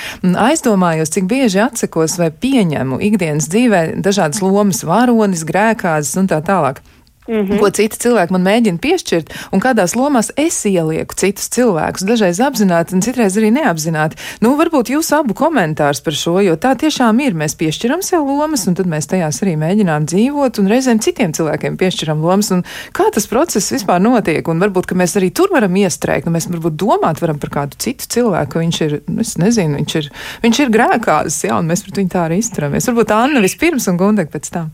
Aizdomājos, 0.48 1.14
cik 1.14 1.30
bieži 1.30 1.62
atsakos 1.64 2.18
vai 2.22 2.32
pieņemu 2.32 3.00
ikdienas 3.12 3.50
dzīvē 3.52 3.82
dažādas 4.04 4.44
lomas, 4.44 4.84
varonis, 4.88 5.46
grēkāzes 5.48 6.18
un 6.22 6.32
tā 6.32 6.42
tālāk. 6.46 6.82
Mm 7.28 7.36
-hmm. 7.36 7.60
Ko 7.60 7.70
citi 7.70 7.98
cilvēki 8.00 8.32
man 8.32 8.44
mēģina 8.44 8.80
piešķirt, 8.80 9.34
un 9.52 9.60
kādās 9.60 9.96
lomās 10.00 10.32
es 10.36 10.66
ielieku 10.66 11.16
citus 11.16 11.50
cilvēkus, 11.50 12.06
dažreiz 12.08 12.40
apzināti, 12.40 12.94
un 12.96 13.02
citreiz 13.02 13.38
arī 13.38 13.52
neapzināti. 13.52 14.16
Nu, 14.42 14.56
varbūt 14.56 14.92
jūs 14.94 15.12
abu 15.20 15.34
komentārs 15.34 16.04
par 16.04 16.14
šo, 16.14 16.40
jo 16.42 16.56
tā 16.56 16.76
tiešām 16.76 17.20
ir. 17.20 17.34
Mēs 17.34 17.56
piešķiram 17.60 18.02
sev 18.02 18.24
lomas, 18.24 18.68
un 18.68 18.76
tad 18.76 18.86
mēs 18.86 19.08
tajās 19.08 19.42
arī 19.44 19.58
mēģinām 19.58 20.06
dzīvot, 20.06 20.60
un 20.60 20.68
reizēm 20.68 21.00
citiem 21.00 21.34
cilvēkiem 21.34 21.78
piešķiram 21.78 22.22
lomas. 22.22 22.52
Kā 22.92 23.04
tas 23.14 23.28
process 23.28 23.72
vispār 23.72 24.00
notiek? 24.00 24.48
Un 24.48 24.60
varbūt 24.60 24.96
mēs 24.96 25.18
arī 25.18 25.32
tur 25.34 25.50
varam 25.52 25.76
iestrēgt, 25.76 26.28
un 26.28 26.34
mēs 26.34 26.48
varbūt 26.48 26.80
domāt 26.80 27.22
varam 27.22 27.40
par 27.40 27.50
kādu 27.50 27.76
citu 27.78 28.08
cilvēku, 28.08 28.52
ka 28.52 28.60
viņš 28.60 28.82
ir, 28.82 29.02
nu, 29.08 29.22
es 29.22 29.36
nezinu, 29.38 29.76
viņš 29.76 29.96
ir, 29.96 30.10
viņš 30.44 30.60
ir 30.60 30.70
grēkāzis, 30.70 31.44
jā, 31.50 31.60
un 31.60 31.68
mēs 31.68 31.84
pret 31.84 31.98
viņu 31.98 32.10
tā 32.10 32.24
arī 32.28 32.40
izturamies. 32.40 32.88
Varbūt 32.88 33.12
Anna 33.12 33.44
vispirms 33.44 33.88
un 33.88 33.98
Gundek 33.98 34.32
pēc 34.32 34.50
tam. 34.54 34.72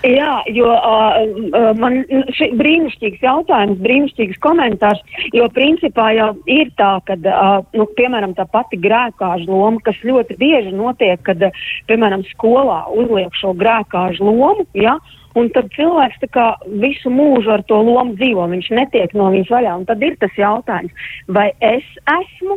Jā, 0.00 0.40
jo 0.48 0.70
uh, 0.72 1.74
man 1.76 1.98
šī 2.32 2.46
brīnišķīgs 2.56 3.20
jautājums, 3.24 3.82
brīnišķīgs 3.84 4.38
komentārs, 4.40 5.02
jo 5.36 5.44
principā 5.52 6.06
jau 6.16 6.30
ir 6.48 6.70
tā, 6.80 6.94
ka, 7.04 7.18
uh, 7.20 7.60
nu, 7.76 7.84
piemēram, 7.98 8.32
tā 8.38 8.46
pati 8.48 8.78
grēkāžu 8.80 9.50
loma, 9.50 9.82
kas 9.84 10.00
ļoti 10.06 10.38
bieži 10.40 10.72
notiek, 10.72 11.20
kad, 11.26 11.44
piemēram, 11.90 12.24
skolā 12.32 12.86
uzliek 12.96 13.36
šo 13.36 13.52
grēkāžu 13.60 14.24
lomu, 14.24 14.64
ja, 14.78 14.96
un 15.36 15.52
tad 15.52 15.68
cilvēks 15.76 16.24
kā 16.32 16.48
visu 16.80 17.12
mūžu 17.12 17.52
ar 17.58 17.66
to 17.68 17.82
lomu 17.84 18.16
dzīvo, 18.16 18.48
viņš 18.54 18.72
netiek 18.80 19.12
no 19.12 19.28
viņas 19.34 19.52
vaļā, 19.52 19.78
un 19.82 19.88
tad 19.90 20.00
ir 20.06 20.16
tas 20.22 20.32
jautājums, 20.40 21.12
vai 21.28 21.50
es 21.60 21.84
esmu 22.08 22.56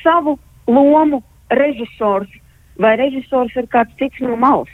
savu 0.00 0.38
lomu 0.72 1.20
režisors 1.52 2.32
vai 2.78 2.96
režisors 2.96 3.54
ir 3.58 3.68
kāds 3.70 3.94
cits 3.98 4.22
no 4.24 4.36
malas. 4.38 4.70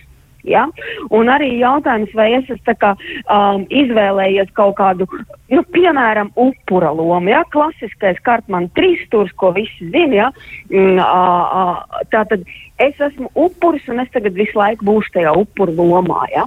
Ja? 0.48 0.66
Un 1.14 1.30
arī 1.32 1.50
jautājums, 1.60 2.12
vai 2.16 2.30
es 2.38 2.50
esmu 2.52 2.76
kā, 2.80 2.92
um, 3.32 3.64
izvēlējies 3.72 4.52
kaut 4.56 4.76
kādu, 4.80 5.08
nu, 5.52 5.64
piemēram, 5.74 6.32
upura 6.36 6.92
lomu. 6.94 7.32
Ja? 7.32 7.44
Klasiskais 7.54 8.20
kartmanu 8.26 8.70
trīsstūrs, 8.78 9.34
ko 9.40 9.54
visi 9.56 9.90
zina. 9.90 10.14
Ja? 10.14 10.28
Mm, 10.70 11.00
uh, 11.00 11.56
uh, 11.64 12.04
tātad 12.12 12.44
es 12.82 13.00
esmu 13.08 13.30
upuris 13.34 13.88
un 13.88 14.04
es 14.04 14.12
tagad 14.14 14.36
visu 14.36 14.58
laiku 14.60 14.86
būšu 14.88 15.16
tajā 15.18 15.34
upura 15.44 15.74
lomā. 15.74 16.24
Ja? 16.34 16.46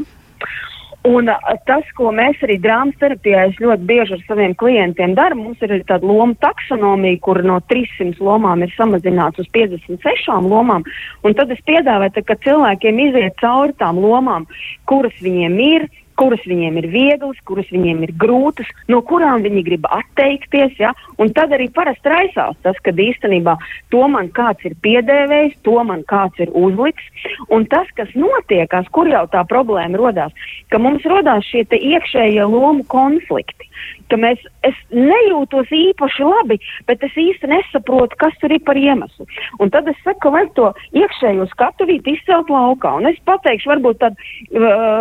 Un 1.06 1.30
tas, 1.70 1.86
ko 1.96 2.10
mēs 2.12 2.40
arī 2.44 2.58
drāmas 2.60 2.98
terapijā 3.00 3.46
ļoti 3.62 3.86
bieži 3.88 4.16
ar 4.18 4.24
saviem 4.28 4.56
klientiem 4.60 5.14
darām, 5.16 5.46
mums 5.46 5.62
ir 5.64 5.78
tāda 5.88 6.04
loma 6.04 6.36
taksonomija, 6.42 7.20
kur 7.24 7.40
no 7.46 7.60
300 7.70 8.20
lomām 8.24 8.66
ir 8.66 8.74
samazināts 8.76 9.40
uz 9.40 9.48
56 9.56 10.50
lomām. 10.50 10.84
Un 11.24 11.38
tad 11.38 11.54
es 11.54 11.62
piedāvāju, 11.70 12.26
ka 12.28 12.36
cilvēkiem 12.44 13.00
iziet 13.06 13.38
cauri 13.40 13.78
tām 13.80 14.02
lomām, 14.04 14.50
kuras 14.90 15.16
viņiem 15.24 15.56
ir, 15.64 15.88
kuras 16.20 16.44
viņiem 16.50 16.80
ir 16.82 16.88
vieglas, 16.92 17.40
kuras 17.48 17.70
viņiem 17.74 18.04
ir 18.08 18.14
grūtas, 18.20 18.70
no 18.92 19.02
kurām 19.06 19.46
viņi 19.46 19.64
grib 19.68 19.88
atteikties. 19.90 20.76
Ja? 20.82 20.94
Un 21.22 21.32
tad 21.38 21.54
arī 21.56 21.70
parasti 21.74 22.12
raisās 22.14 22.58
tas, 22.66 22.80
ka 22.84 22.92
īstenībā 22.92 23.58
to 23.94 24.04
man 24.12 24.32
kāds 24.36 24.66
ir 24.68 24.78
piedēvējis, 24.86 25.60
to 25.68 25.78
man 25.88 26.04
kāds 26.10 26.42
ir 26.44 26.54
uzliks. 26.58 27.06
Un 27.54 27.68
tas, 27.72 27.90
kas 27.98 28.12
notiekās, 28.18 28.90
kur 28.92 29.10
jau 29.10 29.26
tā 29.32 29.44
problēma 29.48 30.00
rodās, 30.00 30.36
ka 30.72 30.82
mums 30.82 31.06
rodās 31.08 31.46
šie 31.52 31.66
iekšējie 31.68 32.46
lomu 32.50 32.86
konflikti 32.92 33.68
ka 34.12 34.20
mēs, 34.20 34.42
es 34.68 34.78
nejūtos 34.94 35.72
īpaši 35.74 36.28
labi, 36.28 36.60
bet 36.88 37.04
es 37.06 37.16
īsti 37.18 37.50
nesaprotu, 37.52 38.18
kas 38.22 38.36
tur 38.42 38.54
ir 38.56 38.64
par 38.68 38.80
iemeslu. 38.80 39.28
Un 39.64 39.72
tad 39.74 39.90
es 39.92 40.00
saku, 40.06 40.32
vajag 40.34 40.54
to 40.58 40.70
iekšējo 40.98 41.48
skatuvīti 41.54 42.18
izcelt 42.18 42.52
laukā. 42.54 42.94
Un 43.00 43.10
es 43.12 43.20
pateikšu, 43.28 43.72
varbūt, 43.74 44.02
tad, 44.04 44.20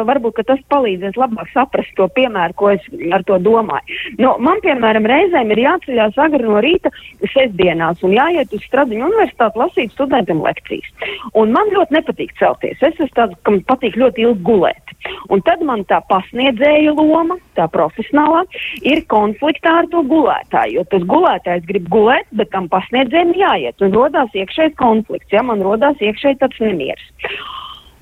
varbūt 0.09 0.43
tas 0.47 0.63
palīdzēs 0.73 1.19
labāk 1.19 1.51
saprast 1.55 1.95
to 1.99 2.09
piemēru, 2.17 2.57
ko 2.59 2.73
es 2.75 2.87
ar 3.15 3.25
to 3.29 3.39
domāju. 3.43 4.01
Nu, 4.23 4.35
man, 4.43 4.61
piemēram, 4.65 5.07
reizēm 5.09 5.53
ir 5.55 5.63
jāceļās 5.65 6.19
agri 6.27 6.47
no 6.47 6.61
rīta 6.65 6.93
sestdienās 7.33 8.03
un 8.07 8.15
jāiet 8.17 8.53
uz 8.55 8.65
Stradiņu 8.67 9.09
universitāti 9.09 9.61
lasīt 9.61 9.95
studentiem 9.95 10.43
lekcijas. 10.45 10.91
Un 11.39 11.55
man 11.55 11.71
ļoti 11.75 11.99
nepatīk 11.99 12.35
celties. 12.41 12.79
Es 12.81 12.95
esmu 12.95 13.13
tāds, 13.17 13.39
kam 13.47 13.61
patīk 13.69 13.99
ļoti 14.01 14.27
ilgi 14.27 14.45
gulēt. 14.47 14.95
Un 15.33 15.43
tad 15.47 15.63
man 15.67 15.85
tā 15.89 16.01
pasniedzēja 16.11 16.95
loma, 16.97 17.37
tā 17.57 17.67
profesionālā, 17.73 18.43
ir 18.83 18.96
konfliktā 19.11 19.73
ar 19.83 19.89
to 19.93 20.03
gulētāju. 20.11 20.79
Jo 20.79 20.85
tas 20.93 21.05
gulētājs 21.11 21.67
grib 21.69 21.89
gulēt, 21.93 22.29
bet 22.39 22.51
tam 22.55 22.69
pasniedzējiem 22.73 23.35
jāiet. 23.37 23.85
Un 23.85 23.95
rodās 23.97 24.33
iekšējs 24.35 24.77
konflikts, 24.81 25.33
ja 25.35 25.45
man 25.47 25.65
rodās 25.65 26.01
iekšēji 26.01 26.41
tāds 26.43 26.63
nemieris. 26.63 27.07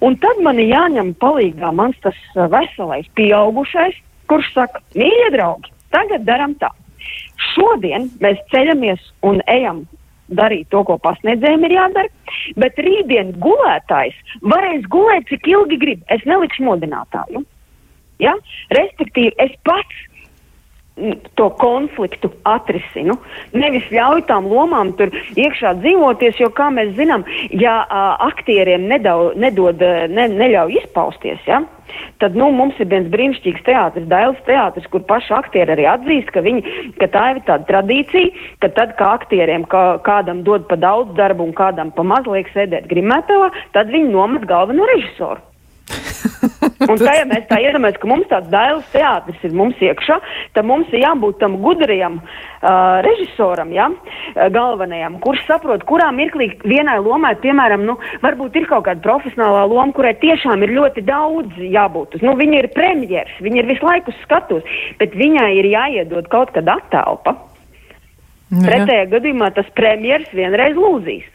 Un 0.04 0.16
tad 0.20 0.40
man 0.44 0.60
ir 0.60 0.72
jāņem 0.72 1.14
palīdzīgā 1.22 1.70
mans 1.72 1.98
tas 2.04 2.16
uh, 2.34 2.46
veselais 2.52 3.06
pieaugušais, 3.16 3.96
kurš 4.28 4.50
saka, 4.54 4.82
mīļie 4.96 5.30
draugi, 5.36 5.72
tagad 5.94 6.26
daram 6.28 6.56
tā. 6.60 6.70
Šodien 7.52 8.08
mēs 8.24 8.40
ceļamies 8.52 9.02
un 9.28 9.40
ejam 9.50 9.84
darīt 10.32 10.70
to, 10.72 10.80
ko 10.88 10.96
pasniedzējiem 11.04 11.66
ir 11.68 11.74
jādara, 11.76 12.12
bet 12.60 12.78
rītdien 12.80 13.34
gulētājs 13.44 14.16
varēs 14.42 14.86
gulēt, 14.92 15.28
cik 15.28 15.48
ilgi 15.52 15.80
grib. 15.80 16.04
Es 16.12 16.24
nelikšu 16.28 16.64
modinātāju. 16.64 17.44
Ja? 18.22 18.34
Respektīvi, 18.76 19.34
es 19.42 19.52
pats 19.68 20.04
to 21.34 21.48
konfliktu 21.58 22.30
atrisinu. 22.46 23.16
Nevis 23.54 23.86
ļauj 23.90 24.24
tām 24.28 24.46
lomām 24.46 24.92
tur 24.98 25.10
iekšā 25.34 25.74
dzīvoties, 25.80 26.38
jo, 26.38 26.50
kā 26.54 26.68
mēs 26.74 26.92
zinām, 26.98 27.24
ja 27.50 27.80
a, 27.82 28.04
aktieriem 28.28 28.86
nedau, 28.90 29.32
nedod, 29.34 29.82
ne, 29.82 30.28
neļauj 30.30 30.78
izpausties, 30.84 31.40
ja, 31.50 31.64
tad 32.22 32.38
nu, 32.38 32.50
mums 32.54 32.78
ir 32.82 32.90
viens 32.92 33.10
brīnišķīgs 33.10 33.64
teātris, 33.66 34.06
Dailas 34.10 34.38
teātris, 34.46 34.86
kur 34.92 35.02
paši 35.08 35.34
aktieri 35.34 35.74
arī 35.74 35.88
atzīst, 35.90 36.30
ka, 36.34 36.44
viņi, 36.46 36.76
ka 37.00 37.10
tā 37.10 37.24
ir 37.34 37.42
tāda 37.48 37.66
tradīcija, 37.72 38.44
ka 38.62 38.70
tad, 38.78 38.94
kā 39.00 39.14
aktieriem 39.18 39.66
kā, 39.70 39.84
kādam 40.06 40.44
dod 40.46 40.68
pa 40.70 40.78
daudz 40.78 41.16
darbu 41.18 41.48
un 41.48 41.56
kādam 41.58 41.90
pa 41.94 42.06
maz 42.06 42.30
liek 42.30 42.50
sēdēt 42.54 42.86
grimētavā, 42.92 43.50
tad 43.74 43.90
viņi 43.94 44.14
nomet 44.14 44.46
galveno 44.50 44.86
režisoru. 44.94 45.42
Un 46.84 46.96
tā, 47.02 47.12
ja 47.18 47.24
mēs 47.28 47.44
tā 47.50 47.58
iedomājamies, 47.60 47.98
ka 48.00 48.08
mums 48.08 48.28
tāds 48.30 48.48
dailes 48.52 48.86
teātris 48.92 49.42
ir 49.44 49.54
mums 49.56 49.80
iekšā, 49.84 50.16
tad 50.56 50.68
mums 50.68 50.90
ir 50.94 51.02
jābūt 51.04 51.38
tam 51.42 51.58
gudrajam 51.64 52.18
uh, 52.20 53.00
režisoram, 53.04 53.72
ja, 53.74 53.90
galvenajam, 54.54 55.18
kurš 55.24 55.44
saprot, 55.48 55.84
kurā 55.88 56.08
mirklī 56.16 56.50
vienai 56.64 56.96
lomai, 57.04 57.34
piemēram, 57.42 57.84
nu, 57.88 57.98
varbūt 58.24 58.56
ir 58.60 58.68
kaut 58.70 58.86
kāda 58.88 59.04
profesionālā 59.04 59.66
loma, 59.68 59.92
kurai 59.96 60.14
tiešām 60.22 60.64
ir 60.64 60.74
ļoti 60.78 61.04
daudz 61.08 61.60
jābūt. 61.60 62.18
Nu, 62.24 62.36
viņa 62.40 62.62
ir 62.62 62.70
premjeras, 62.76 63.36
viņa 63.44 63.60
ir 63.60 63.70
visu 63.74 63.88
laiku 63.88 64.16
skatus, 64.22 64.76
bet 65.00 65.16
viņai 65.18 65.50
ir 65.60 65.70
jāiedod 65.74 66.32
kaut 66.32 66.54
kāda 66.56 66.78
attēlpa. 66.80 67.36
Nu, 68.54 68.64
Pretējā 68.64 69.08
gadījumā 69.12 69.50
tas 69.56 69.68
premjeras 69.76 70.32
vienreiz 70.36 70.76
lūzīs. 70.78 71.30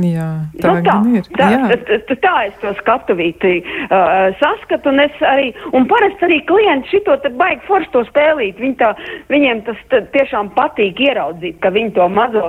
Jā, 0.00 0.28
tā, 0.62 0.72
nu, 0.72 0.82
tā, 0.86 0.94
ir. 1.12 1.26
tā, 1.36 1.46
jā. 1.52 1.76
tā, 2.08 2.16
tā 2.22 2.32
es 2.46 2.54
to 2.62 2.70
skatuvīti 2.78 3.58
uh, 3.60 4.30
saskatu, 4.40 4.88
un 4.88 5.02
es 5.04 5.18
arī, 5.28 5.50
un 5.76 5.84
parasti 5.90 6.24
arī 6.24 6.38
klienti 6.48 6.94
šito 6.94 7.18
te 7.20 7.28
baigi 7.36 7.60
forši 7.66 7.90
to 7.92 8.00
spēlīt, 8.08 8.60
viņi 8.62 8.78
tā, 8.80 8.92
viņiem 9.28 9.60
tas 9.66 9.82
tiešām 10.14 10.52
patīk 10.56 11.02
ieraudzīt, 11.04 11.58
ka 11.60 11.72
viņi 11.74 11.92
to 11.98 12.06
mazo, 12.08 12.46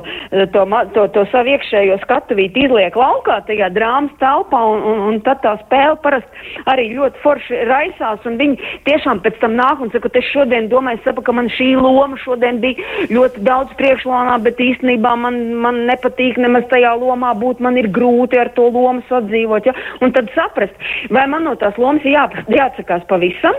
to, 0.55 0.63
to, 0.95 1.05
to 1.17 1.25
savu 1.33 1.51
iekšējo 1.51 1.99
skatuvīti 2.05 2.63
izliek 2.69 2.95
laukā 2.95 3.41
tajā 3.49 3.67
drāmas 3.75 4.15
telpā, 4.23 4.63
un, 4.71 4.87
un, 4.93 5.03
un 5.09 5.19
tad 5.27 5.43
tā 5.43 5.57
spēle 5.65 5.99
parasti 6.05 6.63
arī 6.71 6.87
ļoti 6.95 7.23
forši 7.25 7.61
raisās, 7.67 8.23
un 8.29 8.39
viņi 8.39 8.71
tiešām 8.87 9.19
pēc 9.25 9.41
tam 9.43 9.59
nāk 9.59 9.83
un 9.83 9.91
saka, 9.91 10.13
es 10.15 10.31
šodien 10.31 10.71
domāju, 10.71 11.03
sapu, 11.03 11.25
ka 11.27 11.35
man 11.35 11.51
šī 11.51 11.73
loma 11.75 12.15
šodien 12.23 12.63
bija 12.63 13.07
ļoti 13.11 13.43
daudz 13.43 13.75
priekšlānā, 13.79 14.39
bet 14.47 14.63
īstenībā 14.63 15.15
man, 15.19 15.43
man 15.59 15.83
nepatīk 15.91 16.39
nemaz 16.39 16.69
tajā 16.71 16.95
lomā 17.03 17.32
būt, 17.39 17.61
man 17.63 17.77
ir 17.81 17.89
grūti 17.93 18.39
ar 18.39 18.53
to 18.57 18.69
lomu 18.69 19.03
sadzīvot. 19.09 19.69
Ja? 19.69 19.75
Un 20.01 20.15
tad 20.15 20.31
saprast, 20.37 20.89
vai 21.13 21.27
man 21.31 21.47
no 21.47 21.55
tās 21.59 21.77
lomas 21.81 22.05
jā, 22.07 22.27
jāatsakās 22.51 23.05
pavisam. 23.09 23.57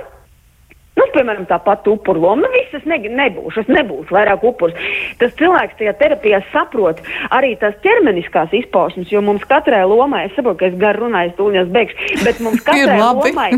Nu, 0.95 1.09
piemēram, 1.11 1.47
tā 1.51 1.57
pati 1.63 1.91
upuru 1.91 2.23
loma. 2.23 2.45
Nu, 2.45 2.51
visas 2.55 2.85
ne, 2.87 3.01
nebūšu, 3.19 3.65
es 3.65 3.71
nebūšu 3.73 4.15
vairāk 4.15 4.45
upurs. 4.47 4.77
Tas 5.19 5.35
cilvēks 5.41 5.79
tajā 5.81 5.95
terapijā 5.99 6.39
saprot 6.53 7.01
arī 7.35 7.55
tās 7.59 7.75
ķermeniskās 7.83 8.55
izpausmes, 8.61 9.11
jo 9.11 9.23
mums 9.27 9.43
katrai 9.51 9.83
lomai, 9.91 10.29
es 10.29 10.37
saprotu, 10.39 10.61
ka 10.63 10.71
es 10.71 10.79
garu 10.79 11.09
runāju, 11.09 11.33
es 11.33 11.39
tūlņās 11.41 11.73
beigšu, 11.75 12.11
bet 12.23 12.43
mums 12.47 12.63
katrai, 12.69 13.01
lomai, 13.03 13.49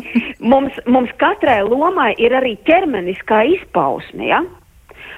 mums, 0.41 0.81
mums 0.89 1.13
katrai 1.21 1.61
lomai 1.69 2.15
ir 2.25 2.37
arī 2.41 2.57
ķermeniskā 2.69 3.45
izpausme. 3.59 4.31
Ja? 4.33 4.41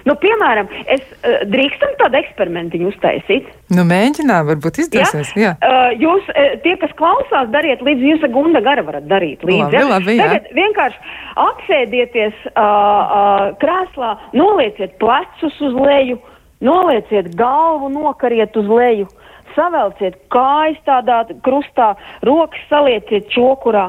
Nu, 0.07 0.15
piemēram, 0.21 0.69
es 0.91 1.03
uh, 1.03 1.43
drīkstam 1.51 1.95
tādu 2.01 2.21
eksperimentu 2.21 2.81
uztaisīt. 2.89 3.49
Nu, 3.75 3.85
mēģinām, 3.89 4.47
varbūt 4.53 4.81
izdosies. 4.85 5.33
Ja? 5.39 5.55
Uh, 5.59 5.91
jūs, 5.99 6.29
uh, 6.33 6.57
tie, 6.65 6.77
kas 6.81 6.93
klausās, 6.99 7.51
dariet 7.55 7.83
līdzi, 7.85 8.13
jūs 8.13 8.27
Gunda 8.35 8.63
gara 8.65 8.85
varat 8.87 9.07
darīt 9.11 9.43
līdzi. 9.47 9.65
Labi, 9.65 9.79
ja? 9.79 9.85
labi, 9.91 10.17
jā. 10.19 10.27
Tagad 10.29 10.51
vienkārši 10.59 11.15
apsēdieties 11.45 12.43
uh, 12.51 12.59
uh, 12.63 13.47
krēslā, 13.63 14.13
nolieciet 14.39 14.99
plecus 15.03 15.57
uz 15.65 15.79
leju, 15.79 16.21
nolieciet 16.65 17.33
galvu, 17.39 17.91
nokariet 17.95 18.57
uz 18.59 18.69
leju, 18.71 19.09
savelciet 19.57 20.21
kājas 20.33 20.79
tādā 20.87 21.23
krustā, 21.47 21.95
rokas 22.27 22.63
salieciet 22.71 23.31
čokurā. 23.35 23.89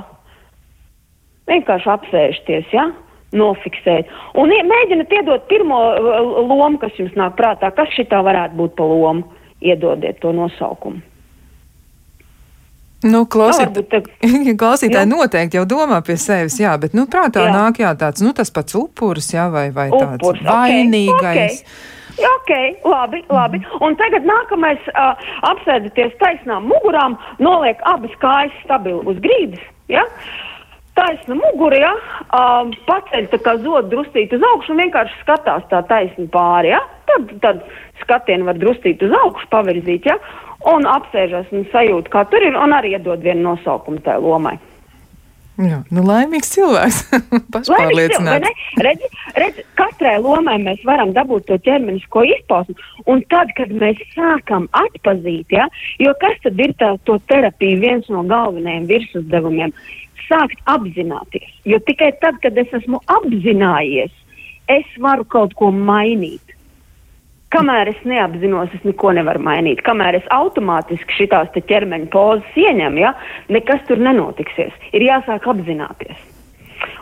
Vienkārši 1.49 1.93
apsēžties, 1.95 2.73
ja? 2.73 2.89
Nofiksēt. 3.35 4.09
Un 4.39 4.49
mēģiniet 4.49 5.13
iedot 5.19 5.45
pirmo 5.51 5.79
uh, 5.91 6.39
lomu, 6.49 6.79
kas 6.81 6.95
jums 6.97 7.13
nāk 7.19 7.37
prātā. 7.37 7.71
Kas 7.75 7.91
šitā 7.97 8.23
varētu 8.25 8.57
būt 8.59 8.75
pa 8.79 8.87
lomu? 8.89 9.27
Iedodiet 9.59 10.21
to 10.23 10.31
nosaukumu. 10.31 11.03
Nu, 13.03 13.23
klausīt, 13.31 13.75
nu, 13.75 13.83
te... 13.87 14.01
klausītāji 14.61 15.07
nu, 15.07 15.21
noteikti 15.21 15.59
jau 15.59 15.63
domā 15.67 16.01
pie 16.03 16.17
sevis, 16.19 16.57
jā, 16.59 16.73
bet, 16.79 16.95
nu, 16.97 17.05
prātā 17.11 17.45
jā. 17.45 17.53
nāk, 17.55 17.79
jā, 17.79 17.93
tāds, 17.99 18.23
nu, 18.23 18.33
tas 18.35 18.51
pats 18.51 18.75
upuris, 18.75 19.29
jā, 19.31 19.47
vai, 19.53 19.69
vai 19.75 19.87
tāds 19.93 20.19
upurs, 20.19 20.43
vainīgais. 20.43 21.61
Okay, 21.63 22.27
okay. 22.27 22.27
Ok, 22.27 22.83
labi, 22.91 23.21
labi. 23.31 23.61
Un 23.85 23.95
tagad 23.95 24.27
nākamais 24.27 24.89
uh, 24.91 25.29
apsēdieties 25.47 26.17
taisnām 26.19 26.67
mugurām, 26.67 27.15
noliek 27.39 27.79
abas 27.87 28.11
kājas 28.19 28.55
stabili 28.65 28.99
uz 29.07 29.21
grīdas. 29.23 29.63
Ja? 29.87 30.03
Uh, 30.03 30.48
taisna 30.99 31.39
mugura, 31.39 31.79
ja, 31.87 31.91
um, 32.35 32.71
paceļ 32.87 33.29
tā 33.33 33.41
kā 33.45 33.55
zodu 33.63 33.95
drustīt 33.95 34.35
uz 34.35 34.45
augšu 34.51 34.75
un 34.75 34.83
vienkārši 34.83 35.21
skatās 35.23 35.67
tā 35.71 35.81
taisni 35.89 36.27
pāri, 36.31 36.73
ja, 36.75 36.83
tad, 37.09 37.35
tad 37.43 37.63
skatienu 38.03 38.49
var 38.49 38.59
drustīt 38.59 39.03
uz 39.05 39.15
augšu, 39.23 39.47
pavirzīt, 39.53 40.09
ja, 40.11 40.19
un 40.73 40.87
apsēžas 40.89 41.53
un 41.55 41.67
sajūt, 41.73 42.11
kā 42.13 42.25
tur 42.31 42.43
ir, 42.43 42.57
un 42.59 42.75
arī 42.75 42.97
iedod 42.97 43.23
vienu 43.23 43.51
nosaukumu 43.51 44.03
tai 44.05 44.19
lomai. 44.23 44.57
Jā, 45.59 45.81
nu, 45.91 46.05
laimīgs 46.07 46.53
cilvēks. 46.53 46.99
Pašpārliecināts. 47.53 48.61
Redz, 48.79 49.17
redz, 49.35 49.57
katrai 49.75 50.13
lomai 50.23 50.55
mēs 50.63 50.85
varam 50.87 51.11
dabūt 51.15 51.49
to 51.49 51.57
ķermenisko 51.65 52.23
izpausmi. 52.29 52.77
Un 53.11 53.25
tad, 53.31 53.51
kad 53.57 53.73
mēs 53.75 53.99
sākam 54.13 54.69
atpazīt, 54.79 55.51
ja, 55.51 55.67
jo 55.99 56.13
kas 56.21 56.39
tad 56.45 56.63
ir 56.63 56.71
tā, 56.79 56.93
to 57.03 57.17
terapija 57.27 57.81
viens 57.81 58.07
no 58.13 58.23
galvenajiem 58.29 58.87
virsuzdevumiem? 58.87 59.75
Sākt 60.29 60.61
apzināties. 60.69 61.49
Jo 61.65 61.79
tikai 61.85 62.11
tad, 62.21 62.37
kad 62.43 62.57
es 62.57 62.69
esmu 62.77 63.01
apzinājies, 63.09 64.13
es 64.69 64.95
varu 65.01 65.25
kaut 65.25 65.55
ko 65.57 65.71
mainīt. 65.73 66.55
Kamēr 67.49 67.89
es 67.89 68.01
neapzinos, 68.05 68.69
es 68.77 68.83
neko 68.85 69.15
nevaru 69.17 69.41
mainīt. 69.41 69.81
Kamēr 69.81 70.19
es 70.19 70.27
automātiski 70.35 71.15
šitās 71.17 71.49
ķermeņa 71.57 72.11
pozas 72.13 72.59
ieņemu, 72.61 73.01
ja, 73.01 73.15
nekas 73.49 73.81
tur 73.87 73.97
nenotiksies. 74.05 74.75
Ir 74.93 75.07
jāsāk 75.07 75.49
apzināties. 75.49 76.19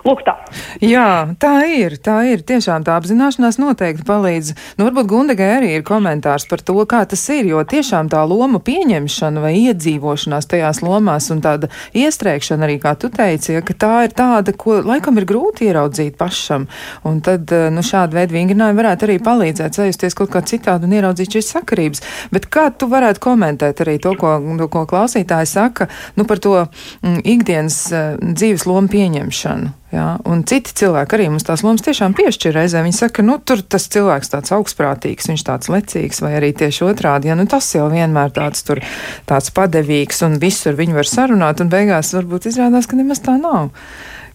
Lūk, 0.07 0.21
tā. 0.23 0.37
Jā, 0.79 1.27
tā 1.35 1.65
ir. 1.67 1.97
Tā 1.99 2.21
ir. 2.31 2.39
Tiešām 2.47 2.85
tā 2.87 2.93
apzināšanās 2.95 3.57
noteikti 3.59 4.05
palīdz. 4.07 4.53
Nu, 4.79 4.85
varbūt 4.87 5.09
Gundegai 5.11 5.49
arī 5.57 5.71
ir 5.75 5.83
komentārs 5.87 6.45
par 6.47 6.61
to, 6.63 6.77
kā 6.87 7.01
tas 7.11 7.25
ir, 7.35 7.49
jo 7.49 7.59
tiešām 7.67 8.07
tā 8.13 8.21
loma 8.23 8.61
pieņemšana 8.63 9.43
vai 9.43 9.51
iedzīvošanās 9.65 10.47
tajās 10.47 10.79
lomās 10.85 11.27
un 11.33 11.41
tāda 11.43 11.67
iestrēgšana 11.91 12.63
arī, 12.69 12.77
kā 12.79 12.93
tu 12.95 13.09
teici, 13.11 13.57
ja, 13.57 13.63
ka 13.67 13.75
tā 13.75 13.91
ir 14.07 14.13
tāda, 14.15 14.53
ko 14.55 14.77
laikam 14.85 15.19
ir 15.19 15.27
grūti 15.27 15.67
ieraudzīt 15.67 16.15
pašam. 16.21 16.69
Un 17.03 17.19
tad, 17.25 17.51
eh, 17.51 17.67
nu, 17.73 17.83
šāda 17.83 18.21
veida 18.21 18.37
vingrinājumi 18.37 18.79
varētu 18.79 19.09
arī 19.09 19.17
palīdzēt 19.27 19.75
sajusties 19.75 20.15
kaut 20.15 20.31
kā 20.31 20.43
citādi 20.47 20.87
un 20.87 20.95
ieraudzīt 20.95 21.35
šīs 21.35 21.51
sakarības. 21.57 22.05
Bet 22.31 22.47
kā 22.47 22.69
tu 22.71 22.87
varētu 22.87 23.25
komentēt 23.27 23.83
arī 23.83 23.97
to, 23.99 24.15
ko, 24.15 24.37
to, 24.39 24.69
ko 24.71 24.85
klausītāji 24.87 25.51
saka, 25.51 25.89
nu, 26.15 26.23
par 26.23 26.39
to 26.39 26.55
mm, 26.63 27.19
ikdienas 27.27 27.81
uh, 27.91 28.15
dzīves 28.23 28.63
lomu 28.71 28.87
pieņemšanu? 28.95 29.75
Jā, 29.87 30.17
un 30.27 30.41
citi 30.43 30.73
cilvēki 30.75 31.15
arī 31.15 31.29
mums 31.31 31.45
tās 31.47 31.61
lomas 31.63 31.85
tiešām 31.85 32.11
piešķir 32.17 32.57
reizē. 32.57 32.81
Viņi 32.83 32.97
saka, 32.97 33.23
nu, 33.23 33.37
tur 33.39 33.61
tas 33.63 33.85
cilvēks 33.93 34.33
tāds 34.33 34.51
augstprātīgs, 34.51 35.29
viņš 35.31 35.43
tāds 35.47 35.71
lecīgs, 35.71 36.19
vai 36.25 36.33
arī 36.41 36.49
tieši 36.59 36.83
otrādi. 36.89 37.29
Ja, 37.31 37.37
nu, 37.39 37.45
tas 37.47 37.69
jau 37.71 37.85
vienmēr 37.93 38.33
tāds, 38.35 38.65
tur, 38.67 38.81
tāds 39.29 39.53
padevīgs, 39.55 40.19
un 40.27 40.35
visur 40.43 40.75
viņi 40.75 40.97
var 40.97 41.07
sarunāt, 41.07 41.63
un 41.63 41.71
beigās 41.71 42.11
varbūt 42.17 42.49
izrādās, 42.51 42.89
ka 42.89 42.99
nemaz 42.99 43.23
tā 43.23 43.37
nav. 43.39 43.71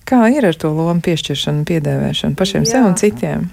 Kā 0.08 0.22
ir 0.32 0.48
ar 0.48 0.56
to 0.56 0.72
lomu 0.72 1.04
piešķiršanu, 1.04 1.66
piedēvēšanu 1.68 2.38
pašiem 2.38 2.64
Jā. 2.64 2.70
sev 2.72 2.88
un 2.88 2.96
citiem? 2.98 3.50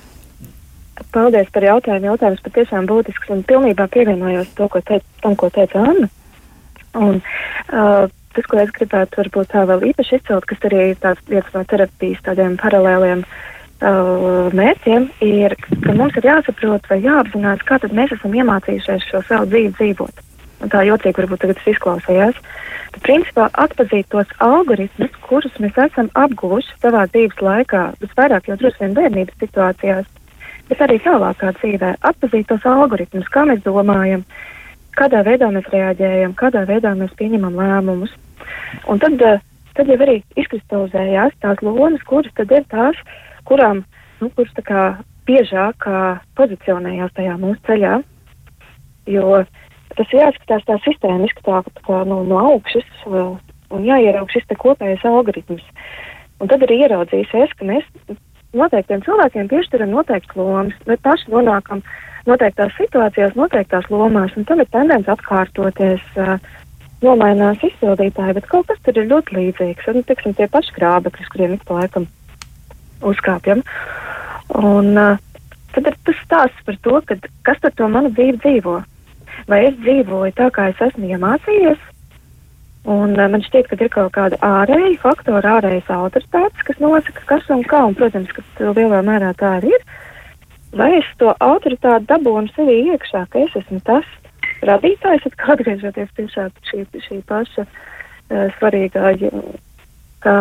Paldies 1.12 1.52
par 1.52 1.68
jautājumu. 1.68 2.14
Jautājums 2.14 2.46
patiešām 2.48 2.88
būtisks 2.88 3.32
un 3.34 3.44
pilnībā 3.48 3.90
pievienojos 3.92 4.56
to, 4.56 4.70
ko 4.72 4.80
teica, 4.88 5.06
tam, 5.24 5.36
ko 5.40 5.52
teica 5.52 5.84
Anna. 5.84 6.10
Un, 6.96 7.20
uh, 7.20 8.08
tas, 8.36 8.48
ko 8.50 8.60
es 8.62 8.72
gribētu 8.76 9.22
varbūt 9.22 9.52
tā 9.54 9.66
vēl 9.70 9.86
īpaši 9.92 10.20
izcelt, 10.20 10.48
kas 10.50 10.66
arī 10.70 10.92
ir 10.92 11.00
tāds 11.04 11.22
viens 11.30 11.54
no 11.56 11.64
terapijas 11.70 12.22
tādiem 12.26 12.58
paralēliem 12.62 13.24
uh, 13.26 14.50
mērķiem, 14.56 15.10
ir, 15.26 15.56
ka 15.60 15.96
mums 15.98 16.18
ir 16.20 16.30
jāsaprot 16.30 16.90
vai 16.92 17.00
jāapzinās, 17.06 17.64
kā 17.68 17.80
tad 17.84 17.96
mēs 17.96 18.14
esam 18.18 18.36
iemācījušies 18.38 19.08
šo 19.10 19.24
savu 19.28 19.50
dzīvi 19.54 19.74
dzīvot. 19.80 20.26
Un 20.60 20.72
tā 20.74 20.84
jocīgi 20.84 21.22
varbūt 21.22 21.44
tagad 21.46 21.60
tas 21.62 21.72
izklausījās. 21.72 22.40
Tad, 22.90 23.02
principā, 23.06 23.48
atpazīt 23.64 24.10
tos 24.12 24.32
algoritmus, 24.44 25.14
kurus 25.24 25.56
mēs 25.64 25.78
esam 25.80 26.10
apguvuši 26.20 26.80
savā 26.84 27.06
dzīves 27.14 27.44
laikā, 27.46 27.84
visvairāk 28.04 28.50
jau 28.50 28.60
droši 28.60 28.84
vien 28.84 28.96
bērnības 28.98 29.40
situācijās, 29.40 30.10
bet 30.68 30.82
arī 30.84 31.00
tālākā 31.06 31.54
dzīvē, 31.62 31.96
atpazīt 32.12 32.50
tos 32.52 32.66
algoritmus, 32.68 33.30
kā 33.32 33.46
mēs 33.48 33.64
domājam, 33.64 34.26
uh, 34.26 34.59
kādā 35.00 35.22
veidā 35.28 35.50
mēs 35.54 35.68
reaģējam, 35.74 36.36
kādā 36.40 36.66
veidā 36.70 36.94
mēs 36.98 37.14
pieņemam 37.20 37.56
lēmumus. 37.60 38.12
Un 38.92 39.00
tad, 39.00 39.22
eh, 39.22 39.40
tad 39.78 39.88
jau 39.88 39.98
arī 39.98 40.20
izkristalizējās 40.36 41.38
tās 41.44 41.62
lomas, 41.66 42.04
kuras 42.10 42.34
tad 42.36 42.52
ir 42.52 42.66
tās, 42.74 43.00
kurām, 43.48 43.84
nu, 44.22 44.30
kuras 44.36 44.52
tā 44.58 44.64
kā 44.66 44.84
biežāk 45.30 45.86
pozicionējās 46.36 47.14
tajā 47.18 47.38
mūsu 47.38 47.62
ceļā. 47.68 48.00
Jo 49.10 49.44
tas 49.98 50.14
jāskatās 50.14 50.66
tā 50.68 50.78
sistēmiski, 50.86 51.44
tā, 51.46 51.62
tā 51.66 51.84
kā 51.86 52.02
no, 52.08 52.22
no 52.24 52.40
augšas, 52.54 52.88
uh, 53.10 53.38
un 53.74 53.86
jāieraug 53.86 54.30
šis 54.34 54.48
kopējais 54.58 55.06
algoritms. 55.06 55.64
Un 56.40 56.48
tad 56.48 56.64
arī 56.66 56.84
ieraudzīsies, 56.86 57.56
ka 57.58 57.68
mēs 57.68 57.88
noteiktiem 58.54 59.02
cilvēkiem 59.06 59.50
piešķiram 59.52 59.92
noteikts 59.94 60.38
lomas, 60.40 60.78
bet 60.88 61.02
paši 61.06 61.34
nonākam 61.34 61.84
uh, 61.84 62.09
noteiktās 62.30 62.76
situācijās, 62.78 63.36
noteiktās 63.40 63.90
lomās, 63.92 64.36
un 64.38 64.48
tam 64.50 64.62
ir 64.64 64.70
tendence 64.74 65.12
atkārtoties. 65.12 66.06
Nomainās 67.00 67.62
izpildītāji, 67.64 68.36
bet 68.36 68.48
kaut 68.52 68.68
kas 68.68 68.80
tur 68.84 68.98
ir 69.00 69.06
ļoti 69.08 69.36
līdzīgs. 69.38 69.86
Un, 69.88 70.02
tiksim, 70.04 70.34
tie 70.36 70.50
paši 70.52 70.74
grābekļi, 70.76 71.28
kuriem 71.32 71.54
ik 71.56 71.62
pa 71.64 71.78
laikam 71.78 72.10
uzkāpjam. 73.08 73.62
Un, 74.60 74.98
uh, 74.98 75.16
tad 75.76 75.88
ir 75.92 75.98
tas 76.08 76.20
stāsts 76.26 76.66
par 76.66 76.78
to, 76.84 76.98
ka, 77.08 77.16
kas 77.48 77.62
tad 77.64 77.78
to 77.80 77.88
manu 77.92 78.12
dzīvi 78.16 78.42
dzīvo. 78.44 78.76
Vai 79.50 79.62
es 79.70 79.78
dzīvoju 79.80 80.36
tā, 80.38 80.50
kā 80.54 80.68
es 80.74 80.82
esmu 80.90 81.14
iemācījies, 81.14 81.80
un 82.90 83.16
uh, 83.16 83.30
man 83.32 83.46
šķiet, 83.46 83.70
ka 83.70 83.80
ir 83.80 83.94
kaut 83.94 84.12
kāda 84.18 84.40
ārēja 84.46 85.00
faktora, 85.04 85.56
ārējas 85.60 85.90
autoritātes, 85.96 86.68
kas 86.68 86.84
nosaka, 86.84 87.26
kas 87.32 87.48
un 87.54 87.64
kā, 87.64 87.86
un, 87.88 87.96
protams, 87.98 88.36
ka 88.36 88.74
lielā 88.76 89.02
mērā 89.06 89.32
tā 89.40 89.56
arī 89.62 89.72
ir. 89.78 89.88
Vai 90.78 90.92
es 91.00 91.08
to 91.18 91.32
autoritāti 91.42 92.06
dabūnu 92.12 92.52
sevī 92.54 92.76
iekšā, 92.94 93.24
ka 93.32 93.42
es 93.42 93.56
esmu 93.58 93.80
tas 93.88 94.06
radītājs, 94.70 95.26
atkal 95.26 95.56
atgriežoties 95.56 96.12
pie 96.16 96.26
šā, 96.30 96.50
šī, 96.70 96.84
šī 97.06 97.22
paša 97.30 97.66
uh, 97.66 98.50
svarīgā, 98.60 99.14
ka 100.22 100.36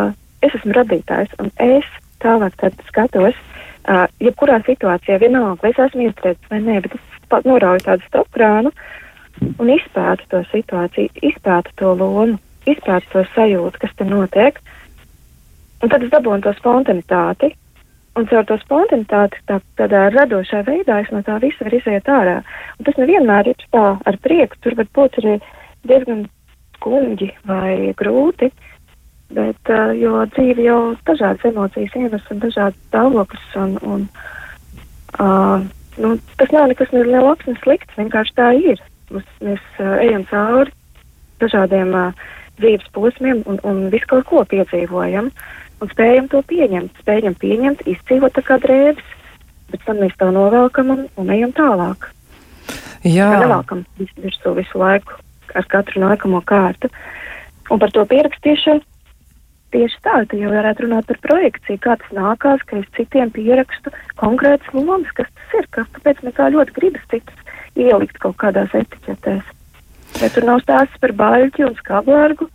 es 0.44 0.56
esmu 0.58 0.76
radītājs 0.76 1.32
un 1.40 1.48
es 1.64 1.88
tālāk 2.20 2.58
skatos, 2.90 3.38
uh, 3.88 4.04
jebkurā 4.20 4.58
situācijā 4.66 5.20
vienalga, 5.22 5.62
vai 5.62 5.72
es 5.72 5.80
esmu 5.86 6.08
iestrēdzis 6.08 6.52
vai 6.52 6.60
nē, 6.66 6.80
bet 6.84 6.98
es 6.98 7.46
norauju 7.48 7.86
tādu 7.86 8.04
stopkrānu 8.10 8.74
un 9.62 9.70
izpētu 9.72 10.28
to 10.32 10.42
situāciju, 10.52 11.14
izpētu 11.30 11.72
to 11.80 11.94
lomu, 11.94 12.36
izpētu 12.68 13.14
to 13.14 13.24
sajūtu, 13.36 13.80
kas 13.80 13.96
te 13.96 14.04
notiek, 14.04 14.60
un 15.80 15.92
tad 15.92 16.04
es 16.04 16.12
dabūnu 16.12 16.44
to 16.44 16.52
spontanitāti, 16.58 17.54
Un 18.18 18.26
caur 18.26 18.42
to 18.48 18.56
spontanitāti, 18.58 19.38
tā, 19.46 19.60
tādā 19.78 20.08
radošā 20.10 20.64
veidā, 20.66 20.96
es 21.04 21.10
no 21.14 21.20
tā 21.22 21.36
visa 21.42 21.62
varu 21.62 21.78
iziet 21.78 22.08
ārā. 22.10 22.40
Un 22.78 22.86
tas 22.88 22.96
nevienmēr 22.98 23.52
ir 23.52 23.66
tā 23.70 23.84
ar 23.94 24.18
prieku, 24.24 24.58
tur 24.64 24.74
var 24.78 24.88
būt 24.96 25.20
arī 25.20 25.34
diezgan 25.86 26.24
skumji 26.78 27.28
vai 27.46 27.92
grūti, 27.98 28.48
bet, 29.36 29.70
uh, 29.70 29.92
jo 29.94 30.24
dzīve 30.34 30.66
jau 30.66 30.80
dažādas 31.06 31.46
emocijas 31.46 31.94
ienes 32.00 32.26
un 32.32 32.42
dažādas 32.42 32.80
stāvokļus, 32.88 33.46
un, 33.62 33.76
un 33.86 34.08
uh, 35.22 35.62
nu, 36.02 36.16
tas 36.40 36.56
nav 36.56 36.66
nekas 36.72 36.90
ne 36.96 37.04
labs, 37.12 37.46
ne 37.46 37.54
slikts, 37.62 37.94
vienkārši 38.00 38.36
tā 38.40 38.50
ir. 38.58 38.82
Mums, 39.12 39.30
mēs 39.44 39.62
uh, 39.78 39.94
ejam 40.02 40.26
cauri 40.32 40.74
dažādiem 41.38 41.94
uh, 41.94 42.26
dzīves 42.58 42.90
posmiem 42.96 43.46
un, 43.46 43.62
un 43.62 43.86
visu 43.94 44.10
kaut 44.10 44.26
ko 44.26 44.42
piedzīvojam. 44.50 45.30
Uh, 45.30 45.67
un 45.82 45.92
spējam 45.92 46.28
to 46.32 46.42
pieņemt, 46.48 47.00
spējam 47.02 47.36
pieņemt, 47.38 47.86
izdzīvot 47.86 48.34
tā 48.36 48.44
kā 48.46 48.58
drēbes, 48.62 49.14
bet 49.72 49.84
tad 49.86 50.00
mēs 50.00 50.14
to 50.18 50.30
novelkam 50.34 50.92
un, 50.94 51.06
un 51.20 51.32
ejam 51.34 51.54
tālāk. 51.56 52.10
Jā. 53.06 53.30
Tā 53.30 53.42
nevelkam 53.44 53.84
virsū 53.98 54.54
visu 54.58 54.80
laiku 54.80 55.18
ar 55.56 55.66
katru 55.70 56.02
nākamo 56.02 56.40
kārtu. 56.46 56.90
Un 57.68 57.80
par 57.80 57.92
to 57.92 58.04
pierakstīšanu 58.08 58.84
tieši 59.74 60.00
tā, 60.04 60.22
ka 60.28 60.38
jau 60.40 60.50
varētu 60.52 60.86
runāt 60.86 61.08
par 61.10 61.20
projekciju, 61.26 61.80
kā 61.84 61.96
tas 62.00 62.16
nākās, 62.16 62.64
ka 62.68 62.80
es 62.80 62.88
citiem 62.96 63.32
pierakstu 63.34 63.92
konkrētas 64.20 64.72
lomas, 64.72 65.10
kas 65.16 65.28
tas 65.28 65.56
ir, 65.60 65.68
kas 65.76 65.90
tāpēc 65.96 66.22
man 66.24 66.36
tā 66.38 66.48
ļoti 66.54 66.76
gribas 66.78 67.04
citus 67.12 67.56
ielikt 67.78 68.18
kaut 68.22 68.38
kādās 68.40 68.72
etiķetēs. 68.74 69.44
Bet 70.18 70.34
tur 70.34 70.48
nav 70.48 70.62
stāsts 70.64 71.00
par 71.02 71.12
baļķi 71.20 71.66
un 71.68 71.76
skablārgu, 71.78 72.48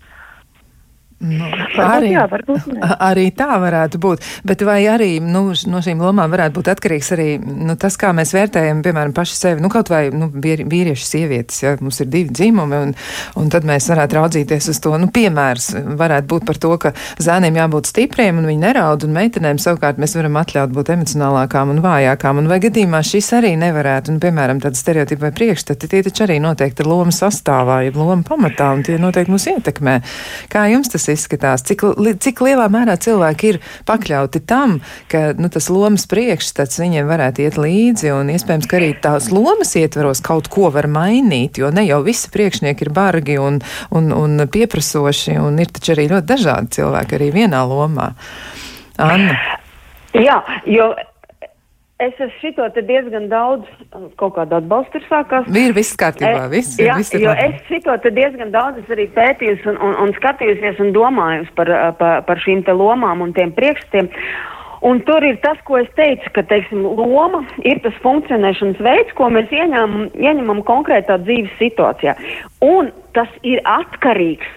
Nu, 1.23 1.47
arī, 1.79 2.09
jā, 2.11 2.25
varbūt 2.27 2.65
ne. 2.73 2.81
arī 2.99 3.29
tā 3.35 3.55
varētu 3.61 3.99
būt. 4.03 4.25
Bet 4.43 4.63
vai 4.67 4.81
arī 4.91 5.21
nu, 5.23 5.45
no 5.71 5.79
šīm 5.83 6.01
lomām 6.03 6.31
varētu 6.33 6.57
būt 6.57 6.69
atkarīgs 6.73 7.11
arī 7.15 7.27
nu, 7.39 7.77
tas, 7.79 7.95
kā 7.99 8.09
mēs 8.15 8.33
vērtējam, 8.35 8.81
piemēram, 8.83 9.13
paši 9.15 9.37
sevi, 9.37 9.63
nu, 9.63 9.69
kaut 9.71 9.87
vai 9.93 10.09
nu, 10.11 10.27
vīrieši, 10.27 11.05
sievietes, 11.07 11.61
ja 11.63 11.75
mums 11.79 12.01
ir 12.03 12.09
divi 12.11 12.33
dzimumi, 12.33 12.79
un, 12.87 12.91
un 13.39 13.51
tad 13.53 13.67
mēs 13.67 13.87
varētu 13.93 14.17
raudzīties 14.19 14.67
uz 14.73 14.81
to. 14.83 14.91
Nu, 14.99 15.07
piemērs 15.15 15.69
varētu 15.95 16.27
būt 16.33 16.47
par 16.49 16.59
to, 16.65 16.73
ka 16.83 16.91
zēniem 17.23 17.61
jābūt 17.61 17.93
stipriem 17.93 18.43
un 18.43 18.49
viņi 18.51 18.63
neraud, 18.65 19.07
un 19.07 19.15
meitenēm 19.15 19.61
savukārt 19.63 20.03
mēs 20.03 20.17
varam 20.19 20.41
atļaut 20.43 20.75
būt 20.75 20.91
emocionālākām 20.97 21.71
un 21.71 21.81
vājākām. 21.87 22.43
Un 22.43 22.51
vai 22.51 22.59
gadījumā 22.67 22.99
šis 23.07 23.31
arī 23.39 23.53
nevarētu, 23.63 24.11
un, 24.11 24.19
piemēram, 24.23 24.59
tāda 24.63 24.79
stereotipa 24.79 25.29
vai 25.29 25.33
priekšstati, 25.39 25.87
tie 25.87 26.03
taču 26.03 26.27
arī 26.27 26.41
noteikti 26.43 26.83
ir 26.83 26.91
loma 26.91 27.15
sastāvā, 27.15 27.79
ja 27.87 27.95
loma 27.95 28.27
pamatā, 28.27 28.73
un 28.75 28.83
tie 28.83 28.99
noteikti 28.99 29.31
mūs 29.31 29.47
ietekmē. 29.55 29.97
Kā 30.51 30.67
jums 30.73 30.91
tas 30.91 31.07
ir? 31.07 31.12
Izskatās, 31.13 31.63
cik, 31.67 31.85
li, 32.01 32.15
cik 32.19 32.41
lielā 32.45 32.67
mērā 32.73 32.95
cilvēki 33.01 33.53
ir 33.53 33.59
pakļauti 33.87 34.43
tam, 34.49 34.79
ka 35.11 35.31
nu, 35.39 35.49
tas 35.53 35.69
lomas 35.73 36.05
priekšstats 36.11 36.81
viņiem 36.81 37.07
varētu 37.09 37.45
iet 37.45 37.59
līdzi, 37.61 38.11
un 38.15 38.33
iespējams, 38.33 38.69
ka 38.69 38.79
arī 38.79 38.91
tās 39.03 39.29
lomas 39.33 39.75
ietveros 39.79 40.23
kaut 40.25 40.49
ko 40.53 40.71
var 40.73 40.89
mainīt, 40.91 41.61
jo 41.61 41.71
ne 41.73 41.85
jau 41.87 42.01
visi 42.05 42.31
priekšnieki 42.33 42.87
ir 42.87 42.93
bargi 42.93 43.39
un, 43.41 43.61
un, 43.95 44.11
un 44.17 44.45
pieprasoši, 44.49 45.37
un 45.41 45.61
ir 45.61 45.71
taču 45.73 45.95
arī 45.95 46.09
ļoti 46.11 46.29
dažādi 46.33 46.77
cilvēki 46.79 47.19
arī 47.19 47.31
vienā 47.39 47.63
lomā. 47.69 48.13
Anna. 49.01 49.37
Jā, 50.13 50.37
jo 50.69 50.91
Es 52.01 52.15
esmu 52.17 52.31
šito 52.41 52.65
diezgan 52.87 53.27
daudz, 53.29 53.67
kaut 54.17 54.33
kāda 54.35 54.57
atbalsta 54.59 54.97
ir 54.97 55.05
sākās. 55.05 55.45
Ir 55.53 55.75
viss 55.77 55.93
kārtībā, 55.99 56.47
viss. 56.51 56.79
Jā, 56.81 56.97
viss 56.97 57.13
jo 57.13 57.29
labi. 57.29 57.51
es 57.53 57.67
šito 57.69 57.95
diezgan 58.09 58.49
daudz 58.51 58.89
arī 58.91 59.05
pētījusi 59.13 59.69
un, 59.69 59.77
un, 59.77 59.93
un 60.01 60.15
skatījusies 60.17 60.81
un 60.81 60.89
domājusi 60.95 61.53
par, 61.59 61.69
par, 62.01 62.25
par 62.25 62.41
šīm 62.41 62.65
te 62.65 62.73
lomām 62.73 63.21
un 63.21 63.35
tiem 63.37 63.53
priekšstiem. 63.53 64.09
Un 64.83 64.99
tur 65.07 65.23
ir 65.23 65.37
tas, 65.39 65.55
ko 65.63 65.77
es 65.79 65.87
teicu, 65.95 66.27
ka 66.35 66.43
teiksim, 66.49 66.81
loma 66.83 67.45
ir 67.63 67.79
tas 67.85 67.95
funkcionēšanas 68.03 68.81
veids, 68.83 69.13
ko 69.15 69.29
mēs 69.31 69.53
ieņem, 69.53 69.95
ieņemam 70.17 70.59
konkrētā 70.67 71.21
dzīves 71.23 71.55
situācijā. 71.61 72.17
Un 72.67 72.91
tas 73.15 73.31
ir 73.47 73.61
atkarīgs 73.63 74.49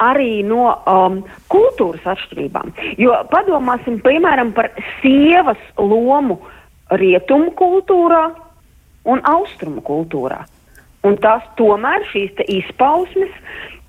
arī 0.00 0.40
no 0.46 0.70
um, 0.88 1.20
kultūras 1.52 2.06
atšķirībām. 2.14 2.72
Jo 3.02 3.18
padomāsim, 3.34 4.00
piemēram, 4.06 4.54
par 4.56 4.70
sievas 5.02 5.60
lomu 5.76 6.38
rietumu 7.00 7.52
kultūrā 7.58 8.24
un 9.04 9.22
austrumu 9.28 9.84
kultūrā. 9.84 10.44
Un 11.04 11.18
tās 11.20 11.44
tomēr 11.58 12.06
šīs 12.12 12.38
izpausmes 12.48 13.32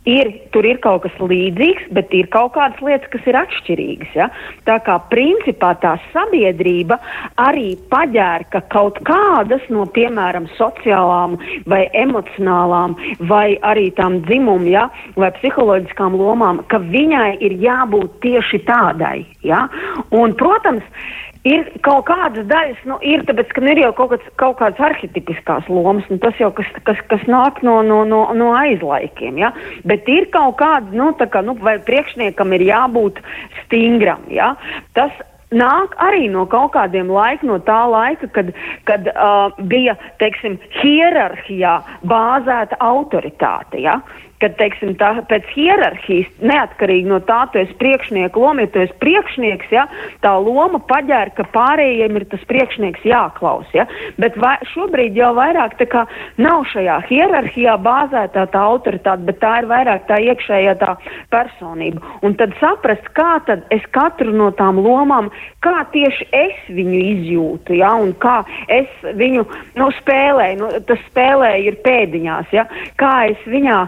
ir, 0.06 0.30
tur 0.54 0.66
ir 0.68 0.80
kaut 0.84 1.04
kas 1.06 1.16
līdzīgs, 1.20 1.90
bet 1.96 2.14
ir 2.16 2.30
kaut 2.34 2.54
kādas 2.56 2.80
lietas, 2.86 3.10
kas 3.14 3.26
ir 3.30 3.38
atšķirīgas. 3.40 4.14
Ja? 4.18 4.30
Tā 4.68 4.78
kā 4.86 4.98
principā 5.12 5.74
tā 5.82 5.96
sabiedrība 6.14 7.00
arī 7.42 7.74
paģērka 7.92 8.66
kaut 8.74 9.02
kādas 9.08 9.66
no, 9.74 9.88
piemēram, 9.96 10.48
sociālām 10.60 11.38
vai 11.70 11.86
emocionālām 11.98 12.96
vai 13.32 13.58
arī 13.66 13.90
tām 13.98 14.22
dzimumu 14.30 14.72
ja? 14.76 14.88
vai 15.18 15.32
psiholoģiskām 15.40 16.18
lomām, 16.20 16.64
ka 16.72 16.80
viņai 16.84 17.38
ir 17.46 17.58
jābūt 17.66 18.20
tieši 18.26 18.62
tādai. 18.70 19.26
Ja? 19.46 19.66
Un, 20.14 20.38
protams, 20.38 20.86
ir 21.46 21.68
kaut 21.86 22.08
kādas 22.10 22.48
daļas, 22.50 22.82
nu, 22.90 22.98
ir 23.06 23.24
tāpēc, 23.28 23.54
ka 23.54 23.64
nu, 23.64 23.72
ir 23.74 23.84
jau 23.84 23.92
kaut, 24.00 24.16
kāds, 24.16 24.32
kaut 24.42 24.58
kādas 24.62 24.82
arhetipiskās 24.90 25.70
lomas, 25.72 26.08
nu, 26.10 26.18
tas 26.24 26.38
jau 26.42 26.50
kas, 26.56 26.72
kas, 26.88 27.00
kas 27.12 27.28
nāk 27.30 27.62
no, 27.66 27.78
no, 27.86 28.02
no, 28.08 28.24
no 28.38 28.50
aizlaikiem, 28.58 29.40
ja? 29.42 29.54
bet 29.88 30.10
ir 30.12 30.30
kaut 30.34 30.58
kāda, 30.62 30.92
nu, 30.96 31.12
tā 31.20 31.30
kā, 31.32 31.46
nu, 31.46 31.58
vai 31.62 31.78
priekšniekam 31.86 32.58
ir 32.58 32.68
jābūt 32.72 33.22
stingram, 33.64 34.26
ja? 34.34 34.56
tas 34.98 35.14
nāk 35.56 35.94
arī 36.02 36.28
no 36.34 36.46
kaut 36.50 36.74
kādiem 36.76 37.10
laikiem, 37.14 37.52
no 37.54 37.60
tā 37.64 37.78
laika, 37.90 38.30
kad, 38.34 38.52
kad 38.90 39.08
uh, 39.14 39.54
bija, 39.70 39.96
teiksim, 40.22 40.58
hierarhijā 40.82 41.78
bāzēta 42.10 42.80
autoritāte. 42.84 43.80
Ja? 43.86 44.00
Kad, 44.46 44.60
teiksim, 44.60 44.92
tā, 45.00 45.08
pēc 45.26 45.46
hierarhijas, 45.56 46.28
neatkarīgi 46.46 47.10
no 47.10 47.18
tā, 47.26 47.40
tu 47.50 47.58
esi 47.58 47.74
priekšnieka 47.80 48.38
loma, 48.38 48.62
ja 48.62 48.70
tu 48.70 48.82
esi 48.84 48.94
priekšnieks, 49.02 49.72
ja, 49.74 49.88
tā 50.22 50.36
loma 50.38 50.78
paģēra, 50.86 51.32
ka 51.34 51.48
pārējiem 51.50 52.20
ir 52.20 52.28
tas 52.30 52.44
priekšnieks 52.46 53.08
jāklaus. 53.10 53.72
Ja? 53.74 53.88
Bet 54.22 54.38
vai, 54.38 54.54
šobrīd 54.70 55.18
jau 55.18 55.32
vairāk 55.34 55.74
tā 55.80 55.88
kā 55.90 56.04
nav 56.38 56.68
šajā 56.70 57.00
hierarhijā 57.08 57.74
bāzētā 57.88 58.44
tā 58.54 58.62
autoritāte, 58.70 59.26
bet 59.26 59.40
tā 59.42 59.56
ir 59.64 59.70
vairāk 59.72 60.06
tā 60.12 60.20
iekšējā 60.28 60.76
tā 60.84 60.94
personība. 61.34 62.06
Un 62.22 62.38
tad 62.38 62.54
saprast, 62.62 63.10
kā 63.18 63.40
tad 63.50 63.66
es 63.74 63.90
katru 63.98 64.30
no 64.30 64.52
tām 64.62 64.84
lomām, 64.86 65.32
kā 65.66 65.88
tieši 65.96 66.30
es 66.38 66.70
viņu 66.70 67.02
izjūtu, 67.16 67.80
ja? 67.82 67.96
un 67.98 68.14
kā 68.22 68.44
es 68.70 69.10
viņu 69.10 69.48
nu, 69.82 69.90
spēlēju, 70.04 70.62
nu, 70.62 70.72
tas 70.86 71.02
spēlēju 71.10 71.74
ir 71.74 71.82
pēdiņās, 71.90 72.54
ja? 72.54 72.70
kā 73.02 73.16
es 73.34 73.50
viņā 73.50 73.82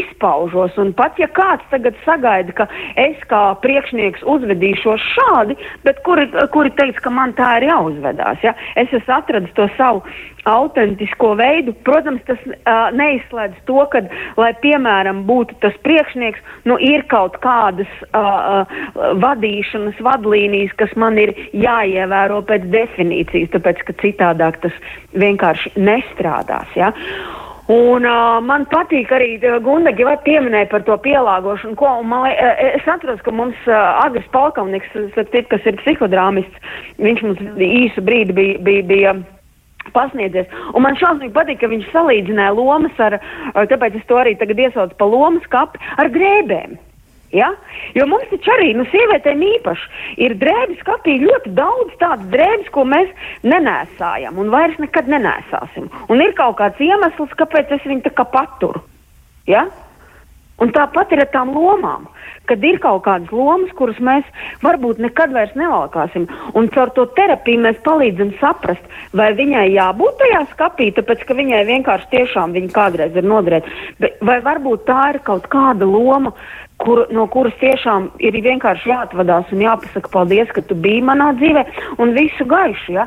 izpaužos. 0.00 0.76
Un 0.82 0.92
pat 0.96 1.18
ja 1.20 1.28
kāds 1.36 1.66
tagad 1.72 1.98
sagaida, 2.04 2.54
ka 2.56 2.68
es 3.00 3.18
kā 3.30 3.42
priekšnieks 3.64 4.24
uzvedīšos 4.36 5.10
šādi, 5.16 5.58
bet 5.86 6.00
kuri, 6.06 6.28
kuri 6.54 6.72
teiks, 6.78 7.02
ka 7.04 7.12
man 7.12 7.34
tā 7.38 7.56
ir 7.60 7.70
jāuzvedās, 7.70 8.42
ja? 8.44 8.56
es 8.76 8.92
esmu 8.92 9.18
atradis 9.18 9.54
to 9.56 9.68
savu 9.76 10.04
autentisko 10.46 11.34
veidu. 11.38 11.74
Protams, 11.86 12.22
tas 12.26 12.40
uh, 12.46 12.88
neizslēdz 12.96 13.62
to, 13.68 13.78
ka, 13.92 14.02
lai 14.38 14.52
piemēram 14.62 15.24
būtu 15.28 15.58
tas 15.64 15.74
priekšnieks, 15.86 16.42
nu 16.70 16.78
ir 16.82 17.06
kaut 17.10 17.38
kādas 17.44 17.90
uh, 18.06 18.20
uh, 18.20 18.76
vadīšanas 19.22 19.98
vadlīnijas, 20.06 20.76
kas 20.80 20.94
man 21.00 21.18
ir 21.22 21.34
jāievēro 21.56 22.42
pēc 22.46 22.68
definīcijas, 22.74 23.50
tāpēc 23.56 23.82
ka 23.88 23.98
citādāk 24.04 24.62
tas 24.62 24.78
vienkārši 25.18 25.74
nestrādās. 25.80 26.70
Ja? 26.78 26.92
Un, 27.66 28.04
uh, 28.06 28.36
man 28.46 28.62
patīk 28.70 29.10
arī 29.10 29.40
Gundagi 29.64 30.04
vai 30.06 30.14
pieminēja 30.22 30.68
par 30.70 30.84
to 30.86 30.94
pielāgošanu, 31.02 31.74
ko, 31.80 31.96
un 31.98 32.12
man, 32.12 32.28
es 32.30 32.86
atceros, 32.86 33.18
ka 33.26 33.34
mums 33.34 33.58
uh, 33.66 34.04
Agris 34.04 34.28
Palkavniks, 34.30 34.92
kas 35.16 35.66
ir 35.66 35.80
psihodrāmists, 35.80 36.76
viņš 37.02 37.24
mums 37.26 37.42
īsu 37.66 38.04
brīdi 38.06 38.36
bija, 38.38 38.60
bija, 38.62 38.86
bija 38.86 39.16
pasniedzies. 39.96 40.46
Un 40.78 40.86
man 40.86 40.98
šausmīgi 41.00 41.34
patīk, 41.34 41.58
ka 41.64 41.70
viņš 41.72 41.90
salīdzināja 41.90 42.54
lomas 42.54 43.02
ar, 43.02 43.18
tāpēc 43.58 43.98
es 43.98 44.06
to 44.06 44.22
arī 44.22 44.36
tagad 44.38 44.62
iesaucu 44.62 44.94
pa 44.98 45.10
lomas 45.10 45.46
kapi, 45.50 45.82
ar 45.98 46.10
grēbēm. 46.14 46.78
Ja? 47.34 47.50
Jo 47.96 48.06
mums 48.10 48.28
taču 48.30 48.52
arī, 48.54 48.70
nu, 48.78 48.84
sievietēm 48.92 49.42
īpaši 49.42 50.20
ir 50.26 50.36
drēbes 50.38 50.78
skapī 50.82 51.16
ļoti 51.24 51.54
daudz 51.56 51.96
tādas 52.02 52.28
drēbes, 52.32 52.70
ko 52.74 52.86
mēs 52.86 53.10
nenēsājam 53.46 54.38
un 54.38 54.52
vairs 54.54 54.78
nekad 54.82 55.10
nenēsāsim. 55.10 55.90
Un 56.12 56.22
ir 56.22 56.36
kaut 56.38 56.58
kāds 56.60 56.82
iemesls, 56.82 57.34
kāpēc 57.40 57.74
es 57.78 57.88
viņu 57.88 58.06
tā 58.06 58.14
kā 58.14 58.28
paturu. 58.30 58.84
Ja? 59.50 59.66
Un 60.56 60.70
tāpat 60.72 61.10
ir 61.12 61.20
ar 61.20 61.28
tām 61.34 61.50
lomām, 61.52 62.06
kad 62.48 62.62
ir 62.64 62.78
kaut 62.80 63.02
kādas 63.04 63.32
lomas, 63.34 63.72
kuras 63.76 63.98
mēs 64.00 64.24
varbūt 64.64 65.02
nekad 65.04 65.34
vairs 65.34 65.52
nevalkāsim. 65.58 66.24
Un 66.56 66.70
caur 66.72 66.92
to 66.96 67.04
terapiju 67.18 67.60
mēs 67.66 67.82
palīdzam 67.84 68.32
saprast, 68.40 68.86
vai 69.12 69.32
viņai 69.36 69.66
jābūt 69.74 70.16
tajā 70.22 70.42
skapī, 70.54 70.88
tāpēc 70.96 71.26
ka 71.28 71.36
viņai 71.36 71.60
vienkārši 71.68 72.08
tiešām 72.14 72.56
viņa 72.56 72.72
kādreiz 72.72 73.18
ir 73.20 73.28
noderēta. 73.28 73.74
Vai 74.24 74.38
varbūt 74.46 74.86
tā 74.88 75.02
ir 75.12 75.20
kaut 75.26 75.50
kāda 75.52 75.84
loma, 75.84 76.32
kur, 76.82 77.06
no 77.14 77.26
kuras 77.32 77.56
tiešām 77.60 78.10
ir 78.22 78.36
vienkārši 78.44 78.90
jāatvadās 78.92 79.52
un 79.54 79.64
jāpasaka 79.64 80.12
paldies, 80.12 80.52
ka 80.54 80.64
tu 80.66 80.76
biji 80.86 81.04
manā 81.06 81.32
dzīvē 81.40 81.64
un 82.02 82.14
visu 82.16 82.46
gaišu. 82.48 82.96
Ja? 82.98 83.06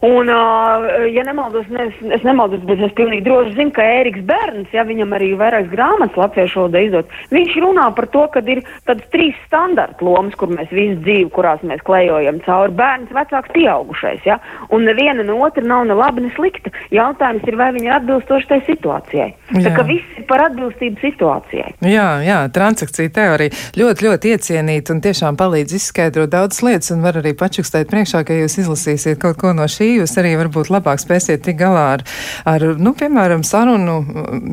Un, 0.00 0.28
uh, 0.28 1.06
ja 1.14 1.22
nemaldos, 1.24 1.64
ne, 1.72 1.86
es, 1.88 2.00
es 2.12 2.24
nemaldos, 2.26 2.60
bet 2.68 2.82
es 2.84 2.90
pilnīgi 2.98 3.24
droši 3.24 3.54
zinu, 3.56 3.72
ka 3.72 3.80
Ēriks 3.80 4.26
Bērns, 4.28 4.68
ja 4.76 4.82
viņam 4.84 5.14
arī 5.16 5.30
ir 5.32 5.38
vairākas 5.40 5.70
grāmatas 5.72 6.18
latviešu 6.20 6.58
valodā 6.60 6.82
izdot, 6.84 7.14
viņš 7.32 7.54
runā 7.64 7.86
par 7.96 8.04
to, 8.12 8.26
ka 8.34 8.42
ir 8.44 8.60
tādas 8.84 9.06
trīs 9.14 9.38
standarta 9.46 10.04
lomas, 10.04 10.36
kur 10.36 10.52
mēs 10.52 10.68
visu 10.68 10.98
dzīvi, 11.00 11.30
kurās 11.32 11.64
mēs 11.64 11.80
klejojam 11.88 12.42
cauri 12.44 12.76
bērns, 12.76 13.14
vecāks, 13.16 13.54
pieaugušais, 13.56 14.20
ja? 14.28 14.36
un 14.68 14.84
neviena 14.84 15.24
no 15.24 15.38
otra 15.46 15.64
nav 15.64 15.86
ne 15.88 15.96
laba, 15.96 16.20
ne 16.20 16.28
slikta. 16.36 16.74
Jautājums 16.92 17.48
ir, 17.48 17.56
vai 17.56 17.70
viņi 17.72 17.88
ir 17.88 17.96
atbilstoši 17.96 18.50
tai 18.52 18.60
situācijai. 18.68 19.30
Jā. 19.56 19.64
Tā 19.64 19.74
kā 19.78 19.86
viss 19.88 20.20
ir 20.20 20.28
par 20.28 20.44
atbilstību 20.50 21.00
situācijai. 21.06 21.72
Jā, 21.88 22.06
jā, 22.26 22.42
transakcija 22.52 23.14
teorija 23.16 23.56
ļoti, 23.80 24.10
ļoti 24.10 24.36
iecienīta 24.36 24.92
un 24.92 25.00
tiešām 25.08 25.40
palīdz 25.40 25.80
izskaidrot 25.80 26.36
daudzas 26.36 26.60
lietas 26.68 26.92
un 26.92 27.02
var 27.06 27.22
arī 27.22 27.32
pačukstēt 27.38 27.88
priekšā, 27.88 28.26
ka 28.28 28.36
jūs 28.42 28.60
izlasīsiet 28.66 29.22
kaut 29.22 29.40
ko 29.40 29.56
no 29.56 29.64
šī 29.70 29.85
šī 29.86 29.94
jūs 30.00 30.16
arī 30.20 30.34
varbūt 30.40 30.70
labāk 30.72 31.00
spēsiet 31.00 31.44
tik 31.46 31.58
galā 31.60 31.84
ar, 31.96 32.04
ar 32.48 32.64
nu, 32.80 32.92
piemēram, 32.96 33.44
sarunu, 33.46 33.98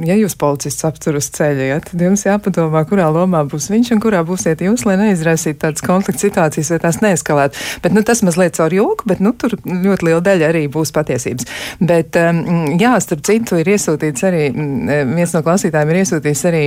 ja 0.06 0.18
jūs 0.20 0.36
policists 0.40 0.86
aptur 0.86 1.18
uz 1.20 1.30
ceļa, 1.34 1.68
ja, 1.72 1.80
tad 1.84 2.02
jums 2.02 2.26
jāpadomā, 2.28 2.84
kurā 2.90 3.10
lomā 3.14 3.44
būs 3.50 3.70
viņš 3.74 3.94
un 3.96 4.04
kurā 4.04 4.24
būsiet 4.28 4.62
jūs, 4.64 4.86
lai 4.88 4.98
neizraisītu 5.02 5.60
tādas 5.64 5.86
konflikta 5.86 6.28
situācijas 6.28 6.74
vai 6.74 6.80
tās 6.84 7.00
neeskalētu. 7.04 7.64
Bet, 7.84 7.96
nu, 7.96 8.04
tas 8.06 8.24
mazliet 8.26 8.58
caur 8.58 8.74
joku, 8.74 9.08
bet, 9.10 9.24
nu, 9.24 9.34
tur 9.34 9.56
ļoti 9.66 10.08
liela 10.10 10.22
daļa 10.24 10.52
arī 10.52 10.66
būs 10.72 10.94
patiesības. 10.96 11.50
Bet, 11.82 12.18
um, 12.20 12.76
jā, 12.80 12.94
starp 13.04 13.24
citu, 13.28 13.60
ir 13.62 13.74
iesūtīts 13.74 14.28
arī, 14.30 14.46
viens 15.14 15.34
no 15.36 15.44
klausītājiem 15.46 15.94
ir 15.94 16.02
iesūtījis 16.04 16.46
arī 16.52 16.64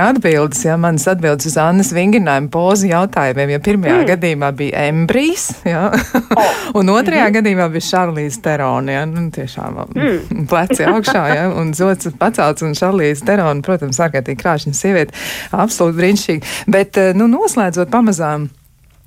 atbildes, 0.00 0.64
jā, 0.66 0.78
manas 0.80 1.06
atbildes 1.10 1.50
uz 1.50 1.58
Annas 1.60 1.92
vingrinājumu 1.94 2.50
pozu 2.54 2.90
jautājumiem, 2.90 3.54
ja 3.54 3.62
pirmajā 3.64 4.00
mm. 4.00 4.08
gadījumā 4.10 4.50
bija 4.58 4.86
embrijs, 4.90 5.50
jā, 5.68 5.86
oh. 5.92 6.52
un 6.80 6.92
otrajā 6.92 7.26
mm 7.26 7.28
-hmm. 7.28 7.36
gadījumā 7.38 7.68
bija 7.74 7.83
Šarlīze 7.84 8.42
Terona. 8.44 8.98
Ja? 8.98 9.04
Nu, 9.08 9.26
tiešām 9.34 9.78
mm. 9.94 10.44
pleci 10.50 10.88
augšā, 10.88 11.24
ja? 11.34 11.46
un 11.52 11.72
zots 11.76 12.10
pacelts, 12.20 12.64
un 12.66 12.76
Šarlīze 12.78 13.26
Terona, 13.28 13.64
protams, 13.64 14.00
ārkārtīgi 14.04 14.40
krāšņa 14.42 14.74
sieviete, 14.76 15.16
absolūti 15.54 16.00
brīnišķīga. 16.00 16.52
Bet, 16.74 17.00
eh, 17.00 17.14
nu, 17.16 17.30
noslēdzot 17.30 17.92
pamazām. 17.92 18.50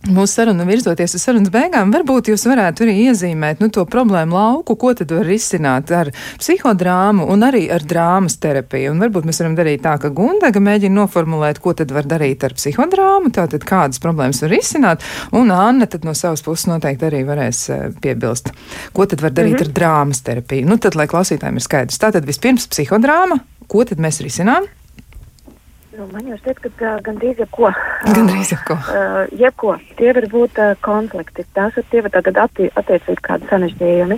Mūsu 0.07 0.37
saruna 0.37 0.63
virzoties 0.67 1.15
uz 1.17 1.23
sarunas 1.25 1.51
beigām, 1.51 1.89
varbūt 1.91 2.29
jūs 2.31 2.45
varētu 2.47 2.85
arī 2.85 2.93
iezīmēt 3.09 3.59
nu, 3.59 3.67
to 3.73 3.83
problēmu 3.89 4.37
lauku, 4.37 4.77
ko 4.79 4.93
tad 4.95 5.11
var 5.11 5.27
risināt 5.27 5.91
ar 5.91 6.11
psihodrāmu 6.39 7.25
un 7.33 7.43
arī 7.43 7.65
ar 7.73 7.83
drāmas 7.83 8.37
terapiju. 8.39 8.93
Un 8.93 9.03
varbūt 9.03 9.27
mēs 9.27 9.41
varam 9.43 9.57
darīt 9.57 9.83
tā, 9.83 9.97
ka 9.99 10.11
Gundaga 10.15 10.61
mēģina 10.63 10.95
noformulēt, 11.01 11.59
ko 11.63 11.75
tad 11.75 11.91
var 11.95 12.07
darīt 12.07 12.45
ar 12.47 12.55
psihodrāmu, 12.55 13.33
tātad 13.35 13.67
kādas 13.67 13.99
problēmas 14.03 14.41
var 14.45 14.53
risināt, 14.55 15.03
un 15.35 15.51
Anna 15.51 15.89
tad 15.91 16.07
no 16.07 16.15
savas 16.15 16.45
puses 16.45 16.69
noteikti 16.71 17.09
arī 17.09 17.25
varēs 17.27 17.61
uh, 17.73 17.85
piebilst, 18.03 18.53
ko 18.95 19.09
tad 19.11 19.25
var 19.25 19.35
darīt 19.35 19.57
mm 19.57 19.63
-hmm. 19.65 19.69
ar 19.69 19.79
drāmas 19.81 20.23
terapiju. 20.23 20.71
Nu 20.71 20.77
tad, 20.77 20.95
lai 20.95 21.07
klausītājiem 21.11 21.59
ir 21.59 21.67
skaidrs, 21.67 21.99
tātad 21.99 22.25
vispirms 22.25 22.67
psihodrāma, 22.71 23.41
ko 23.67 23.83
tad 23.83 23.99
mēs 23.99 24.23
risinām? 24.23 24.71
Nu, 25.97 26.05
man 26.13 26.27
jau 26.29 26.35
šķiet, 26.37 26.59
ka 26.61 26.69
uh, 26.69 26.97
gandrīz 27.01 27.39
jebko. 27.41 27.71
Gandrīz 28.05 28.51
jebko. 28.53 28.75
Uh, 28.77 29.31
jebko. 29.33 29.71
Tie 29.97 30.11
var 30.13 30.27
būt 30.29 30.59
uh, 30.61 30.75
konflikti, 30.85 31.41
tās 31.57 31.79
ir 31.79 31.87
tie 31.89 32.03
var 32.05 32.13
tātad 32.13 32.37
atti, 32.43 32.67
attiecīgi 32.77 33.23
kādi 33.25 33.49
sanežģījumi. 33.49 34.17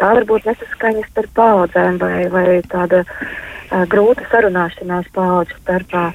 Tā 0.00 0.08
var 0.16 0.26
būt 0.26 0.48
nesaskaņas 0.50 1.06
starp 1.12 1.36
paudzēm 1.38 2.00
vai, 2.02 2.24
vai 2.34 2.44
tāda 2.66 3.04
uh, 3.04 3.84
grūta 3.92 4.26
sarunāšanās 4.32 5.06
paudžu 5.14 5.54
starpā. 5.60 6.08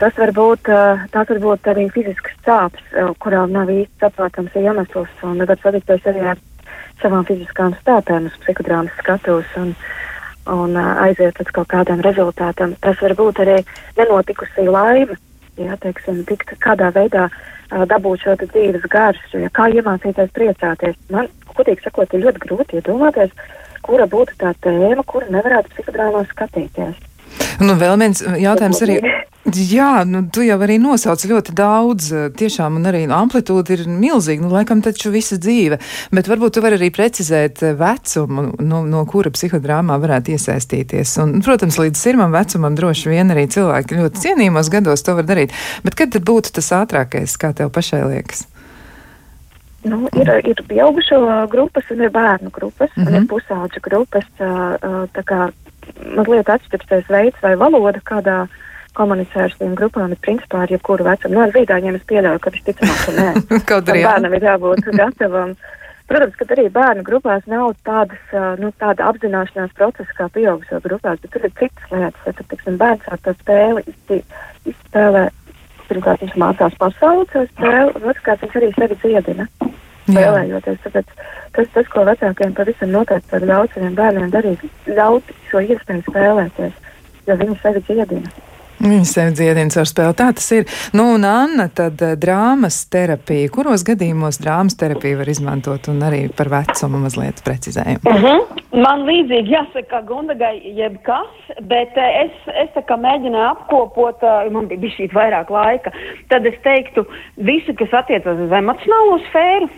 Tas 0.00 0.16
var 0.22 0.32
būt, 0.40 0.72
uh, 0.72 1.04
tās 1.12 1.28
var 1.34 1.42
būt 1.44 1.70
arī 1.74 1.84
fiziskas 1.92 2.40
sāpes, 2.48 2.88
uh, 2.96 3.12
kurām 3.20 3.52
nav 3.52 3.68
īsti 3.68 4.00
saprotams 4.00 4.56
iemesls, 4.62 5.12
un 5.28 5.44
tad 5.44 5.60
satikties 5.60 6.08
arī 6.08 6.24
ar 6.32 6.40
savām 7.04 7.28
fiziskām 7.28 7.76
stāvēm 7.82 8.32
uz 8.32 8.40
psihodrāmas 8.46 8.96
skatuves. 9.02 9.52
Un, 10.44 10.76
aiziet 10.76 11.38
līdz 11.40 11.52
kaut 11.56 11.70
kādam 11.72 12.02
rezultātam. 12.04 12.74
Tas 12.84 12.98
var 13.00 13.14
būt 13.16 13.40
arī 13.40 13.56
nenotikusī 13.96 14.66
laime, 14.68 15.16
ja 15.56 15.78
teiksim, 15.80 16.20
tikt 16.28 16.52
kādā 16.60 16.90
veidā 16.92 17.30
uh, 17.30 17.84
dabūt 17.88 18.26
šo 18.26 18.36
dzīves 18.42 18.84
garšu, 18.92 19.40
ja 19.40 19.50
kā 19.56 19.70
iemācīties 19.72 20.34
priecāties. 20.36 20.98
Man, 21.10 21.30
godīgi 21.54 21.86
sakot, 21.86 22.12
ir 22.12 22.26
ļoti 22.26 22.44
grūti 22.44 22.80
iedomāties, 22.80 23.32
kura 23.84 24.06
būtu 24.10 24.36
tā 24.42 24.52
tēma, 24.60 25.04
kura 25.08 25.32
nevarētu 25.32 25.72
psihodrāmā 25.72 26.24
skatīties. 26.28 27.00
Nu, 27.62 27.76
vēl 27.78 27.98
viens 28.00 28.22
jautājums 28.22 28.82
arī. 28.86 28.98
Jā, 29.44 30.06
nu, 30.08 30.22
tu 30.32 30.40
jau 30.40 30.56
arī 30.64 30.78
nosauc 30.80 31.20
ļoti 31.28 31.52
daudz, 31.52 32.06
tiešām, 32.38 32.78
un 32.78 32.88
arī 32.88 33.02
amplitūda 33.12 33.74
ir 33.74 33.82
milzīga, 33.92 34.40
nu, 34.40 34.48
laikam 34.54 34.80
taču 34.80 35.12
visa 35.12 35.36
dzīve, 35.36 35.76
bet 36.16 36.30
varbūt 36.32 36.56
tu 36.56 36.62
vari 36.64 36.78
arī 36.78 36.88
precizēt 36.94 37.60
vecumu, 37.76 38.46
no, 38.64 38.80
no 38.88 39.02
kura 39.10 39.28
psihodrāmā 39.34 39.98
varētu 40.00 40.32
iesaistīties. 40.32 41.12
Un, 41.20 41.36
protams, 41.44 41.76
līdz 41.82 42.00
sirmam 42.00 42.32
vecumam 42.32 42.78
droši 42.78 43.12
vien 43.12 43.34
arī 43.34 43.44
cilvēki 43.52 44.00
ļoti 44.00 44.24
cienījumos 44.24 44.72
gados 44.72 45.04
to 45.04 45.18
var 45.20 45.28
darīt, 45.28 45.52
bet 45.84 45.98
kad 46.00 46.16
tad 46.16 46.24
būtu 46.24 46.54
tas 46.56 46.72
ātrākais, 46.80 47.36
kā 47.36 47.52
tev 47.52 47.68
pašai 47.74 48.00
liekas? 48.08 48.46
Nu, 49.84 50.06
ir, 50.16 50.30
ir 50.48 50.64
pieaugušo 50.64 51.20
grupas 51.52 51.92
un 51.92 52.00
ir 52.00 52.10
bērnu 52.14 52.48
grupas, 52.48 52.88
mm 52.96 53.02
-hmm. 53.02 53.08
un 53.08 53.14
ir 53.14 53.20
mhm. 53.20 53.28
pusauģu 53.28 53.80
grupas. 53.84 54.24
Tā 54.38 55.22
kā 55.28 55.50
mazliet 56.16 56.50
atšķirsies 56.50 57.10
veids 57.10 57.42
vai 57.44 57.54
valoda, 57.60 58.00
kādā 58.06 58.44
komunicē 58.94 59.46
ar 59.46 59.54
šīm 59.54 59.74
grupām, 59.78 60.12
ir 60.14 60.20
principā 60.22 60.64
ar 60.64 60.72
jebkuru 60.72 61.06
vecumu. 61.06 61.34
Nu, 61.36 61.44
ar 61.44 61.54
zīdaiņiem 61.54 61.96
es 61.98 62.04
pieļauju, 62.10 62.42
ka 62.42 62.52
visticamāk, 62.54 63.00
ka 63.06 63.14
nē. 63.16 63.30
Kaut 63.70 63.90
arī 63.90 64.04
bērnam 64.06 64.36
ir 64.36 64.46
jābūt 64.48 64.90
gatavam. 64.94 65.56
Protams, 66.04 66.34
ka 66.36 66.46
arī 66.52 66.66
bērnu 66.72 67.04
grupās 67.06 67.46
nav 67.48 67.70
tādas, 67.88 68.34
nu, 68.60 68.70
tāda 68.80 69.08
apzināšanās 69.08 69.72
procesa 69.78 70.18
kā 70.18 70.28
pieaugušo 70.34 70.82
grupās, 70.84 71.22
bet 71.22 71.32
tur 71.32 71.46
ir 71.48 71.54
citas 71.56 71.94
lietas. 71.94 72.26
Ja 72.28 72.34
tur, 72.36 72.48
tiksim, 72.50 72.76
bērns 72.80 73.08
ar 73.08 73.22
to 73.24 73.32
spēli 73.38 73.86
izspēlē, 74.68 75.24
pirmkārt 75.88 76.26
viņš 76.26 76.36
mācās 76.44 76.76
pasaules 76.82 77.32
spēli, 77.54 77.96
un 77.96 78.12
otrkārt 78.12 78.44
viņš 78.44 78.60
arī 78.60 78.70
sevi 78.76 79.00
dziedina. 79.00 79.48
Spēlējoties, 80.04 80.80
tāpēc 80.84 81.12
tas, 81.56 81.68
tas, 81.76 81.86
ko 81.92 82.04
vecākiem 82.08 82.56
pavisam 82.56 82.92
noteikti 82.92 83.36
var 83.36 83.46
ļaut 83.50 83.76
saviem 83.76 83.94
bērniem 83.98 84.32
darīt, 84.34 84.64
ļaut 84.88 85.30
šo 85.50 85.62
iespēju 85.64 86.04
spēlēties, 86.08 86.82
jo 87.28 87.38
viņi 87.40 87.60
sevi 87.62 87.84
dziedina. 87.88 88.34
Viņa 88.84 89.04
sev 89.08 89.30
dziedina 89.32 89.72
ar 89.80 89.88
spēli. 89.88 90.14
Tā 90.18 90.26
tas 90.36 90.46
ir. 90.52 90.66
Nu, 90.92 91.06
un 91.16 91.22
Anna, 91.24 91.70
tad 91.72 92.02
uh, 92.04 92.12
drāmas 92.20 92.82
terapija. 92.92 93.48
Kuros 93.52 93.84
gadījumos 93.86 94.36
drāmas 94.42 94.76
terapiju 94.76 95.22
var 95.22 95.30
izmantot 95.32 95.88
un 95.88 96.02
arī 96.04 96.26
par 96.36 96.50
vecumu 96.52 97.00
mazliet 97.06 97.40
precizējumu? 97.46 98.04
Uh 98.04 98.12
mhm. 98.12 98.26
-huh. 98.26 98.60
Man 98.84 99.06
līdzīgi 99.06 99.54
jāsaka 99.54 100.02
Gundagai 100.04 100.60
jebkas, 100.76 101.30
bet 101.62 101.96
uh, 101.96 102.08
es, 102.24 102.32
es 102.64 102.68
tā 102.74 102.82
kā 102.84 102.98
mēģināju 103.00 103.48
apkopot, 103.54 104.20
uh, 104.22 104.52
man 104.52 104.66
bija 104.68 104.92
šī 104.98 105.08
vairāk 105.12 105.50
laika, 105.50 105.92
tad 106.28 106.46
es 106.46 106.58
teiktu 106.62 107.06
visu, 107.36 107.72
kas 107.74 107.92
attiecas 107.92 108.38
uz 108.38 108.52
emocionālo 108.52 109.20
sfēru. 109.30 109.70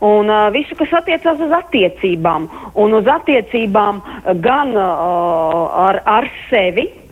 Un 0.00 0.30
uh, 0.30 0.48
visu, 0.54 0.76
kas 0.78 0.92
attiecās 0.92 1.40
uz 1.40 1.52
attiecībām, 1.52 2.48
un 2.74 2.94
uz 2.94 3.06
attiecībām 3.06 4.00
gan 4.40 4.76
uh, 4.76 5.84
ar, 5.88 6.00
ar 6.06 6.30
sevi, 6.48 7.07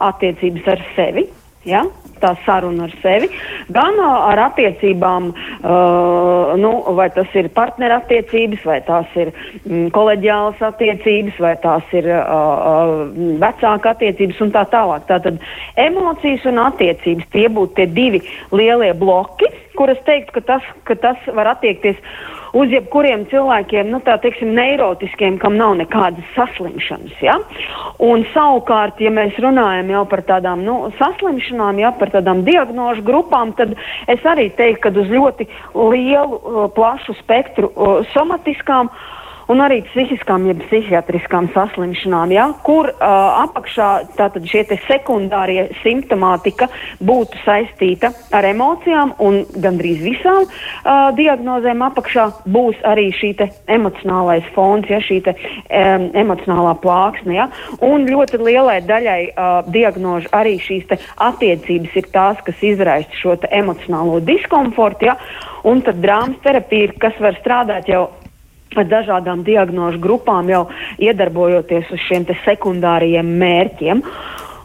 attiecības 0.00 0.72
ar 0.74 0.88
sevi. 0.96 1.28
Ja? 1.68 1.84
Tā 2.20 2.34
saruna 2.44 2.84
ar 2.84 2.92
sevi, 3.00 3.30
gan 3.72 3.96
ar 4.04 4.40
attiecībām, 4.42 5.30
uh, 5.32 6.50
nu, 6.60 6.72
vai 6.96 7.06
tas 7.14 7.32
ir 7.36 7.48
partnerattiecības, 7.56 8.64
vai 8.68 8.76
tās 8.84 9.14
ir 9.16 9.30
mm, 9.32 9.86
kolēģiālas 9.96 10.60
attiecības, 10.68 11.38
vai 11.40 11.54
tās 11.64 11.94
ir 11.96 12.10
uh, 12.12 12.20
uh, 12.20 13.06
vecāka 13.40 13.94
attiecības 13.94 14.42
un 14.44 14.52
tā 14.56 14.66
tālāk. 14.72 15.08
Tātad 15.08 15.40
emocijas 15.80 16.44
un 16.48 16.60
attiecības 16.66 17.32
tie 17.32 17.48
būtu 17.48 17.78
tie 17.80 17.88
divi 17.88 18.20
lielie 18.52 18.92
bloki, 19.00 19.48
kuras 19.80 20.00
teikt, 20.04 20.34
ka 20.36 20.44
tas, 20.44 20.68
ka 20.84 20.96
tas 21.00 21.32
var 21.32 21.54
attiekties 21.56 21.96
uz 22.00 22.39
jebkuriem 22.72 23.26
cilvēkiem, 23.30 23.90
nu 23.92 24.00
tā 24.06 24.16
teiksim, 24.22 24.52
neirotiskiem, 24.56 25.38
kam 25.42 25.56
nav 25.58 25.76
nekādas 25.78 26.26
saslimšanas. 26.34 27.14
Ja? 27.22 27.36
Un 28.02 28.24
savukārt, 28.34 29.00
ja 29.02 29.12
mēs 29.14 29.38
runājam 29.42 29.92
jau 29.94 30.04
par 30.10 30.24
tādām 30.28 30.64
nu, 30.66 30.76
saslimšanām, 30.98 31.78
ja 31.82 31.92
par 31.96 32.12
tādām 32.14 32.42
diagnožu 32.46 33.04
grupām, 33.06 33.54
tad 33.58 33.76
es 34.10 34.26
arī 34.26 34.50
teiktu, 34.58 34.82
ka 34.88 34.94
uz 34.96 35.10
ļoti 35.12 35.46
lielu, 35.76 36.40
uh, 36.40 36.66
plašu 36.74 37.14
spektru 37.20 37.70
uh, 37.70 38.00
somatiskām 38.14 38.90
un 39.50 39.62
arī 39.64 39.80
psihiskām, 39.88 40.46
jeb 40.48 40.62
psihiatriskām 40.66 41.50
saslimšanām, 41.54 42.34
ja, 42.34 42.46
kur 42.66 42.90
uh, 42.92 43.44
apakšā 43.44 43.88
tātad 44.18 44.46
šie 44.48 44.64
sekundārie 44.86 45.68
simptomātika 45.82 46.68
būtu 47.02 47.40
saistīta 47.44 48.12
ar 48.36 48.46
emocijām, 48.46 49.14
un 49.18 49.42
gandrīz 49.64 50.02
visām 50.04 50.46
uh, 50.46 51.10
diagnozēm 51.18 51.82
apakšā 51.90 52.26
būs 52.46 52.78
arī 52.86 53.08
šī 53.16 53.32
emocionālais 53.70 54.46
fons, 54.54 54.88
ja, 54.90 55.00
šī 55.02 55.20
te, 55.26 55.34
um, 55.34 56.08
emocionālā 56.22 56.76
plāksne. 56.82 57.34
Ja, 57.36 57.48
un 57.86 58.06
ļoti 58.10 58.40
lielai 58.42 58.80
daļai 58.86 59.20
uh, 59.30 59.50
diagnožu 59.70 60.30
arī 60.36 60.56
šīs 60.62 60.90
attiecības 61.16 61.98
ir 62.00 62.10
tās, 62.14 62.40
kas 62.46 62.64
izraisa 62.66 63.20
šo 63.22 63.36
emocionālo 63.50 64.18
diskomfortu. 64.24 65.10
Ja, 65.10 65.16
un 65.66 65.82
tad 65.86 66.02
drāmas 66.02 66.40
terapija, 66.44 66.92
kas 67.00 67.16
var 67.22 67.38
strādāt 67.40 67.88
jau 67.90 68.08
dažādām 68.76 69.44
diagnožu 69.46 69.98
grupām 69.98 70.48
jau 70.50 70.66
iedarbojoties 71.02 71.90
uz 71.90 72.00
šiem 72.08 72.26
sekundāriem 72.44 73.26
mērķiem. 73.40 74.02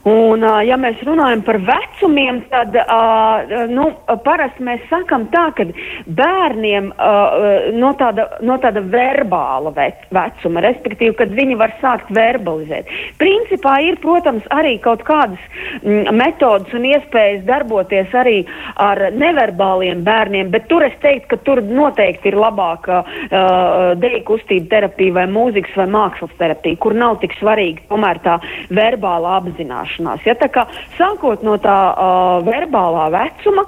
Un, 0.06 0.44
ja 0.62 0.76
mēs 0.78 1.00
runājam 1.02 1.40
par 1.42 1.58
vecumiem, 1.66 2.44
tad 2.52 2.76
nu, 3.74 3.88
parasti 4.22 4.62
mēs 4.68 4.84
sakām 4.86 5.24
tā, 5.34 5.48
ka 5.58 5.66
bērniem 6.06 6.92
no, 7.74 7.90
tāda, 7.98 8.28
no 8.46 8.60
tāda 8.62 8.84
verbāla 8.86 9.72
vec, 9.74 10.04
vecuma, 10.14 10.62
respektīvi, 10.68 11.16
kad 11.18 11.34
viņi 11.34 11.58
var 11.58 11.74
sākt 11.82 12.12
verbalizēt. 12.14 12.92
Principā 13.18 13.80
ir, 13.88 13.98
protams, 14.04 14.46
arī 14.54 14.76
kaut 14.84 15.02
kādas 15.08 15.42
mm, 15.82 16.14
metodas 16.14 16.78
un 16.78 16.86
iespējas 16.92 17.42
darboties 17.50 18.14
arī 18.14 18.36
ar 18.78 19.08
neverbāliem 19.10 20.06
bērniem, 20.06 20.54
bet 20.54 20.70
tur 20.70 20.86
es 20.86 20.94
teiktu, 21.02 21.32
ka 21.34 21.42
tur 21.50 21.64
noteikti 21.66 22.30
ir 22.30 22.38
labāka 22.38 23.02
deju 23.98 24.22
kustība 24.30 24.70
terapija 24.76 25.18
vai 25.18 25.26
mūzikas 25.34 25.82
vai 25.82 25.90
mākslas 25.98 26.38
terapija, 26.38 26.78
kur 26.78 26.94
nav 26.94 27.18
tik 27.26 27.34
svarīga 27.42 27.90
tomēr 27.90 28.22
tā 28.22 28.38
verbāla 28.70 29.40
apzināšana 29.42 29.95
apzināšanās. 29.96 30.26
Ja? 30.26 30.36
Tā 30.36 30.50
kā 30.50 30.66
sākot 30.98 31.44
no 31.44 31.58
tā 31.58 31.78
uh, 31.94 32.44
verbālā 32.46 33.10
vecuma, 33.14 33.66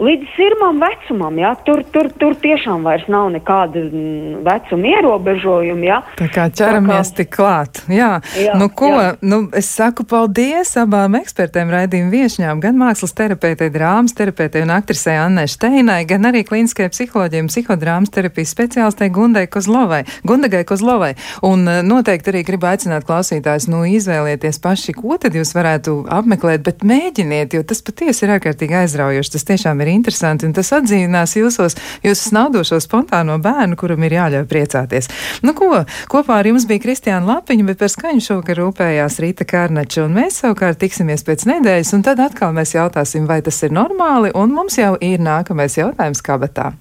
līdz 0.00 0.32
sirmam 0.36 0.80
vecumam. 0.82 1.38
Ja? 1.38 1.54
Tur, 1.66 1.82
tur, 1.92 2.08
tur 2.18 2.36
tiešām 2.38 2.86
vairs 2.86 3.08
nav 3.12 3.30
nekāda 3.34 3.82
mm, 3.84 4.42
vecuma 4.46 4.92
ierobežojuma. 4.96 5.86
Ja? 5.86 6.00
Tā 6.18 6.28
kā 6.32 6.48
ķeramies 6.52 7.12
Tā 7.12 7.12
kā... 7.12 7.18
tik 7.20 7.32
klāt. 7.36 7.82
Jā, 7.92 8.12
jā 8.38 8.56
nu 8.60 8.68
ko, 8.72 8.92
jā. 8.94 9.10
Nu, 9.24 9.42
es 9.56 9.70
saku 9.72 10.06
paldies 10.08 10.74
abām 10.80 11.16
ekspertēm 11.20 11.72
raidījumu 11.72 12.12
viešņām, 12.12 12.62
gan 12.62 12.78
mākslas 12.80 13.14
terapeitei, 13.18 13.70
drāmas 13.74 14.16
terapeitei 14.16 14.64
un 14.66 14.74
aktrisei 14.74 15.18
Annai 15.20 15.48
Steinai, 15.50 16.02
gan 16.08 16.28
arī 16.30 16.44
klīniskai 16.48 16.88
psiholoģijai 16.92 17.44
un 17.44 17.50
psihodrāmas 17.52 18.12
terapijas 18.14 18.54
speciālistei 18.54 19.10
Gundai 19.12 19.46
Kozlovai, 19.50 20.02
Gundagai 20.28 20.64
Kozlovai. 20.68 21.12
Un 21.46 21.66
eh, 21.68 21.82
noteikti 21.86 22.32
arī 22.32 22.44
gribu 22.46 22.68
aicināt 22.70 23.06
klausītājus, 23.08 23.68
nu, 23.72 23.84
izvēlieties 23.88 24.60
paši, 24.62 24.96
ko 24.96 25.18
tad 25.20 25.36
jūs 25.36 25.54
varētu 25.56 25.96
apmeklēt, 26.12 26.64
bet 26.66 26.84
mēģiniet, 26.86 27.56
jo 27.56 27.64
tas 27.66 27.82
patiesi 27.84 28.26
ir 28.26 28.36
ārkārtīgi 28.36 28.78
aizraujoši. 28.82 29.34
Tas 29.36 29.48
tiešām 29.52 29.81
ir 29.82 29.92
interesanti, 29.92 30.48
un 30.48 30.54
tas 30.56 30.72
atdzīvinās 30.76 31.36
jūsos, 31.38 31.76
jūsu 32.04 32.30
snaudošo 32.30 32.80
spontāno 32.82 33.38
bērnu, 33.42 33.78
kuram 33.80 34.06
ir 34.06 34.16
jāļauj 34.18 34.46
priecāties. 34.50 35.10
Nu 35.46 35.56
ko, 35.58 35.84
kopā 36.12 36.40
ar 36.40 36.50
jums 36.50 36.66
bija 36.70 36.84
Kristiāna 36.86 37.34
Lapiņa, 37.34 37.68
bet 37.70 37.82
par 37.82 37.92
skaņu 37.92 38.26
šovakar 38.28 38.62
rūpējās 38.62 39.20
Rīta 39.22 39.48
Kārnača, 39.48 40.06
un 40.06 40.16
mēs 40.20 40.42
savukārt 40.42 40.80
tiksimies 40.82 41.26
pēc 41.26 41.46
nedēļas, 41.50 41.94
un 41.98 42.06
tad 42.06 42.22
atkal 42.22 42.54
mēs 42.56 42.76
jautāsim, 42.76 43.28
vai 43.30 43.42
tas 43.44 43.60
ir 43.66 43.74
normāli, 43.74 44.34
un 44.34 44.54
mums 44.54 44.78
jau 44.80 44.94
ir 45.02 45.22
nākamais 45.22 45.78
jautājums 45.80 46.24
kabatā. 46.24 46.72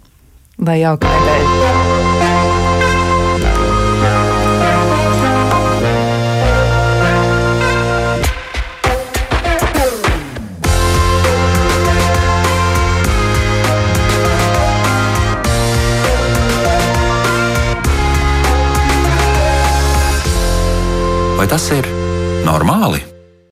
Lai 0.61 0.81
jauka 0.83 1.09
nedēļa! 1.09 2.20
Vai 21.41 21.47
tas 21.49 21.63
ir 21.73 21.87
normāli? 22.45 22.99